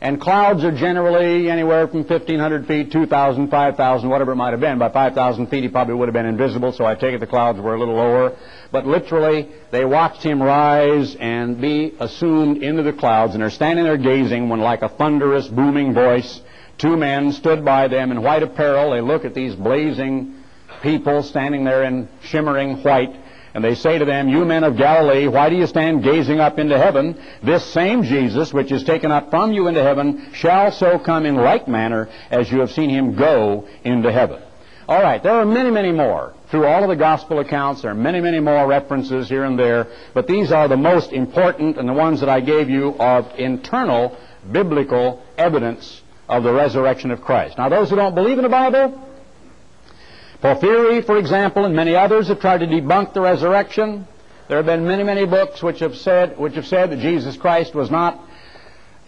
and 0.00 0.20
clouds 0.20 0.62
are 0.62 0.76
generally 0.76 1.50
anywhere 1.50 1.88
from 1.88 2.04
1,500 2.04 2.66
feet, 2.66 2.92
2,000, 2.92 3.48
5,000, 3.48 4.08
whatever 4.08 4.32
it 4.32 4.36
might 4.36 4.50
have 4.50 4.60
been. 4.60 4.78
By 4.78 4.90
5,000 4.90 5.46
feet, 5.46 5.62
he 5.62 5.68
probably 5.68 5.94
would 5.94 6.08
have 6.08 6.12
been 6.12 6.26
invisible, 6.26 6.72
so 6.72 6.84
I 6.84 6.94
take 6.94 7.14
it 7.14 7.20
the 7.20 7.26
clouds 7.26 7.58
were 7.60 7.74
a 7.74 7.78
little 7.78 7.94
lower. 7.94 8.36
But 8.70 8.86
literally, 8.86 9.48
they 9.70 9.86
watched 9.86 10.22
him 10.22 10.42
rise 10.42 11.16
and 11.16 11.58
be 11.60 11.94
assumed 11.98 12.62
into 12.62 12.82
the 12.82 12.92
clouds, 12.92 13.32
and 13.32 13.42
they're 13.42 13.50
standing 13.50 13.86
there 13.86 13.96
gazing 13.96 14.50
when, 14.50 14.60
like 14.60 14.82
a 14.82 14.90
thunderous, 14.90 15.48
booming 15.48 15.94
voice, 15.94 16.42
two 16.76 16.96
men 16.96 17.32
stood 17.32 17.64
by 17.64 17.88
them 17.88 18.10
in 18.10 18.22
white 18.22 18.42
apparel. 18.42 18.90
They 18.90 19.00
look 19.00 19.24
at 19.24 19.32
these 19.32 19.54
blazing 19.54 20.34
people 20.82 21.22
standing 21.22 21.64
there 21.64 21.84
in 21.84 22.06
shimmering 22.22 22.82
white 22.82 23.16
and 23.56 23.64
they 23.64 23.74
say 23.74 23.96
to 23.96 24.04
them, 24.04 24.28
You 24.28 24.44
men 24.44 24.64
of 24.64 24.76
Galilee, 24.76 25.28
why 25.28 25.48
do 25.48 25.56
you 25.56 25.66
stand 25.66 26.04
gazing 26.04 26.40
up 26.40 26.58
into 26.58 26.76
heaven? 26.76 27.18
This 27.42 27.64
same 27.64 28.02
Jesus, 28.02 28.52
which 28.52 28.70
is 28.70 28.84
taken 28.84 29.10
up 29.10 29.30
from 29.30 29.50
you 29.50 29.66
into 29.66 29.82
heaven, 29.82 30.28
shall 30.34 30.70
so 30.70 30.98
come 30.98 31.24
in 31.24 31.36
like 31.36 31.66
manner 31.66 32.10
as 32.30 32.52
you 32.52 32.60
have 32.60 32.70
seen 32.70 32.90
him 32.90 33.16
go 33.16 33.66
into 33.82 34.12
heaven. 34.12 34.42
All 34.86 35.00
right, 35.00 35.22
there 35.22 35.32
are 35.32 35.46
many, 35.46 35.70
many 35.70 35.90
more. 35.90 36.34
Through 36.50 36.66
all 36.66 36.82
of 36.82 36.90
the 36.90 36.96
gospel 36.96 37.38
accounts, 37.38 37.80
there 37.80 37.92
are 37.92 37.94
many, 37.94 38.20
many 38.20 38.40
more 38.40 38.66
references 38.66 39.26
here 39.26 39.44
and 39.44 39.58
there, 39.58 39.86
but 40.12 40.26
these 40.26 40.52
are 40.52 40.68
the 40.68 40.76
most 40.76 41.12
important 41.12 41.78
and 41.78 41.88
the 41.88 41.94
ones 41.94 42.20
that 42.20 42.28
I 42.28 42.40
gave 42.40 42.68
you 42.68 42.90
of 42.98 43.38
internal 43.38 44.18
biblical 44.52 45.22
evidence 45.38 46.02
of 46.28 46.42
the 46.42 46.52
resurrection 46.52 47.10
of 47.10 47.22
Christ. 47.22 47.56
Now, 47.56 47.70
those 47.70 47.88
who 47.88 47.96
don't 47.96 48.14
believe 48.14 48.36
in 48.36 48.42
the 48.42 48.50
Bible, 48.50 49.05
Porphyry, 50.40 51.02
for 51.02 51.16
example, 51.16 51.64
and 51.64 51.74
many 51.74 51.94
others 51.94 52.28
have 52.28 52.40
tried 52.40 52.58
to 52.58 52.66
debunk 52.66 53.14
the 53.14 53.20
resurrection. 53.20 54.06
There 54.48 54.58
have 54.58 54.66
been 54.66 54.86
many, 54.86 55.02
many 55.02 55.26
books 55.26 55.62
which 55.62 55.80
have 55.80 55.96
said, 55.96 56.38
which 56.38 56.54
have 56.54 56.66
said 56.66 56.90
that 56.90 56.98
Jesus 56.98 57.36
Christ 57.36 57.74
was 57.74 57.90
not 57.90 58.20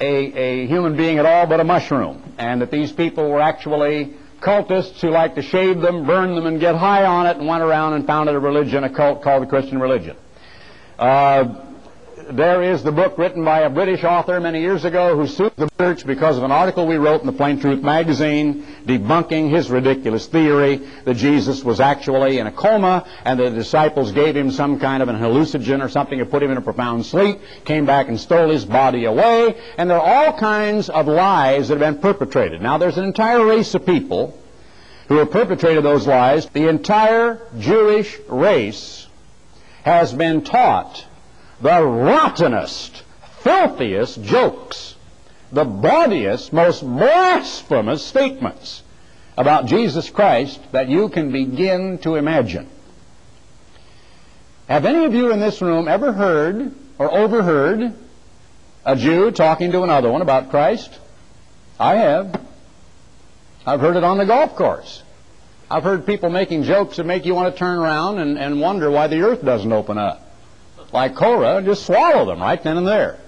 a, 0.01 0.07
a 0.07 0.67
human 0.67 0.97
being 0.97 1.19
at 1.19 1.27
all, 1.27 1.47
but 1.47 1.61
a 1.61 1.65
mushroom, 1.65 2.35
and 2.39 2.61
that 2.63 2.71
these 2.71 2.93
people 2.93 3.31
were 3.31 3.41
actually 3.41 4.15
cultists 4.41 5.01
who 5.01 5.11
liked 5.11 5.37
to 5.37 5.43
shave 5.43 5.81
them, 5.81 6.07
burn 6.07 6.35
them, 6.35 6.47
and 6.47 6.61
get 6.61 6.75
high 6.75 7.05
on 7.05 7.27
it, 7.27 7.37
and 7.37 7.47
went 7.47 7.63
around 7.63 7.95
and 7.95 8.07
founded 8.07 8.35
a 8.35 8.39
religion, 8.39 8.85
a 8.85 8.91
cult 8.91 9.23
called 9.23 9.43
the 9.43 9.47
Christian 9.47 9.81
religion. 9.81 10.17
Uh, 10.99 11.68
there 12.31 12.63
is 12.63 12.83
the 12.83 12.93
book 12.93 13.17
written 13.17 13.43
by 13.45 13.61
a 13.61 13.71
British 13.71 14.05
author 14.05 14.39
many 14.39 14.61
years 14.61 14.85
ago 14.85 15.17
who 15.17 15.27
sued 15.27 15.53
the 15.57 15.69
church 15.79 16.07
because 16.07 16.37
of 16.37 16.43
an 16.43 16.53
article 16.53 16.87
we 16.87 16.97
wrote 16.97 17.21
in 17.21 17.27
the 17.27 17.33
Plain 17.33 17.59
Truth 17.59 17.83
magazine 17.83 18.67
debunking 18.85 19.51
his 19.51 19.71
ridiculous 19.71 20.27
theory 20.27 20.77
that 21.05 21.15
Jesus 21.15 21.65
was 21.65 21.81
actually 21.81 22.39
in 22.39 22.47
a 22.47 22.53
coma 22.53 23.07
and 23.25 23.41
the 23.41 23.51
disciples 23.51 24.13
gave 24.13 24.37
him 24.37 24.51
some 24.51 24.79
kind 24.79 25.03
of 25.03 25.09
an 25.09 25.17
hallucinogen 25.17 25.83
or 25.83 25.89
something 25.89 26.19
to 26.19 26.27
put 26.27 26.43
him 26.43 26.51
in 26.51 26.59
a 26.59 26.61
profound 26.61 27.07
sleep, 27.07 27.41
came 27.65 27.87
back 27.87 28.09
and 28.09 28.21
stole 28.21 28.51
his 28.51 28.65
body 28.65 29.07
away, 29.07 29.55
and 29.79 29.89
there 29.89 29.99
are 29.99 30.27
all 30.27 30.39
kinds 30.39 30.91
of 30.91 31.09
lies 31.09 31.69
that 31.69 31.81
have 31.81 31.95
been 31.95 32.03
perpetrated. 32.03 32.61
Now, 32.61 32.77
there's 32.77 32.99
an 32.99 33.05
entire 33.05 33.45
race 33.45 33.75
of 33.75 33.87
people 33.87 34.39
who 35.09 35.17
have 35.17 35.31
perpetrated 35.31 35.83
those 35.83 36.07
lies. 36.07 36.47
The 36.51 36.69
entire 36.69 37.41
Jewish 37.59 38.19
race 38.29 39.07
has 39.83 40.13
been 40.13 40.43
taught 40.43 41.07
the 41.61 41.83
rottenest, 41.83 43.03
filthiest 43.41 44.23
jokes, 44.23 44.95
the 45.51 45.65
bawdiest, 45.65 46.53
most 46.53 46.83
blasphemous 46.83 48.05
statements 48.05 48.83
about 49.37 49.67
Jesus 49.67 50.11
Christ 50.11 50.61
that 50.73 50.89
you 50.89 51.09
can 51.09 51.33
begin 51.33 51.99
to 51.99 52.17
imagine. 52.17 52.69
Have 54.69 54.85
any 54.85 55.05
of 55.05 55.15
you 55.15 55.33
in 55.33 55.41
this 55.41 55.63
room 55.63 55.89
ever 55.89 56.13
heard 56.13 56.73
or 56.99 57.13
overheard 57.13 57.95
a 58.85 58.97
Jew 58.97 59.31
talking 59.31 59.73
to 59.73 59.83
another 59.83 60.11
one 60.11 60.23
about 60.23 60.51
Christ? 60.51 60.93
I 61.81 61.97
have. 61.97 62.41
I've 63.67 63.81
heard 63.81 63.97
it 63.97 64.05
on 64.05 64.19
the 64.19 64.27
golf 64.27 64.55
course. 64.57 65.03
I've 65.71 65.85
heard 65.85 66.07
people 66.07 66.31
making 66.31 66.65
jokes 66.65 66.97
that 66.97 67.05
make 67.05 67.25
you 67.25 67.35
want 67.35 67.55
to 67.55 67.59
turn 67.59 67.79
around 67.79 68.19
and, 68.19 68.39
and 68.39 68.61
wonder 68.61 68.91
why 68.91 69.07
the 69.07 69.21
earth 69.21 69.45
doesn't 69.45 69.73
open 69.73 69.99
up 69.99 70.28
like 70.93 71.15
Korah, 71.15 71.63
just 71.63 71.87
swallow 71.87 72.25
them 72.27 72.41
right 72.41 72.63
then 72.63 72.77
and 72.77 72.87
there. 72.87 73.19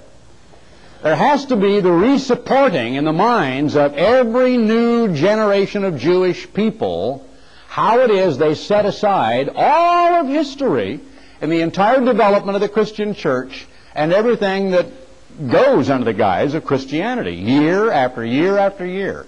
There 1.03 1.17
has 1.17 1.47
to 1.47 1.57
be 1.57 1.81
the 1.81 1.89
resupporting 1.89 2.97
in 2.97 3.05
the 3.05 3.13
minds 3.13 3.75
of 3.75 3.95
every 3.95 4.59
new 4.59 5.15
generation 5.15 5.85
of 5.85 5.99
Jewish 5.99 6.53
people 6.53 7.27
how 7.69 8.01
it 8.01 8.11
is 8.11 8.37
they 8.37 8.55
set 8.55 8.85
aside 8.85 9.49
all 9.55 10.15
of 10.21 10.27
history 10.27 11.01
and 11.41 11.51
the 11.53 11.61
entire 11.61 12.05
development 12.05 12.57
of 12.57 12.61
the 12.61 12.69
Christian 12.69 13.15
church 13.15 13.67
and 13.95 14.13
everything 14.13 14.73
that 14.73 14.87
goes 15.51 15.89
under 15.89 16.05
the 16.05 16.13
guise 16.13 16.55
of 16.55 16.65
Christianity, 16.65 17.35
year 17.35 17.91
after 17.91 18.25
year 18.25 18.59
after 18.59 18.85
year. 18.85 19.27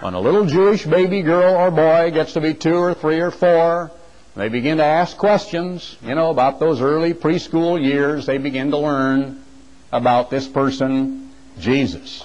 When 0.00 0.14
a 0.14 0.20
little 0.20 0.46
Jewish 0.46 0.84
baby 0.84 1.22
girl 1.22 1.54
or 1.54 1.70
boy 1.70 2.12
gets 2.12 2.34
to 2.34 2.40
be 2.40 2.54
two 2.54 2.76
or 2.76 2.94
three 2.94 3.20
or 3.20 3.30
four, 3.30 3.90
they 4.36 4.48
begin 4.48 4.78
to 4.78 4.84
ask 4.84 5.16
questions, 5.16 5.96
you 6.02 6.14
know, 6.14 6.30
about 6.30 6.58
those 6.58 6.80
early 6.80 7.14
preschool 7.14 7.82
years. 7.82 8.26
They 8.26 8.38
begin 8.38 8.70
to 8.72 8.78
learn 8.78 9.44
about 9.92 10.28
this 10.28 10.48
person, 10.48 11.30
Jesus. 11.60 12.24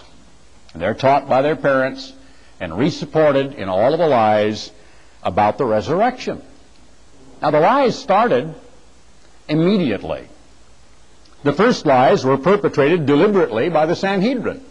And 0.74 0.82
they're 0.82 0.96
taught 0.96 1.30
by 1.30 1.44
their 1.44 1.56
parents 1.56 2.14
and 2.60 2.74
resupported 2.74 3.56
in 3.56 3.70
all 3.70 3.94
of 3.94 4.00
the 4.00 4.08
lies 4.08 4.72
about 5.22 5.58
the 5.58 5.66
resurrection. 5.66 6.42
Now, 7.42 7.52
the 7.52 7.60
lies 7.60 7.98
started 7.98 8.56
immediately. 9.48 10.28
The 11.44 11.54
first 11.54 11.86
lies 11.86 12.26
were 12.26 12.38
perpetrated 12.38 13.06
deliberately 13.06 13.70
by 13.70 13.86
the 13.86 13.96
Sanhedrin 13.96 14.66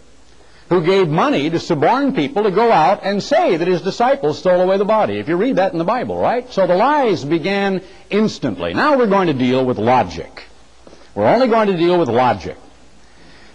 who 0.68 0.84
gave 0.84 1.08
money 1.08 1.48
to 1.48 1.58
suborn 1.58 2.14
people 2.14 2.42
to 2.42 2.50
go 2.50 2.70
out 2.70 3.00
and 3.02 3.22
say 3.22 3.56
that 3.56 3.66
his 3.66 3.80
disciples 3.80 4.38
stole 4.38 4.60
away 4.60 4.76
the 4.76 4.84
body. 4.84 5.18
If 5.18 5.28
you 5.28 5.36
read 5.36 5.56
that 5.56 5.72
in 5.72 5.78
the 5.78 5.84
Bible, 5.84 6.18
right? 6.18 6.50
So 6.52 6.66
the 6.66 6.74
lies 6.74 7.24
began 7.24 7.82
instantly. 8.10 8.74
Now 8.74 8.98
we're 8.98 9.06
going 9.06 9.28
to 9.28 9.34
deal 9.34 9.64
with 9.64 9.78
logic. 9.78 10.44
We're 11.14 11.26
only 11.26 11.48
going 11.48 11.68
to 11.68 11.76
deal 11.76 11.98
with 11.98 12.08
logic. 12.08 12.56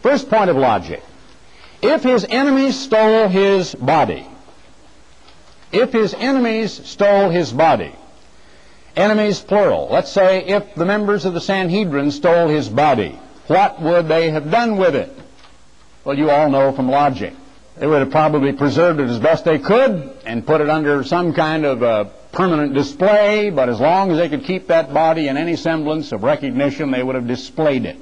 First 0.01 0.29
point 0.29 0.49
of 0.49 0.57
logic. 0.57 1.03
If 1.81 2.03
his 2.03 2.25
enemies 2.27 2.79
stole 2.79 3.27
his 3.27 3.75
body, 3.75 4.27
if 5.71 5.91
his 5.91 6.13
enemies 6.13 6.73
stole 6.85 7.29
his 7.29 7.51
body, 7.51 7.93
enemies 8.95 9.39
plural, 9.39 9.87
let's 9.91 10.11
say 10.11 10.45
if 10.45 10.75
the 10.75 10.85
members 10.85 11.25
of 11.25 11.33
the 11.33 11.41
Sanhedrin 11.41 12.11
stole 12.11 12.47
his 12.47 12.69
body, 12.69 13.19
what 13.47 13.81
would 13.81 14.07
they 14.07 14.31
have 14.31 14.49
done 14.49 14.77
with 14.77 14.95
it? 14.95 15.15
Well, 16.03 16.17
you 16.17 16.29
all 16.29 16.49
know 16.49 16.73
from 16.73 16.89
logic. 16.89 17.33
They 17.77 17.87
would 17.87 18.01
have 18.01 18.11
probably 18.11 18.53
preserved 18.53 18.99
it 18.99 19.09
as 19.09 19.19
best 19.19 19.45
they 19.45 19.57
could 19.57 20.11
and 20.25 20.45
put 20.45 20.61
it 20.61 20.69
under 20.69 21.03
some 21.03 21.33
kind 21.33 21.65
of 21.65 21.81
a 21.81 22.11
permanent 22.33 22.73
display, 22.73 23.49
but 23.49 23.69
as 23.69 23.79
long 23.79 24.11
as 24.11 24.17
they 24.17 24.27
could 24.27 24.43
keep 24.43 24.67
that 24.67 24.93
body 24.93 25.27
in 25.27 25.37
any 25.37 25.55
semblance 25.55 26.11
of 26.11 26.23
recognition, 26.23 26.91
they 26.91 27.01
would 27.01 27.15
have 27.15 27.27
displayed 27.27 27.85
it. 27.85 27.97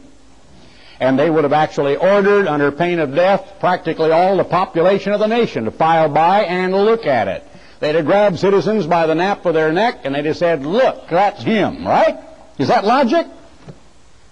And 0.99 1.17
they 1.17 1.29
would 1.29 1.43
have 1.43 1.53
actually 1.53 1.95
ordered, 1.95 2.47
under 2.47 2.71
pain 2.71 2.99
of 2.99 3.15
death, 3.15 3.55
practically 3.59 4.11
all 4.11 4.37
the 4.37 4.43
population 4.43 5.13
of 5.13 5.19
the 5.19 5.27
nation 5.27 5.65
to 5.65 5.71
file 5.71 6.09
by 6.09 6.43
and 6.43 6.73
look 6.73 7.05
at 7.05 7.27
it. 7.27 7.47
They'd 7.79 7.95
have 7.95 8.05
grabbed 8.05 8.39
citizens 8.39 8.85
by 8.87 9.07
the 9.07 9.15
nape 9.15 9.45
of 9.45 9.53
their 9.53 9.71
neck 9.71 10.01
and 10.03 10.13
they'd 10.13 10.25
have 10.25 10.37
said, 10.37 10.65
look, 10.65 11.07
that's 11.07 11.43
him, 11.43 11.85
right? 11.85 12.19
Is 12.57 12.67
that 12.67 12.83
logic? 12.83 13.27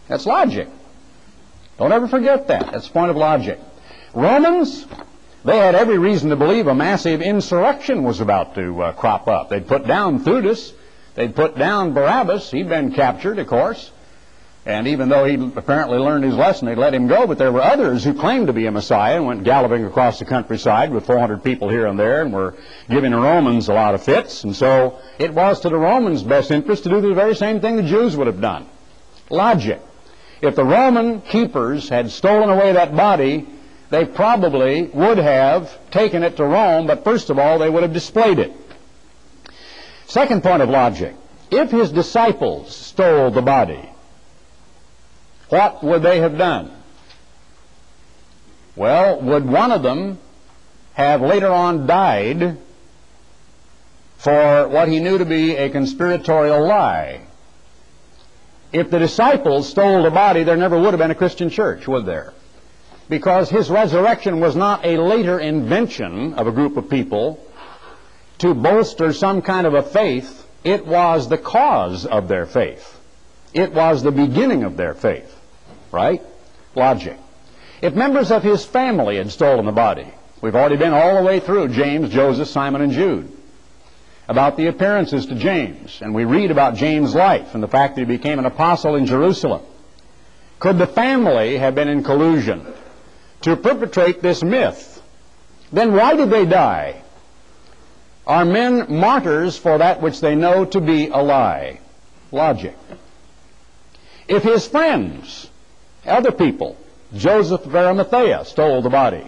That's 0.08 0.26
logic. 0.26 0.68
Don't 1.80 1.94
ever 1.94 2.10
forget 2.10 2.48
that. 2.50 2.74
That's 2.74 2.88
the 2.88 2.94
point 2.94 3.10
of 3.10 3.16
logic. 3.16 3.58
Romans, 4.14 4.86
they 5.46 5.58
had 5.58 5.76
every 5.76 5.98
reason 5.98 6.30
to 6.30 6.36
believe 6.36 6.68
a 6.68 6.76
massive 6.76 7.22
insurrection 7.22 8.04
was 8.04 8.20
about 8.20 8.54
to 8.56 8.82
uh, 8.82 8.92
crop 8.92 9.30
up. 9.30 9.48
They'd 9.48 9.66
put 9.66 9.88
down 9.88 10.20
Theudas. 10.20 10.74
They'd 11.16 11.34
put 11.34 11.58
down 11.58 11.94
Barabbas. 11.94 12.52
He'd 12.52 12.68
been 12.68 12.92
captured, 12.92 13.40
of 13.40 13.48
course. 13.48 13.92
And 14.66 14.88
even 14.90 15.08
though 15.08 15.24
he 15.24 15.36
apparently 15.36 15.98
learned 15.98 16.26
his 16.26 16.36
lesson, 16.36 16.68
they 16.68 16.76
let 16.76 16.94
him 16.94 17.08
go. 17.08 17.26
But 17.26 17.38
there 17.38 17.52
were 17.52 17.62
others 17.62 18.04
who 18.04 18.14
claimed 18.14 18.48
to 18.48 18.54
be 18.54 18.66
a 18.66 18.72
Messiah 18.72 19.16
and 19.16 19.26
went 19.26 19.46
galloping 19.46 19.86
across 19.86 20.20
the 20.20 20.26
countryside 20.26 20.92
with 20.92 21.06
400 21.06 21.42
people 21.46 21.70
here 21.70 21.88
and 21.88 21.98
there 21.98 22.22
and 22.22 22.34
were 22.34 22.56
giving 22.90 23.12
the 23.12 23.20
Romans 23.20 23.70
a 23.70 23.74
lot 23.74 23.96
of 23.96 24.04
fits. 24.04 24.44
And 24.44 24.54
so 24.54 25.00
it 25.18 25.34
was 25.34 25.62
to 25.62 25.70
the 25.70 25.78
Romans' 25.78 26.24
best 26.24 26.52
interest 26.52 26.84
to 26.84 26.90
do 26.90 27.00
the 27.00 27.14
very 27.14 27.38
same 27.38 27.62
thing 27.62 27.78
the 27.78 27.84
Jews 27.84 28.18
would 28.18 28.28
have 28.28 28.42
done. 28.42 28.66
Logic. 29.30 29.80
If 30.42 30.56
the 30.56 30.64
Roman 30.64 31.22
keepers 31.22 31.90
had 31.90 32.12
stolen 32.12 32.50
away 32.50 32.72
that 32.74 32.96
body, 32.96 33.48
they 33.90 34.06
probably 34.06 34.84
would 34.84 35.18
have 35.18 35.78
taken 35.92 36.24
it 36.24 36.38
to 36.38 36.46
Rome, 36.46 36.88
but 36.88 37.04
first 37.04 37.30
of 37.30 37.38
all, 37.38 37.60
they 37.60 37.70
would 37.70 37.84
have 37.84 37.94
displayed 37.94 38.40
it. 38.40 38.54
Second 40.08 40.44
point 40.44 40.62
of 40.62 40.70
logic. 40.70 41.16
If 41.52 41.72
his 41.72 41.92
disciples 41.92 42.76
stole 42.76 43.32
the 43.32 43.42
body, 43.42 43.90
what 45.50 45.84
would 45.84 46.04
they 46.04 46.20
have 46.20 46.38
done? 46.38 46.72
Well, 48.76 49.20
would 49.22 49.46
one 49.46 49.72
of 49.72 49.84
them 49.84 50.20
have 50.94 51.22
later 51.22 51.52
on 51.52 51.88
died 51.88 52.58
for 54.18 54.68
what 54.68 54.88
he 54.88 55.00
knew 55.00 55.18
to 55.18 55.26
be 55.26 55.56
a 55.56 55.70
conspiratorial 55.70 56.66
lie? 56.66 57.22
If 58.72 58.92
the 58.92 59.00
disciples 59.00 59.68
stole 59.68 60.04
the 60.04 60.12
body, 60.12 60.44
there 60.44 60.58
never 60.58 60.78
would 60.78 60.94
have 60.94 61.00
been 61.00 61.12
a 61.12 61.16
Christian 61.16 61.50
church, 61.50 61.88
would 61.88 62.06
there? 62.06 62.34
Because 63.08 63.50
his 63.50 63.70
resurrection 63.70 64.40
was 64.40 64.56
not 64.56 64.86
a 64.86 65.02
later 65.02 65.40
invention 65.40 66.36
of 66.36 66.46
a 66.46 66.52
group 66.52 66.78
of 66.78 66.90
people 66.90 67.44
to 68.38 68.54
bolster 68.54 69.12
some 69.12 69.42
kind 69.42 69.66
of 69.66 69.74
a 69.74 69.82
faith. 69.82 70.46
It 70.64 70.86
was 70.86 71.28
the 71.28 71.38
cause 71.38 72.06
of 72.06 72.28
their 72.28 72.46
faith. 72.46 73.00
It 73.54 73.74
was 73.74 74.04
the 74.04 74.12
beginning 74.12 74.64
of 74.64 74.78
their 74.78 74.94
faith. 74.94 75.36
Right? 75.92 76.22
Logic. 76.76 77.18
If 77.82 77.96
members 77.96 78.30
of 78.30 78.44
his 78.44 78.64
family 78.64 79.18
had 79.18 79.32
stolen 79.32 79.66
the 79.66 79.72
body, 79.72 80.14
we've 80.42 80.56
already 80.56 80.76
been 80.76 80.94
all 80.94 81.16
the 81.16 81.24
way 81.24 81.40
through 81.40 81.70
James, 81.70 82.12
Joseph, 82.12 82.50
Simon, 82.50 82.82
and 82.82 82.92
Jude 82.92 83.39
about 84.30 84.58
the 84.58 84.68
appearances 84.68 85.26
to 85.26 85.34
James, 85.34 86.04
and 86.04 86.14
we 86.14 86.24
read 86.24 86.52
about 86.52 86.76
James' 86.76 87.16
life 87.16 87.56
and 87.56 87.64
the 87.64 87.68
fact 87.68 87.96
that 87.96 88.02
he 88.02 88.06
became 88.06 88.38
an 88.38 88.46
apostle 88.46 88.96
in 88.96 89.08
Jerusalem. 89.08 89.64
Could 90.60 90.78
the 90.78 90.86
family 90.86 91.58
have 91.58 91.74
been 91.74 91.88
in 91.88 92.04
collusion 92.04 92.64
to 93.42 93.58
perpetrate 93.58 94.22
this 94.22 94.44
myth? 94.44 95.02
Then 95.72 95.94
why 95.94 96.16
did 96.16 96.30
they 96.30 96.46
die? 96.46 97.02
Are 98.28 98.46
men 98.46 98.86
martyrs 98.88 99.58
for 99.58 99.80
that 99.80 100.00
which 100.00 100.22
they 100.22 100.36
know 100.36 100.64
to 100.64 100.80
be 100.80 101.08
a 101.08 101.18
lie? 101.18 101.80
Logic. 102.32 102.78
If 104.28 104.44
his 104.44 104.68
friends, 104.68 105.50
other 106.06 106.32
people, 106.32 106.78
Joseph 107.16 107.66
of 107.66 107.76
Arimathea, 107.76 108.46
stole 108.46 108.84
the 108.84 108.92
body, 108.92 109.26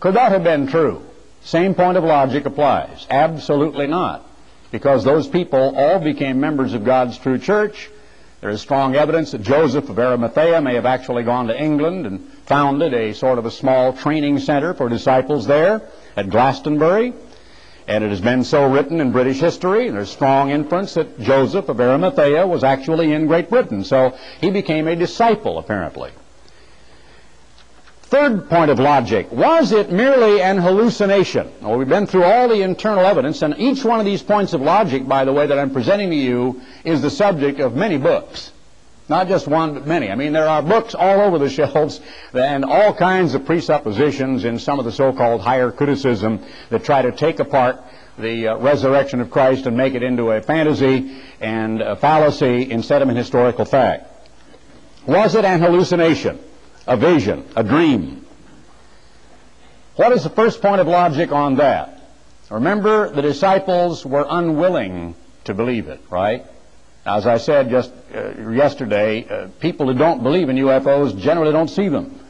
could 0.00 0.14
that 0.14 0.32
have 0.32 0.42
been 0.42 0.66
true? 0.66 1.06
Same 1.44 1.74
point 1.74 1.96
of 1.96 2.04
logic 2.04 2.46
applies. 2.46 3.06
Absolutely 3.10 3.86
not. 3.86 4.24
Because 4.70 5.04
those 5.04 5.26
people 5.28 5.76
all 5.76 5.98
became 5.98 6.40
members 6.40 6.72
of 6.72 6.84
God's 6.84 7.18
true 7.18 7.38
church. 7.38 7.90
There 8.40 8.50
is 8.50 8.60
strong 8.60 8.96
evidence 8.96 9.32
that 9.32 9.42
Joseph 9.42 9.88
of 9.88 9.98
Arimathea 9.98 10.60
may 10.60 10.74
have 10.74 10.86
actually 10.86 11.22
gone 11.22 11.48
to 11.48 11.60
England 11.60 12.06
and 12.06 12.28
founded 12.46 12.94
a 12.94 13.12
sort 13.14 13.38
of 13.38 13.46
a 13.46 13.50
small 13.50 13.92
training 13.92 14.38
center 14.40 14.74
for 14.74 14.88
disciples 14.88 15.46
there 15.46 15.82
at 16.16 16.30
Glastonbury. 16.30 17.12
And 17.86 18.04
it 18.04 18.10
has 18.10 18.20
been 18.20 18.44
so 18.44 18.68
written 18.68 19.00
in 19.00 19.12
British 19.12 19.38
history, 19.38 19.90
there's 19.90 20.10
strong 20.10 20.50
inference 20.50 20.94
that 20.94 21.20
Joseph 21.20 21.68
of 21.68 21.80
Arimathea 21.80 22.46
was 22.46 22.64
actually 22.64 23.12
in 23.12 23.26
Great 23.26 23.50
Britain. 23.50 23.84
So 23.84 24.16
he 24.40 24.50
became 24.50 24.86
a 24.86 24.96
disciple, 24.96 25.58
apparently. 25.58 26.12
Third 28.12 28.50
point 28.50 28.70
of 28.70 28.78
logic, 28.78 29.32
was 29.32 29.72
it 29.72 29.90
merely 29.90 30.42
an 30.42 30.58
hallucination? 30.58 31.50
Well, 31.62 31.78
we've 31.78 31.88
been 31.88 32.06
through 32.06 32.24
all 32.24 32.46
the 32.46 32.60
internal 32.60 33.06
evidence, 33.06 33.40
and 33.40 33.54
each 33.56 33.86
one 33.86 34.00
of 34.00 34.04
these 34.04 34.22
points 34.22 34.52
of 34.52 34.60
logic, 34.60 35.08
by 35.08 35.24
the 35.24 35.32
way, 35.32 35.46
that 35.46 35.58
I'm 35.58 35.70
presenting 35.70 36.10
to 36.10 36.16
you 36.16 36.60
is 36.84 37.00
the 37.00 37.08
subject 37.08 37.58
of 37.58 37.74
many 37.74 37.96
books. 37.96 38.52
Not 39.08 39.28
just 39.28 39.48
one, 39.48 39.72
but 39.72 39.86
many. 39.86 40.10
I 40.10 40.14
mean, 40.14 40.34
there 40.34 40.46
are 40.46 40.62
books 40.62 40.94
all 40.94 41.22
over 41.22 41.38
the 41.38 41.48
shelves 41.58 42.02
and 42.34 42.66
all 42.66 42.92
kinds 42.92 43.32
of 43.32 43.46
presuppositions 43.46 44.44
in 44.44 44.58
some 44.58 44.78
of 44.78 44.84
the 44.84 44.92
so-called 44.92 45.40
higher 45.40 45.72
criticism 45.72 46.44
that 46.68 46.84
try 46.84 47.00
to 47.00 47.12
take 47.12 47.40
apart 47.40 47.82
the 48.18 48.48
uh, 48.48 48.56
resurrection 48.58 49.22
of 49.22 49.30
Christ 49.30 49.64
and 49.64 49.74
make 49.74 49.94
it 49.94 50.02
into 50.02 50.32
a 50.32 50.42
fantasy 50.42 51.18
and 51.40 51.80
a 51.80 51.96
fallacy 51.96 52.70
instead 52.70 53.00
of 53.00 53.08
an 53.08 53.16
historical 53.16 53.64
fact. 53.64 54.06
Was 55.06 55.34
it 55.34 55.46
an 55.46 55.62
hallucination? 55.62 56.38
A 56.86 56.96
vision, 56.96 57.44
a 57.56 57.62
dream. 57.62 58.26
What 59.96 60.12
is 60.12 60.24
the 60.24 60.30
first 60.30 60.62
point 60.62 60.80
of 60.80 60.86
logic 60.86 61.32
on 61.32 61.56
that? 61.56 62.00
Remember, 62.50 63.10
the 63.10 63.22
disciples 63.22 64.04
were 64.04 64.26
unwilling 64.28 65.14
to 65.44 65.54
believe 65.54 65.88
it, 65.88 66.00
right? 66.10 66.44
As 67.04 67.26
I 67.26 67.38
said 67.38 67.70
just 67.70 67.90
uh, 68.14 68.50
yesterday, 68.50 69.26
uh, 69.28 69.48
people 69.60 69.86
who 69.86 69.98
don't 69.98 70.22
believe 70.22 70.48
in 70.48 70.56
UFOs 70.56 71.18
generally 71.18 71.52
don't 71.52 71.68
see 71.68 71.88
them. 71.88 72.20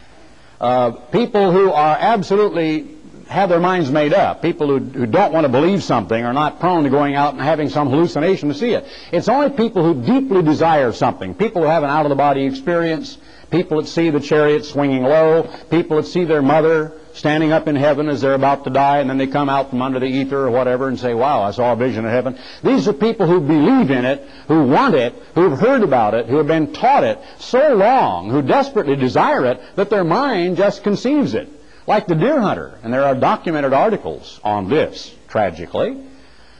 uh, 0.60 0.92
people 0.92 1.52
who 1.52 1.70
are 1.70 1.96
absolutely 1.98 2.96
have 3.28 3.48
their 3.48 3.60
minds 3.60 3.90
made 3.90 4.12
up. 4.14 4.42
People 4.42 4.68
who, 4.68 4.78
who 4.78 5.06
don't 5.06 5.32
want 5.32 5.44
to 5.44 5.48
believe 5.48 5.82
something 5.82 6.24
are 6.24 6.32
not 6.32 6.60
prone 6.60 6.84
to 6.84 6.90
going 6.90 7.14
out 7.14 7.34
and 7.34 7.42
having 7.42 7.68
some 7.68 7.88
hallucination 7.88 8.48
to 8.48 8.54
see 8.54 8.70
it. 8.70 8.86
It's 9.10 9.28
only 9.28 9.50
people 9.50 9.82
who 9.82 10.02
deeply 10.02 10.42
desire 10.42 10.92
something, 10.92 11.34
people 11.34 11.62
who 11.62 11.68
have 11.68 11.82
an 11.82 11.90
out-of-the-body 11.90 12.44
experience, 12.44 13.18
people 13.52 13.80
that 13.80 13.86
see 13.86 14.10
the 14.10 14.18
chariot 14.18 14.64
swinging 14.64 15.04
low, 15.04 15.48
people 15.70 15.98
that 15.98 16.06
see 16.06 16.24
their 16.24 16.42
mother 16.42 16.92
standing 17.12 17.52
up 17.52 17.68
in 17.68 17.76
heaven 17.76 18.08
as 18.08 18.22
they're 18.22 18.32
about 18.32 18.64
to 18.64 18.70
die, 18.70 18.98
and 18.98 19.10
then 19.10 19.18
they 19.18 19.26
come 19.26 19.50
out 19.50 19.68
from 19.68 19.82
under 19.82 20.00
the 20.00 20.06
ether 20.06 20.46
or 20.46 20.50
whatever 20.50 20.88
and 20.88 20.98
say, 20.98 21.12
Wow, 21.12 21.42
I 21.42 21.50
saw 21.50 21.74
a 21.74 21.76
vision 21.76 22.06
of 22.06 22.10
heaven. 22.10 22.38
These 22.64 22.88
are 22.88 22.94
people 22.94 23.26
who 23.26 23.40
believe 23.40 23.90
in 23.90 24.06
it, 24.06 24.26
who 24.48 24.64
want 24.64 24.94
it, 24.94 25.14
who 25.34 25.50
have 25.50 25.60
heard 25.60 25.82
about 25.82 26.14
it, 26.14 26.26
who 26.26 26.38
have 26.38 26.46
been 26.46 26.72
taught 26.72 27.04
it 27.04 27.18
so 27.38 27.74
long, 27.74 28.30
who 28.30 28.40
desperately 28.40 28.96
desire 28.96 29.44
it, 29.44 29.60
that 29.76 29.90
their 29.90 30.04
mind 30.04 30.56
just 30.56 30.82
conceives 30.82 31.34
it. 31.34 31.48
Like 31.86 32.06
the 32.06 32.14
deer 32.14 32.40
hunter, 32.40 32.78
and 32.82 32.92
there 32.92 33.04
are 33.04 33.14
documented 33.14 33.74
articles 33.74 34.40
on 34.42 34.70
this, 34.70 35.14
tragically 35.28 36.08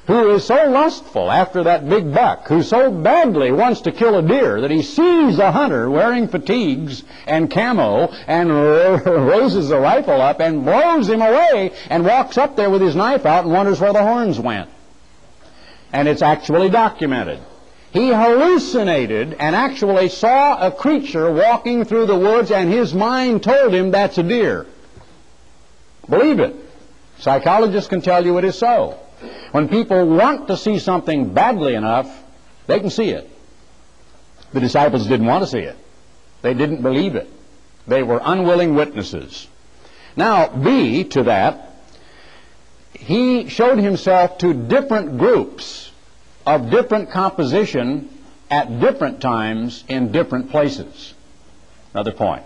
who 0.07 0.31
is 0.31 0.45
so 0.45 0.69
lustful 0.69 1.31
after 1.31 1.63
that 1.65 1.89
big 1.89 2.13
buck, 2.13 2.49
who 2.49 2.63
so 2.63 2.91
badly 2.91 3.53
wants 3.53 3.83
to 3.83 3.93
kill 3.93 4.19
a 4.19 4.23
deer 4.23 4.61
that 4.61 4.71
he 4.71 4.83
sees 4.83 5.39
a 5.39 5.53
hunter 5.53 5.89
wearing 5.89 6.27
fatigues 6.27 7.05
and 7.27 7.51
camo 7.51 8.09
and 8.27 8.51
raises 9.07 9.69
the 9.69 9.79
rifle 9.79 10.21
up 10.21 10.41
and 10.41 10.65
blows 10.65 11.09
him 11.09 11.23
away 11.23 11.73
and 11.89 12.05
walks 12.05 12.37
up 12.37 12.57
there 12.57 12.69
with 12.69 12.83
his 12.83 12.97
knife 12.97 13.25
out 13.25 13.45
and 13.45 13.53
wonders 13.53 13.81
where 13.81 13.93
the 13.93 14.03
horns 14.03 14.41
went. 14.41 14.69
And 15.93 16.09
it's 16.09 16.23
actually 16.23 16.69
documented. 16.69 17.39
He 17.93 18.09
hallucinated 18.09 19.35
and 19.35 19.55
actually 19.55 20.09
saw 20.09 20.67
a 20.67 20.73
creature 20.73 21.31
walking 21.31 21.85
through 21.85 22.07
the 22.07 22.19
woods 22.19 22.51
and 22.51 22.73
his 22.73 22.93
mind 22.93 23.43
told 23.45 23.73
him 23.73 23.93
that's 23.93 24.19
a 24.19 24.23
deer. 24.23 24.67
Believe 26.09 26.41
it. 26.41 26.57
Psychologists 27.19 27.89
can 27.89 28.01
tell 28.01 28.25
you 28.25 28.39
it 28.39 28.45
is 28.45 28.59
so. 28.59 28.99
When 29.53 29.69
people 29.69 30.07
want 30.07 30.49
to 30.49 30.57
see 30.57 30.79
something 30.79 31.33
badly 31.33 31.75
enough, 31.75 32.11
they 32.67 32.81
can 32.81 32.91
see 32.91 33.11
it. 33.11 33.31
The 34.53 34.61
disciples 34.61 35.07
didn't 35.07 35.27
want 35.27 35.45
to 35.45 35.51
see 35.51 35.61
it. 35.61 35.77
They 36.41 36.55
didn't 36.55 36.83
believe 36.83 37.15
it. 37.15 37.31
They 37.87 38.03
were 38.03 38.21
unwilling 38.23 38.75
witnesses. 38.75 39.47
Now, 40.17 40.49
B 40.49 41.05
to 41.05 41.25
that, 41.25 41.71
he 42.93 43.49
showed 43.49 43.79
himself 43.79 44.39
to 44.39 44.55
different 44.55 45.19
groups 45.19 45.91
of 46.47 46.71
different 46.71 47.11
composition 47.11 48.09
at 48.51 48.81
different 48.81 49.21
times 49.21 49.85
in 49.89 50.13
different 50.13 50.51
places. 50.51 51.15
Another 51.95 52.13
point. 52.13 52.45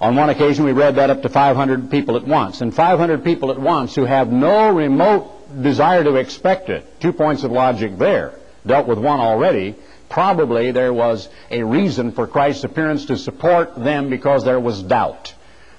On 0.00 0.14
one 0.14 0.30
occasion, 0.30 0.64
we 0.64 0.72
read 0.72 0.96
that 0.96 1.10
up 1.10 1.22
to 1.22 1.28
500 1.28 1.90
people 1.90 2.16
at 2.16 2.26
once. 2.26 2.60
And 2.60 2.74
500 2.74 3.24
people 3.24 3.50
at 3.50 3.58
once 3.58 3.94
who 3.94 4.04
have 4.04 4.30
no 4.30 4.70
remote 4.70 5.37
desire 5.62 6.04
to 6.04 6.16
expect 6.16 6.68
it. 6.68 7.00
Two 7.00 7.12
points 7.12 7.44
of 7.44 7.52
logic 7.52 7.98
there. 7.98 8.38
Dealt 8.66 8.86
with 8.86 8.98
one 8.98 9.20
already. 9.20 9.74
Probably 10.08 10.70
there 10.72 10.92
was 10.92 11.28
a 11.50 11.62
reason 11.62 12.12
for 12.12 12.26
Christ's 12.26 12.64
appearance 12.64 13.06
to 13.06 13.16
support 13.16 13.74
them 13.76 14.08
because 14.08 14.44
there 14.44 14.60
was 14.60 14.82
doubt. 14.82 15.34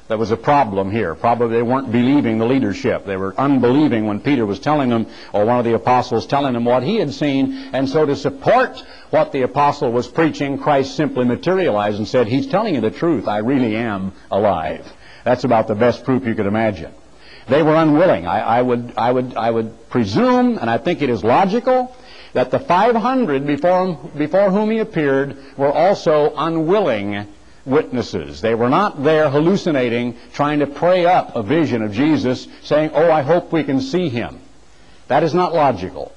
There 0.08 0.18
was 0.18 0.32
a 0.32 0.38
problem 0.38 0.90
here. 0.90 1.14
Probably 1.14 1.58
they 1.58 1.62
weren't 1.62 1.92
believing 1.92 2.40
the 2.40 2.46
leadership. 2.46 3.06
They 3.06 3.16
were 3.16 3.40
unbelieving 3.40 4.08
when 4.08 4.20
Peter 4.20 4.44
was 4.44 4.60
telling 4.60 4.90
them, 4.90 5.06
or 5.34 5.46
one 5.46 5.60
of 5.60 5.66
the 5.66 5.76
apostles 5.76 6.26
telling 6.26 6.54
them 6.54 6.66
what 6.66 6.82
he 6.82 6.96
had 6.96 7.14
seen. 7.14 7.70
And 7.74 7.88
so 7.88 8.08
to 8.08 8.16
support 8.16 8.84
what 9.12 9.32
the 9.32 9.44
apostle 9.44 9.92
was 9.92 10.08
preaching, 10.08 10.58
Christ 10.58 10.96
simply 10.96 11.26
materialized 11.26 11.98
and 11.98 12.08
said, 12.08 12.28
He's 12.28 12.48
telling 12.48 12.74
you 12.74 12.82
the 12.82 12.90
truth. 12.90 13.28
I 13.28 13.38
really 13.38 13.76
am 13.76 14.14
alive. 14.32 14.92
That's 15.26 15.44
about 15.44 15.68
the 15.68 15.76
best 15.76 16.04
proof 16.04 16.26
you 16.26 16.34
could 16.34 16.48
imagine. 16.48 16.92
They 17.50 17.64
were 17.64 17.76
unwilling. 17.76 18.28
I, 18.28 18.40
I, 18.40 18.62
would, 18.62 18.94
I, 18.96 19.12
would, 19.12 19.36
I 19.36 19.50
would 19.50 19.90
presume, 19.90 20.58
and 20.58 20.70
I 20.70 20.78
think 20.78 21.02
it 21.02 21.10
is 21.10 21.24
logical, 21.24 21.96
that 22.34 22.52
the 22.52 22.60
500 22.60 23.46
before, 23.46 23.96
before 24.16 24.52
whom 24.52 24.70
he 24.70 24.80
appeared 24.80 25.38
were 25.58 25.72
also 25.72 26.34
unwilling 26.36 27.28
witnesses. 27.66 28.42
They 28.42 28.56
were 28.56 28.70
not 28.70 29.04
there 29.04 29.30
hallucinating, 29.30 30.18
trying 30.34 30.60
to 30.60 30.68
pray 30.68 31.06
up 31.06 31.36
a 31.36 31.44
vision 31.44 31.82
of 31.82 31.92
Jesus, 31.92 32.48
saying, 32.62 32.92
Oh, 32.94 33.12
I 33.12 33.22
hope 33.22 33.52
we 33.52 33.64
can 33.64 33.82
see 33.82 34.10
him. 34.10 34.40
That 35.08 35.24
is 35.24 35.34
not 35.34 35.54
logical. 35.54 36.14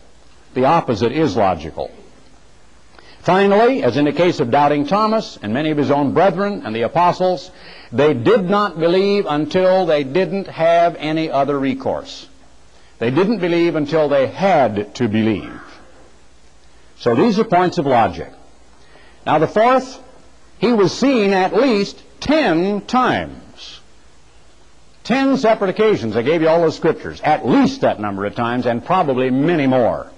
The 0.55 0.67
opposite 0.67 1.13
is 1.13 1.37
logical. 1.37 1.91
Finally, 3.23 3.85
as 3.85 3.97
in 3.97 4.05
the 4.05 4.13
case 4.13 4.41
of 4.41 4.51
doubting 4.51 4.85
Thomas 4.85 5.39
and 5.41 5.55
many 5.55 5.71
of 5.71 5.79
his 5.79 5.93
own 5.93 6.13
brethren 6.13 6.63
and 6.67 6.75
the 6.75 6.83
apostles, 6.83 7.53
they 7.93 8.15
did 8.15 8.51
not 8.51 8.81
believe 8.81 9.27
until 9.27 9.87
they 9.87 10.03
didn't 10.03 10.49
have 10.49 10.97
any 10.97 11.31
other 11.31 11.57
recourse. 11.57 12.29
They 12.99 13.11
didn't 13.11 13.39
believe 13.39 13.77
until 13.77 14.09
they 14.09 14.27
had 14.27 14.97
to 14.97 15.09
believe. 15.09 15.61
So 16.99 17.15
these 17.15 17.39
are 17.39 17.45
points 17.45 17.79
of 17.79 17.87
logic. 17.87 18.33
Now, 19.25 19.39
the 19.39 19.47
fourth, 19.47 20.03
he 20.59 20.73
was 20.73 20.97
seen 20.97 21.33
at 21.33 21.55
least 21.55 22.03
ten 22.19 22.81
times. 22.83 23.81
Ten 25.05 25.37
separate 25.37 25.71
occasions. 25.71 26.17
I 26.17 26.23
gave 26.23 26.43
you 26.43 26.49
all 26.49 26.61
those 26.61 26.77
scriptures. 26.77 27.21
At 27.21 27.47
least 27.47 27.83
that 27.83 28.01
number 28.01 28.25
of 28.25 28.35
times, 28.35 28.67
and 28.67 28.85
probably 28.85 29.31
many 29.31 29.69
more. 29.69 30.11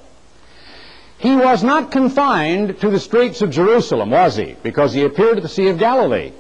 He 1.19 1.37
was 1.37 1.63
not 1.63 1.91
confined 1.91 2.81
to 2.81 2.91
the 2.91 3.01
streets 3.01 3.41
of 3.41 3.51
Jerusalem, 3.51 4.11
was 4.11 4.37
he? 4.37 4.57
Because 4.63 4.93
he 4.93 5.05
appeared 5.05 5.37
at 5.37 5.43
the 5.43 5.49
Sea 5.49 5.69
of 5.69 5.79
Galilee 5.79 6.33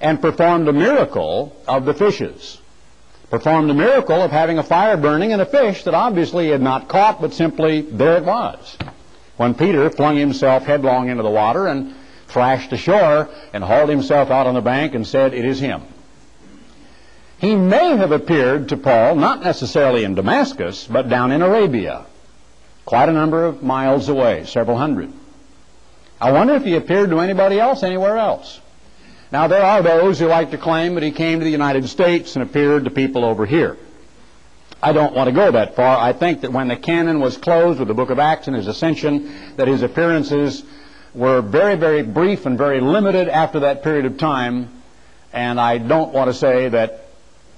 and 0.00 0.20
performed 0.20 0.68
a 0.68 0.72
miracle 0.72 1.56
of 1.66 1.84
the 1.84 1.94
fishes. 1.94 2.60
Performed 3.30 3.70
a 3.70 3.74
miracle 3.74 4.20
of 4.20 4.30
having 4.30 4.58
a 4.58 4.62
fire 4.62 4.96
burning 4.96 5.30
in 5.30 5.40
a 5.40 5.46
fish 5.46 5.84
that 5.84 5.94
obviously 5.94 6.44
he 6.44 6.50
had 6.50 6.60
not 6.60 6.88
caught, 6.88 7.20
but 7.20 7.32
simply 7.32 7.80
there 7.80 8.16
it 8.16 8.24
was. 8.24 8.76
When 9.36 9.54
Peter 9.54 9.88
flung 9.90 10.16
himself 10.16 10.64
headlong 10.64 11.08
into 11.08 11.22
the 11.22 11.30
water 11.30 11.66
and 11.66 11.94
thrashed 12.28 12.72
ashore 12.72 13.30
and 13.52 13.64
hauled 13.64 13.88
himself 13.88 14.30
out 14.30 14.46
on 14.46 14.54
the 14.54 14.60
bank 14.60 14.94
and 14.94 15.06
said, 15.06 15.32
It 15.32 15.44
is 15.44 15.60
him. 15.60 15.82
He 17.38 17.54
may 17.54 17.96
have 17.96 18.12
appeared 18.12 18.68
to 18.68 18.76
Paul, 18.76 19.16
not 19.16 19.42
necessarily 19.42 20.04
in 20.04 20.14
Damascus, 20.14 20.86
but 20.86 21.08
down 21.08 21.32
in 21.32 21.42
Arabia, 21.42 22.06
quite 22.84 23.08
a 23.08 23.12
number 23.12 23.44
of 23.44 23.62
miles 23.62 24.08
away, 24.08 24.44
several 24.44 24.76
hundred. 24.76 25.12
I 26.20 26.32
wonder 26.32 26.54
if 26.54 26.64
he 26.64 26.76
appeared 26.76 27.10
to 27.10 27.20
anybody 27.20 27.58
else 27.58 27.82
anywhere 27.82 28.16
else. 28.16 28.60
Now, 29.32 29.48
there 29.48 29.62
are 29.62 29.82
those 29.82 30.18
who 30.18 30.26
like 30.26 30.50
to 30.50 30.58
claim 30.58 30.94
that 30.94 31.02
he 31.02 31.10
came 31.10 31.38
to 31.38 31.44
the 31.44 31.50
United 31.50 31.88
States 31.88 32.36
and 32.36 32.42
appeared 32.42 32.84
to 32.84 32.90
people 32.90 33.24
over 33.24 33.46
here. 33.46 33.78
I 34.82 34.92
don't 34.92 35.14
want 35.14 35.28
to 35.28 35.32
go 35.32 35.52
that 35.52 35.74
far. 35.74 35.96
I 35.96 36.12
think 36.12 36.42
that 36.42 36.52
when 36.52 36.68
the 36.68 36.76
canon 36.76 37.20
was 37.20 37.36
closed 37.36 37.78
with 37.78 37.88
the 37.88 37.94
book 37.94 38.10
of 38.10 38.18
Acts 38.18 38.48
and 38.48 38.56
his 38.56 38.66
ascension, 38.66 39.56
that 39.56 39.68
his 39.68 39.82
appearances 39.82 40.64
were 41.14 41.40
very, 41.40 41.76
very 41.76 42.02
brief 42.02 42.46
and 42.46 42.58
very 42.58 42.80
limited 42.80 43.28
after 43.28 43.60
that 43.60 43.82
period 43.82 44.06
of 44.06 44.18
time. 44.18 44.68
And 45.32 45.60
I 45.60 45.78
don't 45.78 46.12
want 46.12 46.28
to 46.28 46.34
say 46.34 46.68
that 46.68 47.01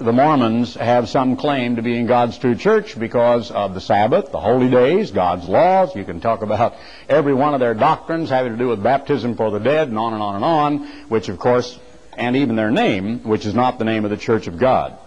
the 0.05 0.13
Mormons 0.13 0.75
have 0.75 1.09
some 1.09 1.37
claim 1.37 1.77
to 1.77 1.83
being 1.83 2.07
God's 2.07 2.37
true 2.37 2.55
church 2.55 2.99
because 2.99 3.51
of 3.51 3.73
the 3.73 3.81
Sabbath, 3.81 4.31
the 4.33 4.41
holy 4.41 4.69
days, 4.69 5.11
God's 5.11 5.49
laws. 5.49 5.97
You 5.97 6.05
can 6.05 6.21
talk 6.21 6.43
about 6.43 6.77
every 7.09 7.33
one 7.33 7.55
of 7.55 7.61
their 7.61 7.73
doctrines 7.73 8.29
having 8.29 8.53
to 8.53 8.59
do 8.59 8.69
with 8.69 8.83
baptism 8.83 9.35
for 9.35 9.51
the 9.51 9.61
dead 9.61 9.89
and 9.89 9.99
on 9.99 10.13
and 10.13 10.23
on 10.23 10.35
and 10.35 10.45
on, 10.45 10.79
which 11.09 11.31
of 11.31 11.39
course, 11.39 11.79
and 12.19 12.37
even 12.37 12.55
their 12.55 12.71
name, 12.71 13.21
which 13.21 13.47
is 13.47 13.55
not 13.55 13.79
the 13.79 13.85
name 13.87 14.05
of 14.05 14.11
the 14.11 14.17
church 14.19 14.47
of 14.47 14.59
God. 14.59 14.99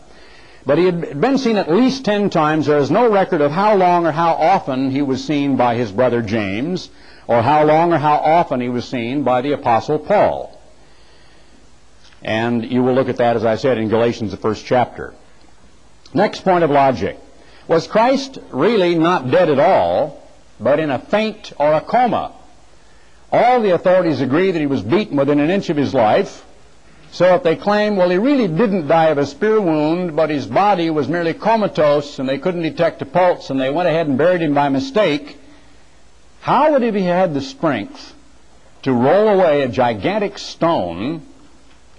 But 0.66 0.80
he 0.80 0.86
had 0.86 1.22
been 1.22 1.38
seen 1.38 1.58
at 1.58 1.72
least 1.72 2.04
ten 2.04 2.32
times. 2.32 2.66
There 2.66 2.80
is 2.80 2.92
no 2.92 3.10
record 3.10 3.42
of 3.42 3.52
how 3.52 3.76
long 3.76 4.08
or 4.08 4.12
how 4.12 4.34
often 4.34 4.90
he 4.90 5.04
was 5.04 5.24
seen 5.24 5.58
by 5.58 5.76
his 5.76 5.92
brother 5.92 6.24
James, 6.24 6.90
or 7.28 7.44
how 7.44 7.64
long 7.64 7.94
or 7.94 8.00
how 8.00 8.16
often 8.16 8.62
he 8.62 8.70
was 8.70 8.86
seen 8.86 9.24
by 9.24 9.42
the 9.42 9.54
Apostle 9.54 10.00
Paul. 10.00 10.57
And 12.24 12.70
you 12.70 12.84
will 12.84 12.94
look 12.94 13.10
at 13.10 13.18
that, 13.18 13.36
as 13.36 13.46
I 13.46 13.56
said, 13.56 13.78
in 13.78 13.90
Galatians, 13.90 14.32
the 14.32 14.38
first 14.38 14.66
chapter. 14.66 15.14
Next 16.14 16.42
point 16.42 16.64
of 16.64 16.72
logic. 16.72 17.20
Was 17.68 17.88
Christ 17.88 18.40
really 18.52 18.96
not 18.96 19.30
dead 19.30 19.50
at 19.50 19.60
all, 19.60 20.24
but 20.60 20.80
in 20.80 20.90
a 20.90 21.00
faint 21.00 21.54
or 21.60 21.74
a 21.74 21.82
coma? 21.82 22.34
All 23.32 23.62
the 23.62 23.72
authorities 23.72 24.22
agree 24.22 24.52
that 24.52 24.60
he 24.60 24.68
was 24.68 24.82
beaten 24.82 25.18
within 25.18 25.40
an 25.40 25.50
inch 25.50 25.70
of 25.70 25.78
his 25.78 25.94
life. 25.94 26.46
So 27.12 27.36
if 27.36 27.44
they 27.44 27.56
claim, 27.56 27.96
well, 27.96 28.10
he 28.10 28.18
really 28.18 28.48
didn't 28.48 28.88
die 28.88 29.08
of 29.08 29.18
a 29.18 29.26
spear 29.26 29.60
wound, 29.60 30.16
but 30.16 30.30
his 30.30 30.46
body 30.46 30.90
was 30.90 31.08
merely 31.08 31.34
comatose 31.34 32.20
and 32.20 32.28
they 32.28 32.38
couldn't 32.38 32.64
detect 32.64 33.02
a 33.02 33.06
pulse 33.06 33.50
and 33.50 33.60
they 33.60 33.70
went 33.70 33.90
ahead 33.90 34.08
and 34.08 34.18
buried 34.18 34.42
him 34.42 34.54
by 34.54 34.70
mistake, 34.70 35.38
how 36.42 36.72
would 36.72 36.82
he 36.82 36.88
have 36.88 36.96
had 36.96 37.34
the 37.34 37.42
strength 37.42 38.14
to 38.84 38.94
roll 38.94 39.28
away 39.28 39.62
a 39.62 39.68
gigantic 39.68 40.38
stone 40.38 41.22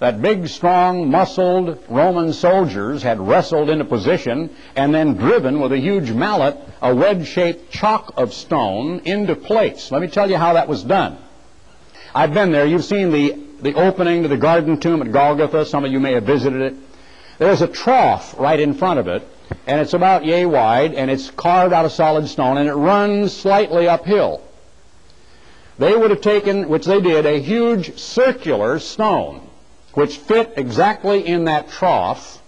that 0.01 0.23
big, 0.23 0.47
strong, 0.47 1.11
muscled 1.11 1.83
Roman 1.89 2.33
soldiers 2.33 3.03
had 3.03 3.21
wrestled 3.21 3.69
into 3.69 3.85
position 3.85 4.55
and 4.77 4.95
then 4.95 5.15
driven 5.15 5.61
with 5.61 5.73
a 5.73 5.79
huge 5.79 6.13
mallet 6.13 6.57
a 6.81 6.95
wedge-shaped 6.95 7.73
chalk 7.73 8.13
of 8.17 8.33
stone 8.33 9.01
into 9.05 9.35
place. 9.35 9.91
Let 9.91 10.01
me 10.01 10.07
tell 10.07 10.31
you 10.31 10.37
how 10.37 10.53
that 10.53 10.69
was 10.69 10.85
done. 10.85 11.19
I've 12.15 12.33
been 12.33 12.53
there. 12.53 12.65
You've 12.65 12.85
seen 12.85 13.11
the, 13.11 13.37
the 13.61 13.75
opening 13.75 14.23
to 14.23 14.29
the 14.29 14.37
garden 14.37 14.79
tomb 14.79 15.03
at 15.03 15.11
Golgotha. 15.11 15.67
Some 15.67 15.85
of 15.85 15.91
you 15.91 15.99
may 15.99 16.13
have 16.13 16.25
visited 16.25 16.63
it. 16.63 16.75
There's 17.39 17.63
a 17.63 17.69
trough 17.69 18.39
right 18.39 18.59
in 18.59 18.75
front 18.75 19.01
of 19.01 19.09
it, 19.09 19.27
and 19.67 19.81
it's 19.81 19.95
about 19.95 20.25
yay 20.25 20.47
wide, 20.47 20.95
and 20.95 21.11
it's 21.11 21.31
carved 21.31 21.73
out 21.73 21.85
of 21.85 21.93
solid 21.93 22.29
stone, 22.29 22.57
and 22.57 22.69
it 22.69 22.75
runs 22.75 23.37
slightly 23.37 23.89
uphill. 23.89 24.43
They 25.79 25.95
would 25.95 26.11
have 26.11 26.21
taken, 26.21 26.69
which 26.69 26.87
they 26.87 27.01
did, 27.01 27.27
a 27.27 27.41
huge 27.41 27.99
circular 27.99 28.79
stone 28.81 29.48
which 29.99 30.19
fit 30.19 30.53
exactly 30.57 31.27
in 31.27 31.47
that 31.47 31.69
trough, 31.69 32.41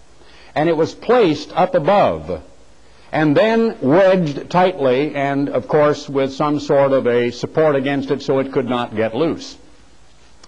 and 0.54 0.68
it 0.68 0.76
was 0.76 0.94
placed 0.94 1.50
up 1.56 1.74
above, 1.74 2.40
and 3.10 3.36
then 3.36 3.76
wedged 3.80 4.48
tightly, 4.48 5.16
and 5.16 5.48
of 5.48 5.66
course 5.66 6.08
with 6.08 6.32
some 6.32 6.60
sort 6.60 6.92
of 6.92 7.08
a 7.08 7.32
support 7.32 7.74
against 7.74 8.12
it 8.12 8.22
so 8.22 8.38
it 8.38 8.52
could 8.52 8.68
not 8.68 8.94
get 8.94 9.16
loose. 9.16 9.58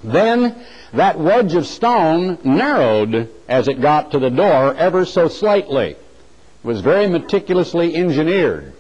Then 0.05 0.65
that 0.93 1.19
wedge 1.19 1.55
of 1.55 1.67
stone 1.67 2.39
narrowed 2.45 3.29
as 3.49 3.67
it 3.67 3.81
got 3.81 4.13
to 4.13 4.21
the 4.21 4.31
door 4.31 4.73
ever 4.73 5.05
so 5.05 5.27
slightly. 5.27 5.97
It 5.97 5.99
was 6.63 6.83
very 6.83 7.09
meticulously 7.09 7.97
engineered. 7.97 8.75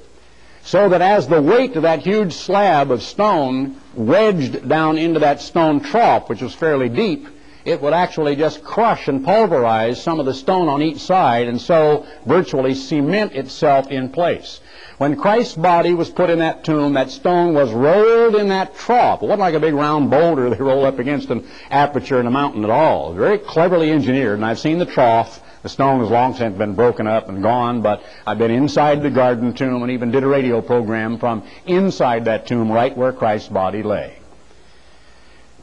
So 0.62 0.90
that 0.90 1.02
as 1.02 1.26
the 1.26 1.42
weight 1.42 1.74
of 1.74 1.82
that 1.82 2.06
huge 2.06 2.34
slab 2.34 2.92
of 2.92 3.02
stone 3.02 3.80
wedged 3.94 4.68
down 4.68 4.96
into 4.96 5.18
that 5.18 5.40
stone 5.40 5.80
trough, 5.80 6.28
which 6.28 6.40
was 6.40 6.54
fairly 6.54 6.88
deep, 6.88 7.26
it 7.64 7.80
would 7.80 7.92
actually 7.92 8.36
just 8.36 8.64
crush 8.64 9.08
and 9.08 9.24
pulverize 9.24 10.02
some 10.02 10.20
of 10.20 10.26
the 10.26 10.34
stone 10.34 10.68
on 10.68 10.82
each 10.82 10.98
side 10.98 11.48
and 11.48 11.60
so 11.60 12.06
virtually 12.26 12.74
cement 12.74 13.32
itself 13.32 13.90
in 13.90 14.08
place. 14.08 14.60
When 14.98 15.16
Christ's 15.16 15.56
body 15.56 15.94
was 15.94 16.10
put 16.10 16.30
in 16.30 16.38
that 16.38 16.64
tomb, 16.64 16.92
that 16.94 17.10
stone 17.10 17.54
was 17.54 17.72
rolled 17.72 18.36
in 18.36 18.48
that 18.48 18.76
trough. 18.76 19.22
It 19.22 19.26
wasn't 19.26 19.40
like 19.40 19.54
a 19.54 19.60
big 19.60 19.74
round 19.74 20.10
boulder 20.10 20.50
they 20.50 20.62
rolled 20.62 20.84
up 20.84 20.98
against 20.98 21.30
an 21.30 21.44
aperture 21.70 22.20
in 22.20 22.26
a 22.26 22.30
mountain 22.30 22.62
at 22.62 22.70
all. 22.70 23.12
Very 23.12 23.38
cleverly 23.38 23.90
engineered, 23.90 24.36
and 24.36 24.44
I've 24.44 24.60
seen 24.60 24.78
the 24.78 24.86
trough. 24.86 25.42
The 25.62 25.68
stone 25.68 26.00
has 26.00 26.10
long 26.10 26.34
since 26.34 26.56
been 26.56 26.74
broken 26.74 27.06
up 27.06 27.28
and 27.28 27.42
gone, 27.42 27.82
but 27.82 28.02
I've 28.26 28.38
been 28.38 28.50
inside 28.50 29.02
the 29.02 29.10
garden 29.10 29.54
tomb 29.54 29.82
and 29.82 29.92
even 29.92 30.10
did 30.10 30.24
a 30.24 30.26
radio 30.28 30.60
program 30.60 31.18
from 31.18 31.44
inside 31.66 32.24
that 32.24 32.46
tomb 32.46 32.70
right 32.70 32.96
where 32.96 33.12
Christ's 33.12 33.48
body 33.48 33.82
lay. 33.82 34.21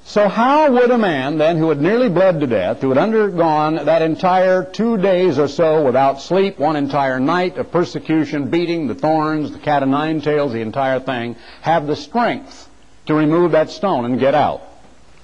So 0.10 0.28
how 0.28 0.72
would 0.72 0.90
a 0.90 0.98
man 0.98 1.38
then 1.38 1.58
who 1.58 1.70
had 1.70 1.80
nearly 1.80 2.10
bled 2.10 2.40
to 2.40 2.48
death, 2.48 2.82
who 2.82 2.90
had 2.90 2.98
undergone 2.98 3.76
that 3.76 4.02
entire 4.02 4.64
two 4.64 4.98
days 4.98 5.38
or 5.38 5.48
so 5.48 5.86
without 5.86 6.20
sleep, 6.20 6.58
one 6.58 6.76
entire 6.76 7.20
night 7.20 7.60
of 7.60 7.72
persecution, 7.72 8.50
beating, 8.50 8.88
the 8.88 8.96
thorns, 8.96 9.52
the 9.52 9.60
cat 9.60 9.84
o' 9.84 9.86
nine 9.86 10.20
tails, 10.20 10.52
the 10.52 10.62
entire 10.62 11.00
thing, 11.00 11.36
have 11.62 11.86
the 11.86 11.96
strength 11.96 12.68
to 13.06 13.14
remove 13.14 13.52
that 13.52 13.70
stone 13.70 14.04
and 14.04 14.20
get 14.20 14.34
out? 14.34 14.64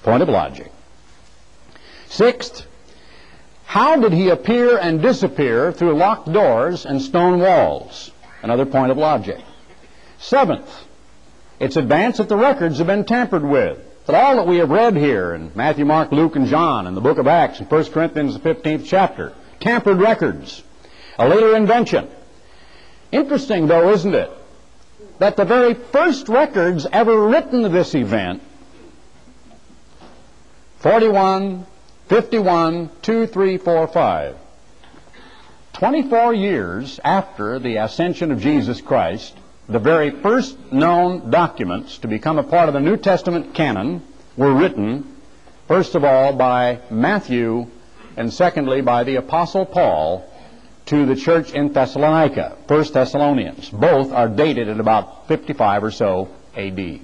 Point 0.04 0.22
of 0.22 0.28
logic. 0.28 0.70
Sixth, 2.08 2.64
how 3.64 3.96
did 3.96 4.12
he 4.12 4.28
appear 4.28 4.78
and 4.78 5.02
disappear 5.02 5.72
through 5.72 5.96
locked 5.96 6.32
doors 6.32 6.86
and 6.86 7.02
stone 7.02 7.40
walls? 7.40 8.12
Another 8.40 8.64
point 8.64 8.92
of 8.92 8.98
logic. 8.98 9.40
Seventh, 10.20 10.70
it's 11.58 11.74
advanced 11.76 12.18
that 12.18 12.28
the 12.28 12.36
records 12.36 12.78
have 12.78 12.86
been 12.86 13.04
tampered 13.04 13.42
with. 13.42 13.82
But 14.06 14.14
all 14.14 14.36
that 14.36 14.46
we 14.46 14.58
have 14.58 14.70
read 14.70 14.96
here 14.96 15.34
in 15.34 15.50
Matthew, 15.56 15.84
Mark, 15.84 16.12
Luke, 16.12 16.36
and 16.36 16.46
John, 16.46 16.86
and 16.86 16.96
the 16.96 17.00
book 17.00 17.18
of 17.18 17.26
Acts, 17.26 17.58
and 17.58 17.68
1 17.68 17.84
Corinthians, 17.86 18.38
the 18.38 18.54
15th 18.54 18.86
chapter, 18.86 19.32
tampered 19.58 19.98
records, 19.98 20.62
a 21.18 21.28
later 21.28 21.56
invention. 21.56 22.08
Interesting, 23.10 23.66
though, 23.66 23.90
isn't 23.90 24.14
it, 24.14 24.30
that 25.18 25.36
the 25.36 25.44
very 25.44 25.74
first 25.74 26.28
records 26.28 26.86
ever 26.92 27.26
written 27.26 27.64
of 27.64 27.72
this 27.72 27.96
event 27.96 28.42
41, 30.78 31.66
51, 32.08 32.90
2, 33.02 33.26
3, 33.26 33.58
4, 33.58 33.88
5. 33.88 34.36
24 35.72 36.34
years 36.34 37.00
after 37.02 37.58
the 37.58 37.76
ascension 37.78 38.30
of 38.30 38.40
Jesus 38.40 38.80
Christ, 38.80 39.36
the 39.68 39.78
very 39.78 40.10
first 40.10 40.56
known 40.72 41.30
documents 41.30 41.98
to 41.98 42.08
become 42.08 42.38
a 42.38 42.42
part 42.42 42.68
of 42.68 42.74
the 42.74 42.80
New 42.80 42.96
Testament 42.96 43.54
canon 43.54 44.02
were 44.36 44.54
written, 44.54 45.16
first 45.66 45.94
of 45.94 46.04
all, 46.04 46.32
by 46.34 46.80
Matthew, 46.90 47.66
and 48.16 48.32
secondly, 48.32 48.80
by 48.80 49.04
the 49.04 49.16
Apostle 49.16 49.66
Paul 49.66 50.30
to 50.86 51.04
the 51.04 51.16
church 51.16 51.52
in 51.52 51.72
Thessalonica, 51.72 52.56
First 52.68 52.94
Thessalonians. 52.94 53.68
Both 53.70 54.12
are 54.12 54.28
dated 54.28 54.68
at 54.68 54.78
about 54.78 55.26
55 55.26 55.82
or 55.82 55.90
so 55.90 56.28
AD. 56.56 57.00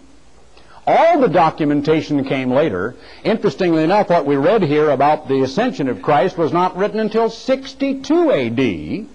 All 0.87 1.21
the 1.21 1.29
documentation 1.29 2.25
came 2.25 2.51
later. 2.51 2.95
Interestingly 3.25 3.83
enough, 3.85 4.09
what 4.09 4.27
we 4.27 4.37
read 4.37 4.63
here 4.63 4.91
about 4.91 5.29
the 5.29 5.43
ascension 5.43 5.89
of 5.89 6.03
Christ 6.03 6.39
was 6.39 6.53
not 6.53 6.77
written 6.77 7.01
until 7.01 7.29
62 7.29 8.33
AD, 8.33 9.07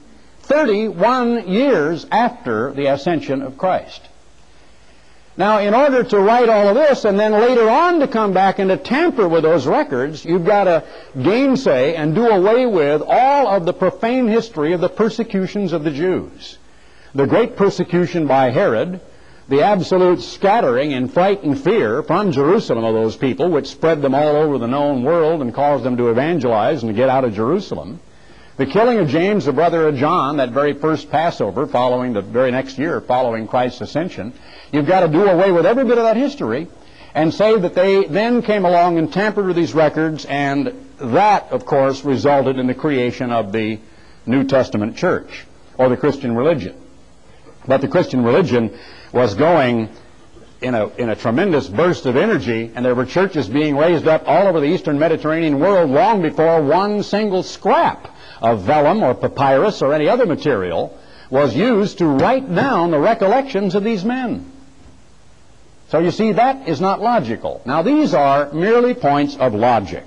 31 0.47 1.47
years 1.47 2.05
after 2.11 2.71
the 2.71 2.87
ascension 2.87 3.41
of 3.41 3.57
Christ. 3.57 4.01
Now, 5.37 5.59
in 5.59 5.75
order 5.75 6.03
to 6.03 6.19
write 6.19 6.49
all 6.49 6.69
of 6.69 6.75
this 6.75 7.05
and 7.05 7.19
then 7.19 7.33
later 7.33 7.69
on 7.69 7.99
to 7.99 8.07
come 8.07 8.33
back 8.33 8.57
and 8.57 8.69
to 8.69 8.77
tamper 8.77 9.27
with 9.27 9.43
those 9.43 9.67
records, 9.67 10.25
you've 10.25 10.45
got 10.45 10.63
to 10.63 10.83
gainsay 11.21 11.95
and 11.95 12.15
do 12.15 12.27
away 12.27 12.65
with 12.65 13.03
all 13.03 13.47
of 13.47 13.65
the 13.65 13.73
profane 13.73 14.27
history 14.27 14.73
of 14.73 14.81
the 14.81 14.89
persecutions 14.89 15.73
of 15.73 15.83
the 15.83 15.91
Jews. 15.91 16.57
The 17.13 17.27
great 17.27 17.55
persecution 17.55 18.25
by 18.25 18.49
Herod, 18.49 18.99
the 19.47 19.61
absolute 19.61 20.21
scattering 20.21 20.91
in 20.91 21.07
fright 21.07 21.43
and 21.43 21.61
fear 21.61 22.01
from 22.01 22.31
Jerusalem 22.31 22.83
of 22.83 22.95
those 22.95 23.15
people, 23.15 23.49
which 23.49 23.67
spread 23.67 24.01
them 24.01 24.15
all 24.15 24.35
over 24.35 24.57
the 24.57 24.67
known 24.67 25.03
world 25.03 25.41
and 25.41 25.53
caused 25.53 25.83
them 25.83 25.97
to 25.97 26.09
evangelize 26.09 26.81
and 26.81 26.89
to 26.89 26.95
get 26.95 27.09
out 27.09 27.25
of 27.25 27.35
Jerusalem. 27.35 27.99
The 28.57 28.65
killing 28.65 28.97
of 28.97 29.07
James, 29.07 29.45
the 29.45 29.53
brother 29.53 29.87
of 29.87 29.97
John, 29.97 30.37
that 30.37 30.49
very 30.49 30.73
first 30.73 31.11
Passover 31.11 31.67
following 31.67 32.13
the 32.13 32.23
very 32.23 32.49
next 32.49 32.79
year 32.79 32.99
following 32.99 33.47
Christ's 33.47 33.81
ascension, 33.81 34.33
you've 34.71 34.87
got 34.87 35.01
to 35.01 35.07
do 35.07 35.27
away 35.27 35.51
with 35.51 35.67
every 35.67 35.83
bit 35.83 35.99
of 35.99 36.05
that 36.05 36.17
history 36.17 36.67
and 37.13 37.31
say 37.31 37.55
that 37.55 37.75
they 37.75 38.05
then 38.05 38.41
came 38.41 38.65
along 38.65 38.97
and 38.97 39.13
tampered 39.13 39.45
with 39.45 39.55
these 39.55 39.75
records, 39.75 40.25
and 40.25 40.73
that, 40.97 41.51
of 41.51 41.67
course, 41.67 42.03
resulted 42.03 42.57
in 42.57 42.65
the 42.65 42.73
creation 42.73 43.31
of 43.31 43.51
the 43.51 43.79
New 44.25 44.43
Testament 44.43 44.97
church 44.97 45.45
or 45.77 45.87
the 45.89 45.97
Christian 45.97 46.35
religion. 46.35 46.75
But 47.67 47.81
the 47.81 47.87
Christian 47.87 48.23
religion 48.23 48.75
was 49.13 49.35
going 49.35 49.89
in 50.61 50.73
a, 50.73 50.87
in 50.95 51.09
a 51.09 51.15
tremendous 51.15 51.67
burst 51.67 52.07
of 52.07 52.15
energy, 52.15 52.71
and 52.73 52.83
there 52.83 52.95
were 52.95 53.05
churches 53.05 53.47
being 53.47 53.77
raised 53.77 54.07
up 54.07 54.23
all 54.25 54.47
over 54.47 54.59
the 54.59 54.65
eastern 54.65 54.97
Mediterranean 54.97 55.59
world 55.59 55.91
long 55.91 56.23
before 56.23 56.63
one 56.63 57.03
single 57.03 57.43
scrap 57.43 58.15
of 58.41 58.61
vellum 58.61 59.03
or 59.03 59.13
papyrus 59.13 59.81
or 59.81 59.93
any 59.93 60.07
other 60.07 60.25
material 60.25 60.97
was 61.29 61.55
used 61.55 61.97
to 61.97 62.05
write 62.05 62.53
down 62.53 62.91
the 62.91 62.99
recollections 62.99 63.75
of 63.75 63.83
these 63.83 64.05
men. 64.05 64.51
So 65.89 65.99
you 65.99 66.11
see, 66.11 66.33
that 66.33 66.67
is 66.67 66.81
not 66.81 67.01
logical. 67.01 67.61
Now, 67.65 67.81
these 67.81 68.13
are 68.13 68.51
merely 68.51 68.93
points 68.93 69.37
of 69.37 69.53
logic. 69.53 70.03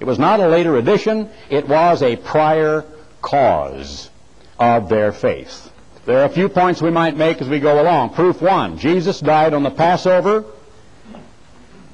It 0.00 0.04
was 0.04 0.18
not 0.18 0.40
a 0.40 0.48
later 0.48 0.76
addition, 0.76 1.28
it 1.50 1.68
was 1.68 2.02
a 2.02 2.16
prior 2.16 2.84
cause 3.20 4.10
of 4.58 4.88
their 4.88 5.12
faith. 5.12 5.70
There 6.06 6.20
are 6.20 6.24
a 6.24 6.28
few 6.28 6.48
points 6.48 6.82
we 6.82 6.90
might 6.90 7.16
make 7.16 7.40
as 7.40 7.48
we 7.48 7.60
go 7.60 7.80
along. 7.80 8.10
Proof 8.10 8.42
one 8.42 8.78
Jesus 8.78 9.20
died 9.20 9.54
on 9.54 9.62
the 9.62 9.70
Passover 9.70 10.44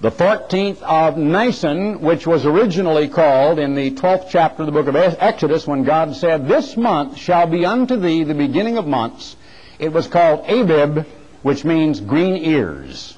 the 0.00 0.10
14th 0.10 0.80
of 0.80 1.18
Nisan, 1.18 2.00
which 2.00 2.26
was 2.26 2.46
originally 2.46 3.08
called 3.08 3.58
in 3.58 3.74
the 3.74 3.90
12th 3.90 4.28
chapter 4.30 4.62
of 4.62 4.66
the 4.66 4.72
book 4.72 4.86
of 4.86 4.96
Exodus, 4.96 5.66
when 5.66 5.84
God 5.84 6.16
said, 6.16 6.48
This 6.48 6.76
month 6.76 7.18
shall 7.18 7.46
be 7.46 7.66
unto 7.66 7.96
thee 7.96 8.24
the 8.24 8.34
beginning 8.34 8.78
of 8.78 8.86
months. 8.86 9.36
It 9.78 9.92
was 9.92 10.06
called 10.06 10.48
Abib, 10.48 11.06
which 11.42 11.64
means 11.64 12.00
green 12.00 12.36
ears. 12.36 13.16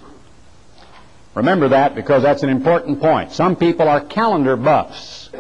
Remember 1.35 1.69
that 1.69 1.95
because 1.95 2.23
that's 2.23 2.43
an 2.43 2.51
important 2.51 3.01
point. 3.01 3.31
Some 3.33 3.55
people 3.55 3.89
are 3.89 4.01
calendar 4.01 4.57
buffs. 4.57 5.31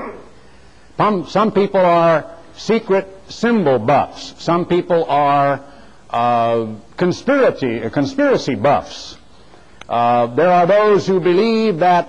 Some, 0.96 1.52
people 1.52 1.80
are 1.80 2.36
secret 2.54 3.08
symbol 3.28 3.80
buffs. 3.80 4.40
Some 4.40 4.66
people 4.66 5.04
are 5.06 5.64
uh, 6.08 6.74
conspiracy, 6.96 7.90
conspiracy 7.90 8.54
buffs. 8.54 9.16
Uh, 9.92 10.26
there 10.28 10.48
are 10.48 10.66
those 10.66 11.06
who 11.06 11.20
believe 11.20 11.80
that 11.80 12.08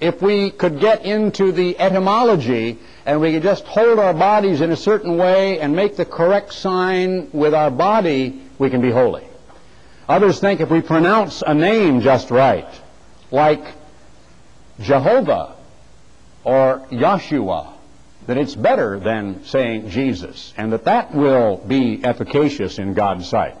if 0.00 0.20
we 0.20 0.50
could 0.50 0.80
get 0.80 1.02
into 1.06 1.50
the 1.50 1.78
etymology 1.78 2.78
and 3.06 3.18
we 3.22 3.32
could 3.32 3.42
just 3.42 3.64
hold 3.64 3.98
our 3.98 4.12
bodies 4.12 4.60
in 4.60 4.70
a 4.70 4.76
certain 4.76 5.16
way 5.16 5.60
and 5.60 5.74
make 5.74 5.96
the 5.96 6.04
correct 6.04 6.52
sign 6.52 7.30
with 7.32 7.54
our 7.54 7.70
body, 7.70 8.42
we 8.58 8.68
can 8.68 8.82
be 8.82 8.90
holy. 8.90 9.24
Others 10.10 10.40
think 10.40 10.60
if 10.60 10.68
we 10.68 10.82
pronounce 10.82 11.42
a 11.46 11.54
name 11.54 12.02
just 12.02 12.30
right, 12.30 12.68
like 13.30 13.64
Jehovah 14.78 15.56
or 16.44 16.86
Yahshua, 16.90 17.72
that 18.26 18.36
it's 18.36 18.54
better 18.54 19.00
than 19.00 19.42
saying 19.44 19.88
Jesus, 19.88 20.52
and 20.54 20.70
that 20.74 20.84
that 20.84 21.14
will 21.14 21.56
be 21.66 22.04
efficacious 22.04 22.78
in 22.78 22.92
God's 22.92 23.26
sight. 23.26 23.56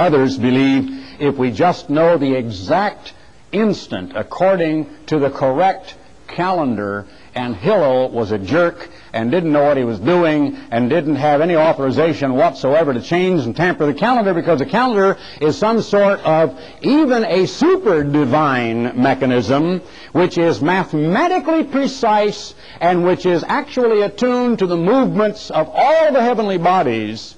Others 0.00 0.38
believe 0.38 1.20
if 1.20 1.36
we 1.36 1.50
just 1.50 1.90
know 1.90 2.16
the 2.16 2.34
exact 2.34 3.12
instant 3.52 4.12
according 4.16 4.88
to 5.08 5.18
the 5.18 5.28
correct 5.28 5.94
calendar, 6.26 7.04
and 7.34 7.54
Hillel 7.54 8.08
was 8.08 8.32
a 8.32 8.38
jerk 8.38 8.88
and 9.12 9.30
didn't 9.30 9.52
know 9.52 9.64
what 9.64 9.76
he 9.76 9.84
was 9.84 10.00
doing 10.00 10.56
and 10.70 10.88
didn't 10.88 11.16
have 11.16 11.42
any 11.42 11.54
authorization 11.54 12.32
whatsoever 12.32 12.94
to 12.94 13.02
change 13.02 13.44
and 13.44 13.54
tamper 13.54 13.84
the 13.84 13.92
calendar 13.92 14.32
because 14.32 14.60
the 14.60 14.64
calendar 14.64 15.18
is 15.38 15.58
some 15.58 15.82
sort 15.82 16.20
of 16.20 16.58
even 16.80 17.26
a 17.26 17.46
super 17.46 18.02
divine 18.02 18.98
mechanism 18.98 19.82
which 20.12 20.38
is 20.38 20.62
mathematically 20.62 21.62
precise 21.62 22.54
and 22.80 23.04
which 23.04 23.26
is 23.26 23.44
actually 23.44 24.00
attuned 24.00 24.60
to 24.60 24.66
the 24.66 24.78
movements 24.78 25.50
of 25.50 25.68
all 25.74 26.10
the 26.10 26.22
heavenly 26.22 26.56
bodies 26.56 27.36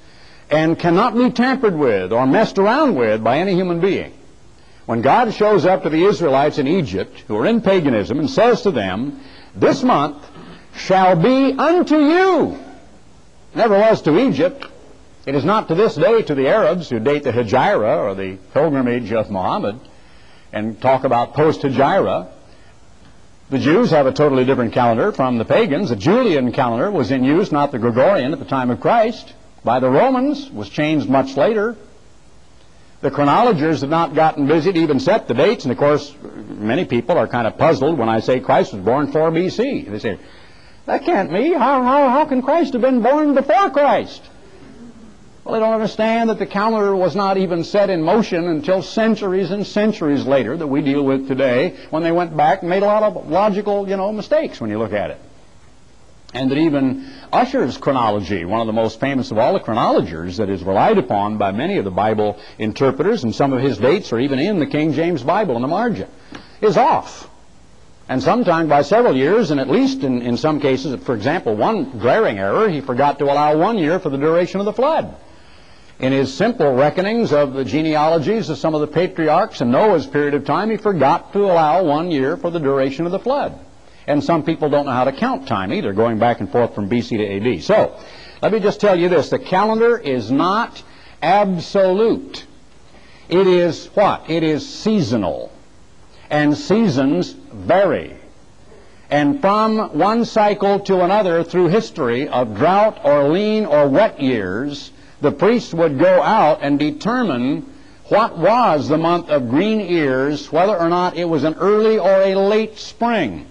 and 0.53 0.79
cannot 0.79 1.15
be 1.15 1.31
tampered 1.31 1.75
with 1.75 2.13
or 2.13 2.27
messed 2.27 2.59
around 2.59 2.95
with 2.95 3.25
by 3.25 3.39
any 3.39 3.55
human 3.55 3.81
being. 3.81 4.13
When 4.85 5.01
God 5.01 5.33
shows 5.33 5.65
up 5.65 5.83
to 5.83 5.89
the 5.89 6.05
Israelites 6.05 6.59
in 6.59 6.69
Egypt, 6.69 7.25
who 7.27 7.37
are 7.39 7.47
in 7.47 7.63
paganism, 7.63 8.19
and 8.19 8.29
says 8.29 8.61
to 8.63 8.71
them, 8.71 9.21
This 9.55 9.83
month 9.83 10.23
shall 10.77 11.17
be 11.17 11.53
unto 11.53 11.97
you. 11.97 12.59
Never 13.55 13.79
was 13.79 14.03
to 14.03 14.19
Egypt. 14.29 14.67
It 15.25 15.35
is 15.35 15.45
not 15.45 15.69
to 15.69 15.75
this 15.75 15.95
day 15.95 16.21
to 16.23 16.35
the 16.35 16.49
Arabs 16.49 16.91
who 16.91 16.99
date 16.99 17.23
the 17.23 17.33
Hijra 17.33 17.99
or 17.99 18.15
the 18.15 18.37
pilgrimage 18.53 19.13
of 19.13 19.31
Muhammad 19.31 19.81
and 20.53 20.79
talk 20.83 21.05
about 21.05 21.33
post-Hijra. 21.33 22.29
The 23.49 23.59
Jews 23.59 23.91
have 23.91 24.07
a 24.07 24.13
totally 24.13 24.45
different 24.45 24.75
calendar 24.75 25.13
from 25.13 25.39
the 25.39 25.45
pagans. 25.45 25.91
The 25.91 25.97
Julian 25.97 26.53
calendar 26.53 26.91
was 26.91 27.11
in 27.11 27.25
use, 27.25 27.53
not 27.53 27.71
the 27.73 27.79
Gregorian, 27.79 28.33
at 28.33 28.39
the 28.39 28.45
time 28.45 28.71
of 28.71 28.81
Christ 28.81 29.33
by 29.65 29.81
the 29.81 29.89
Romans, 29.89 30.51
was 30.51 30.69
changed 30.69 31.09
much 31.09 31.37
later. 31.37 31.77
The 33.01 33.11
chronologers 33.11 33.81
have 33.81 33.91
not 33.91 34.15
gotten 34.15 34.47
busy 34.47 34.73
to 34.73 34.79
even 34.79 35.01
set 35.01 35.27
the 35.27 35.35
dates, 35.35 35.65
and 35.65 35.73
of 35.73 35.79
course, 35.79 36.15
many 36.23 36.85
people 36.85 37.19
are 37.19 37.27
kind 37.27 37.47
of 37.47 37.59
puzzled 37.59 37.99
when 37.99 38.09
I 38.09 38.21
say 38.21 38.41
Christ 38.41 38.73
was 38.73 38.83
born 38.83 39.11
4 39.11 39.31
BC. 39.31 39.91
They 39.91 39.99
say, 39.99 40.19
that 40.87 41.05
can't 41.05 41.31
be. 41.31 41.53
How, 41.53 41.83
how, 41.83 42.09
how 42.09 42.25
can 42.25 42.43
Christ 42.43 42.73
have 42.73 42.83
been 42.83 43.03
born 43.03 43.35
before 43.35 43.71
Christ? 43.71 44.23
Well, 45.45 45.55
they 45.55 45.61
don't 45.61 45.75
understand 45.75 46.31
that 46.31 46.39
the 46.39 46.47
calendar 46.47 46.95
was 46.95 47.17
not 47.17 47.37
even 47.37 47.65
set 47.65 47.91
in 47.91 48.03
motion 48.03 48.47
until 48.47 48.83
centuries 48.83 49.51
and 49.51 49.67
centuries 49.67 50.25
later 50.25 50.57
that 50.57 50.67
we 50.69 50.83
deal 50.83 51.05
with 51.05 51.27
today 51.27 51.77
when 51.91 52.05
they 52.05 52.13
went 52.13 52.37
back 52.37 52.61
and 52.63 52.71
made 52.71 52.85
a 52.85 52.87
lot 52.87 53.03
of 53.03 53.29
logical, 53.29 53.89
you 53.89 53.97
know, 53.97 54.13
mistakes 54.13 54.61
when 54.61 54.71
you 54.71 54.79
look 54.79 54.93
at 54.93 55.11
it 55.11 55.21
and 56.35 56.51
that 56.51 56.59
even 56.59 57.11
Ussher's 57.33 57.77
chronology, 57.77 58.45
one 58.45 58.61
of 58.61 58.67
the 58.67 58.73
most 58.73 59.01
famous 59.01 59.31
of 59.31 59.39
all 59.39 59.53
the 59.53 59.61
chronologers 59.61 60.39
that 60.39 60.49
is 60.49 60.63
relied 60.63 60.99
upon 60.99 61.37
by 61.37 61.53
many 61.53 61.77
of 61.79 61.85
the 61.85 61.91
Bible 61.91 62.39
interpreters, 62.59 63.25
and 63.25 63.35
some 63.35 63.53
of 63.53 63.63
his 63.63 63.79
dates 63.79 64.13
are 64.13 64.21
even 64.21 64.39
in 64.39 64.59
the 64.59 64.67
King 64.67 64.93
James 64.93 65.23
Bible 65.23 65.57
in 65.57 65.63
the 65.63 65.69
margin, 65.69 66.09
is 66.61 66.77
off. 66.77 67.29
And 68.09 68.23
sometimes 68.23 68.69
by 68.69 68.83
several 68.83 69.17
years, 69.17 69.51
and 69.51 69.61
at 69.61 69.69
least 69.69 70.03
in, 70.03 70.23
in 70.23 70.37
some 70.37 70.61
cases, 70.61 71.03
for 71.05 71.15
example, 71.15 71.55
one 71.55 71.99
glaring 71.99 72.39
error, 72.39 72.69
he 72.69 72.81
forgot 72.81 73.19
to 73.19 73.27
allow 73.27 73.57
one 73.57 73.79
year 73.79 74.01
for 74.01 74.11
the 74.11 74.19
duration 74.19 74.61
of 74.61 74.67
the 74.67 74.73
flood. 74.73 75.15
In 75.99 76.13
his 76.13 76.35
simple 76.35 76.75
reckonings 76.75 77.33
of 77.33 77.53
the 77.53 77.65
genealogies 77.65 78.49
of 78.51 78.59
some 78.59 78.75
of 78.75 78.81
the 78.81 78.89
patriarchs 78.89 79.61
in 79.61 79.71
Noah's 79.71 80.07
period 80.07 80.35
of 80.35 80.45
time, 80.45 80.71
he 80.71 80.77
forgot 80.77 81.33
to 81.35 81.45
allow 81.45 81.85
one 81.85 82.11
year 82.11 82.37
for 82.37 82.51
the 82.51 82.59
duration 82.59 83.07
of 83.07 83.13
the 83.13 83.21
flood. 83.21 83.59
And 84.07 84.23
some 84.23 84.43
people 84.43 84.69
don't 84.69 84.87
know 84.87 84.93
how 84.93 85.05
to 85.05 85.13
count 85.13 85.47
time 85.47 85.73
either, 85.73 85.93
going 85.93 86.19
back 86.19 86.41
and 86.41 86.51
forth 86.51 86.75
from 86.75 86.89
BC 86.89 87.19
to 87.19 87.53
AD. 87.57 87.63
So, 87.63 87.99
let 88.43 88.53
me 88.53 88.59
just 88.59 88.81
tell 88.81 88.99
you 88.99 89.09
this. 89.09 89.31
The 89.31 89.39
calendar 89.39 89.97
is 89.97 90.31
not 90.31 90.83
absolute. 91.23 92.45
It 93.29 93.47
is 93.47 93.87
what? 93.95 94.29
It 94.29 94.43
is 94.43 94.69
seasonal. 94.69 95.53
And 96.29 96.57
seasons 96.57 97.31
vary. 97.31 98.17
And 99.11 99.41
from 99.41 99.99
one 99.99 100.25
cycle 100.25 100.81
to 100.81 101.03
another 101.03 101.45
through 101.45 101.69
history 101.69 102.29
of 102.29 102.57
drought 102.57 103.01
or 103.05 103.29
lean 103.29 103.67
or 103.67 103.87
wet 103.87 104.21
years, 104.21 104.91
the 105.21 105.31
priests 105.31 105.73
would 105.75 105.99
go 105.99 106.23
out 106.23 106.61
and 106.63 106.79
determine 106.79 107.73
what 108.07 108.37
was 108.37 108.89
the 108.89 108.99
month 108.99 109.29
of 109.29 109.49
green 109.51 109.81
ears, 109.81 110.51
whether 110.51 110.77
or 110.77 110.89
not 110.89 111.17
it 111.17 111.25
was 111.25 111.45
an 111.45 111.55
early 111.55 111.99
or 111.99 112.23
a 112.23 112.35
late 112.35 112.79
spring. 112.79 113.47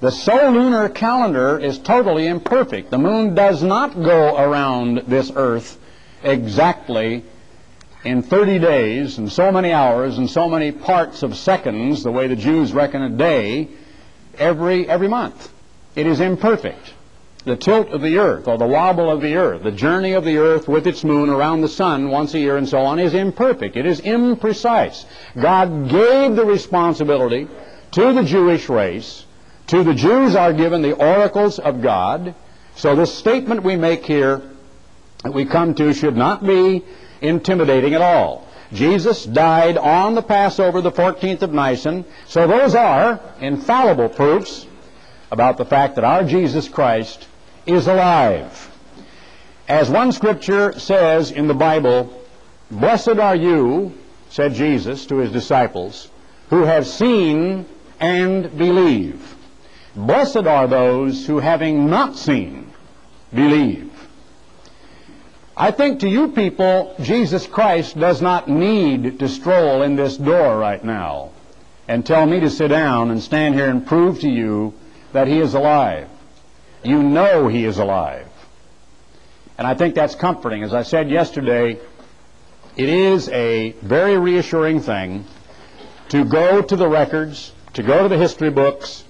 The 0.00 0.50
lunar 0.50 0.88
calendar 0.88 1.58
is 1.58 1.78
totally 1.78 2.26
imperfect. 2.26 2.90
The 2.90 2.96
moon 2.96 3.34
does 3.34 3.62
not 3.62 4.02
go 4.02 4.34
around 4.34 5.02
this 5.06 5.30
earth 5.36 5.78
exactly 6.22 7.22
in 8.02 8.22
30 8.22 8.60
days 8.60 9.18
and 9.18 9.30
so 9.30 9.52
many 9.52 9.72
hours 9.72 10.16
and 10.16 10.30
so 10.30 10.48
many 10.48 10.72
parts 10.72 11.22
of 11.22 11.36
seconds, 11.36 12.02
the 12.02 12.10
way 12.10 12.28
the 12.28 12.36
Jews 12.36 12.72
reckon 12.72 13.02
a 13.02 13.10
day, 13.10 13.68
every, 14.38 14.88
every 14.88 15.08
month. 15.08 15.52
It 15.94 16.06
is 16.06 16.20
imperfect. 16.20 16.94
the 17.44 17.56
tilt 17.56 17.88
of 17.88 18.00
the 18.00 18.16
earth 18.18 18.48
or 18.48 18.56
the 18.56 18.66
wobble 18.66 19.10
of 19.10 19.20
the 19.20 19.34
earth, 19.36 19.62
the 19.62 19.70
journey 19.70 20.12
of 20.12 20.24
the 20.24 20.38
earth 20.38 20.66
with 20.66 20.86
its 20.86 21.04
moon 21.04 21.28
around 21.28 21.60
the 21.60 21.68
sun 21.68 22.08
once 22.08 22.32
a 22.32 22.38
year 22.38 22.56
and 22.56 22.68
so 22.68 22.78
on 22.78 22.98
is 22.98 23.12
imperfect. 23.12 23.76
It 23.76 23.84
is 23.84 24.00
imprecise. 24.00 25.04
God 25.38 25.90
gave 25.90 26.36
the 26.36 26.44
responsibility 26.46 27.48
to 27.92 28.12
the 28.14 28.22
Jewish 28.22 28.70
race. 28.70 29.26
To 29.70 29.84
the 29.84 29.94
Jews 29.94 30.34
are 30.34 30.52
given 30.52 30.82
the 30.82 30.96
oracles 30.96 31.60
of 31.60 31.80
God. 31.80 32.34
So 32.74 32.96
the 32.96 33.06
statement 33.06 33.62
we 33.62 33.76
make 33.76 34.04
here 34.04 34.42
that 35.22 35.32
we 35.32 35.44
come 35.44 35.76
to 35.76 35.94
should 35.94 36.16
not 36.16 36.44
be 36.44 36.84
intimidating 37.20 37.94
at 37.94 38.02
all. 38.02 38.48
Jesus 38.72 39.24
died 39.24 39.78
on 39.78 40.16
the 40.16 40.22
Passover, 40.22 40.80
the 40.80 40.90
14th 40.90 41.42
of 41.42 41.52
Nisan. 41.52 42.04
So 42.26 42.48
those 42.48 42.74
are 42.74 43.20
infallible 43.40 44.08
proofs 44.08 44.66
about 45.30 45.56
the 45.56 45.64
fact 45.64 45.94
that 45.94 46.04
our 46.04 46.24
Jesus 46.24 46.68
Christ 46.68 47.28
is 47.64 47.86
alive. 47.86 48.76
As 49.68 49.88
one 49.88 50.10
scripture 50.10 50.80
says 50.80 51.30
in 51.30 51.46
the 51.46 51.54
Bible, 51.54 52.24
Blessed 52.72 53.20
are 53.20 53.36
you, 53.36 53.96
said 54.30 54.54
Jesus 54.54 55.06
to 55.06 55.18
his 55.18 55.30
disciples, 55.30 56.10
who 56.48 56.64
have 56.64 56.88
seen 56.88 57.66
and 58.00 58.58
believe. 58.58 59.36
Blessed 59.96 60.46
are 60.46 60.66
those 60.66 61.26
who, 61.26 61.38
having 61.38 61.90
not 61.90 62.16
seen, 62.16 62.72
believe. 63.34 63.90
I 65.56 65.72
think 65.72 66.00
to 66.00 66.08
you 66.08 66.28
people, 66.28 66.94
Jesus 67.02 67.46
Christ 67.46 67.98
does 67.98 68.22
not 68.22 68.48
need 68.48 69.18
to 69.18 69.28
stroll 69.28 69.82
in 69.82 69.96
this 69.96 70.16
door 70.16 70.58
right 70.58 70.82
now 70.82 71.30
and 71.88 72.06
tell 72.06 72.24
me 72.24 72.40
to 72.40 72.50
sit 72.50 72.68
down 72.68 73.10
and 73.10 73.20
stand 73.22 73.54
here 73.56 73.68
and 73.68 73.84
prove 73.86 74.20
to 74.20 74.28
you 74.28 74.72
that 75.12 75.26
he 75.26 75.38
is 75.38 75.54
alive. 75.54 76.08
You 76.84 77.02
know 77.02 77.48
he 77.48 77.64
is 77.64 77.78
alive. 77.78 78.28
And 79.58 79.66
I 79.66 79.74
think 79.74 79.94
that's 79.94 80.14
comforting. 80.14 80.62
As 80.62 80.72
I 80.72 80.82
said 80.82 81.10
yesterday, 81.10 81.78
it 82.76 82.88
is 82.88 83.28
a 83.28 83.72
very 83.82 84.16
reassuring 84.16 84.80
thing 84.80 85.24
to 86.08 86.24
go 86.24 86.62
to 86.62 86.76
the 86.76 86.88
records, 86.88 87.52
to 87.74 87.82
go 87.82 88.04
to 88.04 88.08
the 88.08 88.16
history 88.16 88.50
books, 88.50 89.04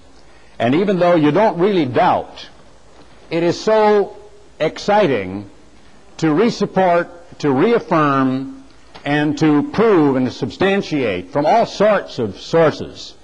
and 0.60 0.74
even 0.74 0.98
though 0.98 1.14
you 1.14 1.32
don't 1.32 1.58
really 1.58 1.86
doubt, 1.86 2.46
it 3.30 3.42
is 3.42 3.58
so 3.58 4.14
exciting 4.60 5.50
to 6.18 6.26
resupport, 6.26 7.08
to 7.38 7.50
reaffirm, 7.50 8.62
and 9.06 9.38
to 9.38 9.70
prove 9.70 10.16
and 10.16 10.26
to 10.26 10.30
substantiate 10.30 11.30
from 11.30 11.46
all 11.46 11.64
sorts 11.64 12.18
of 12.18 12.38
sources 12.38 13.14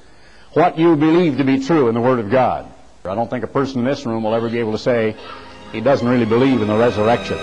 what 0.55 0.79
you 0.79 0.97
believe 0.97 1.37
to 1.37 1.45
be 1.45 1.63
true 1.63 1.89
in 1.89 1.95
the 1.95 2.01
Word 2.01 2.21
of 2.21 2.31
God. 2.31 2.73
I 3.05 3.15
don't 3.15 3.29
think 3.29 3.45
a 3.45 3.49
person 3.49 3.81
in 3.81 3.85
this 3.85 4.07
room 4.07 4.25
will 4.25 4.35
ever 4.35 4.49
be 4.49 4.59
able 4.59 4.73
to 4.73 4.79
say 4.79 5.15
he 5.73 5.83
doesn't 5.83 6.09
really 6.09 6.25
believe 6.25 6.63
in 6.63 6.69
the 6.69 6.79
resurrection. 6.79 7.37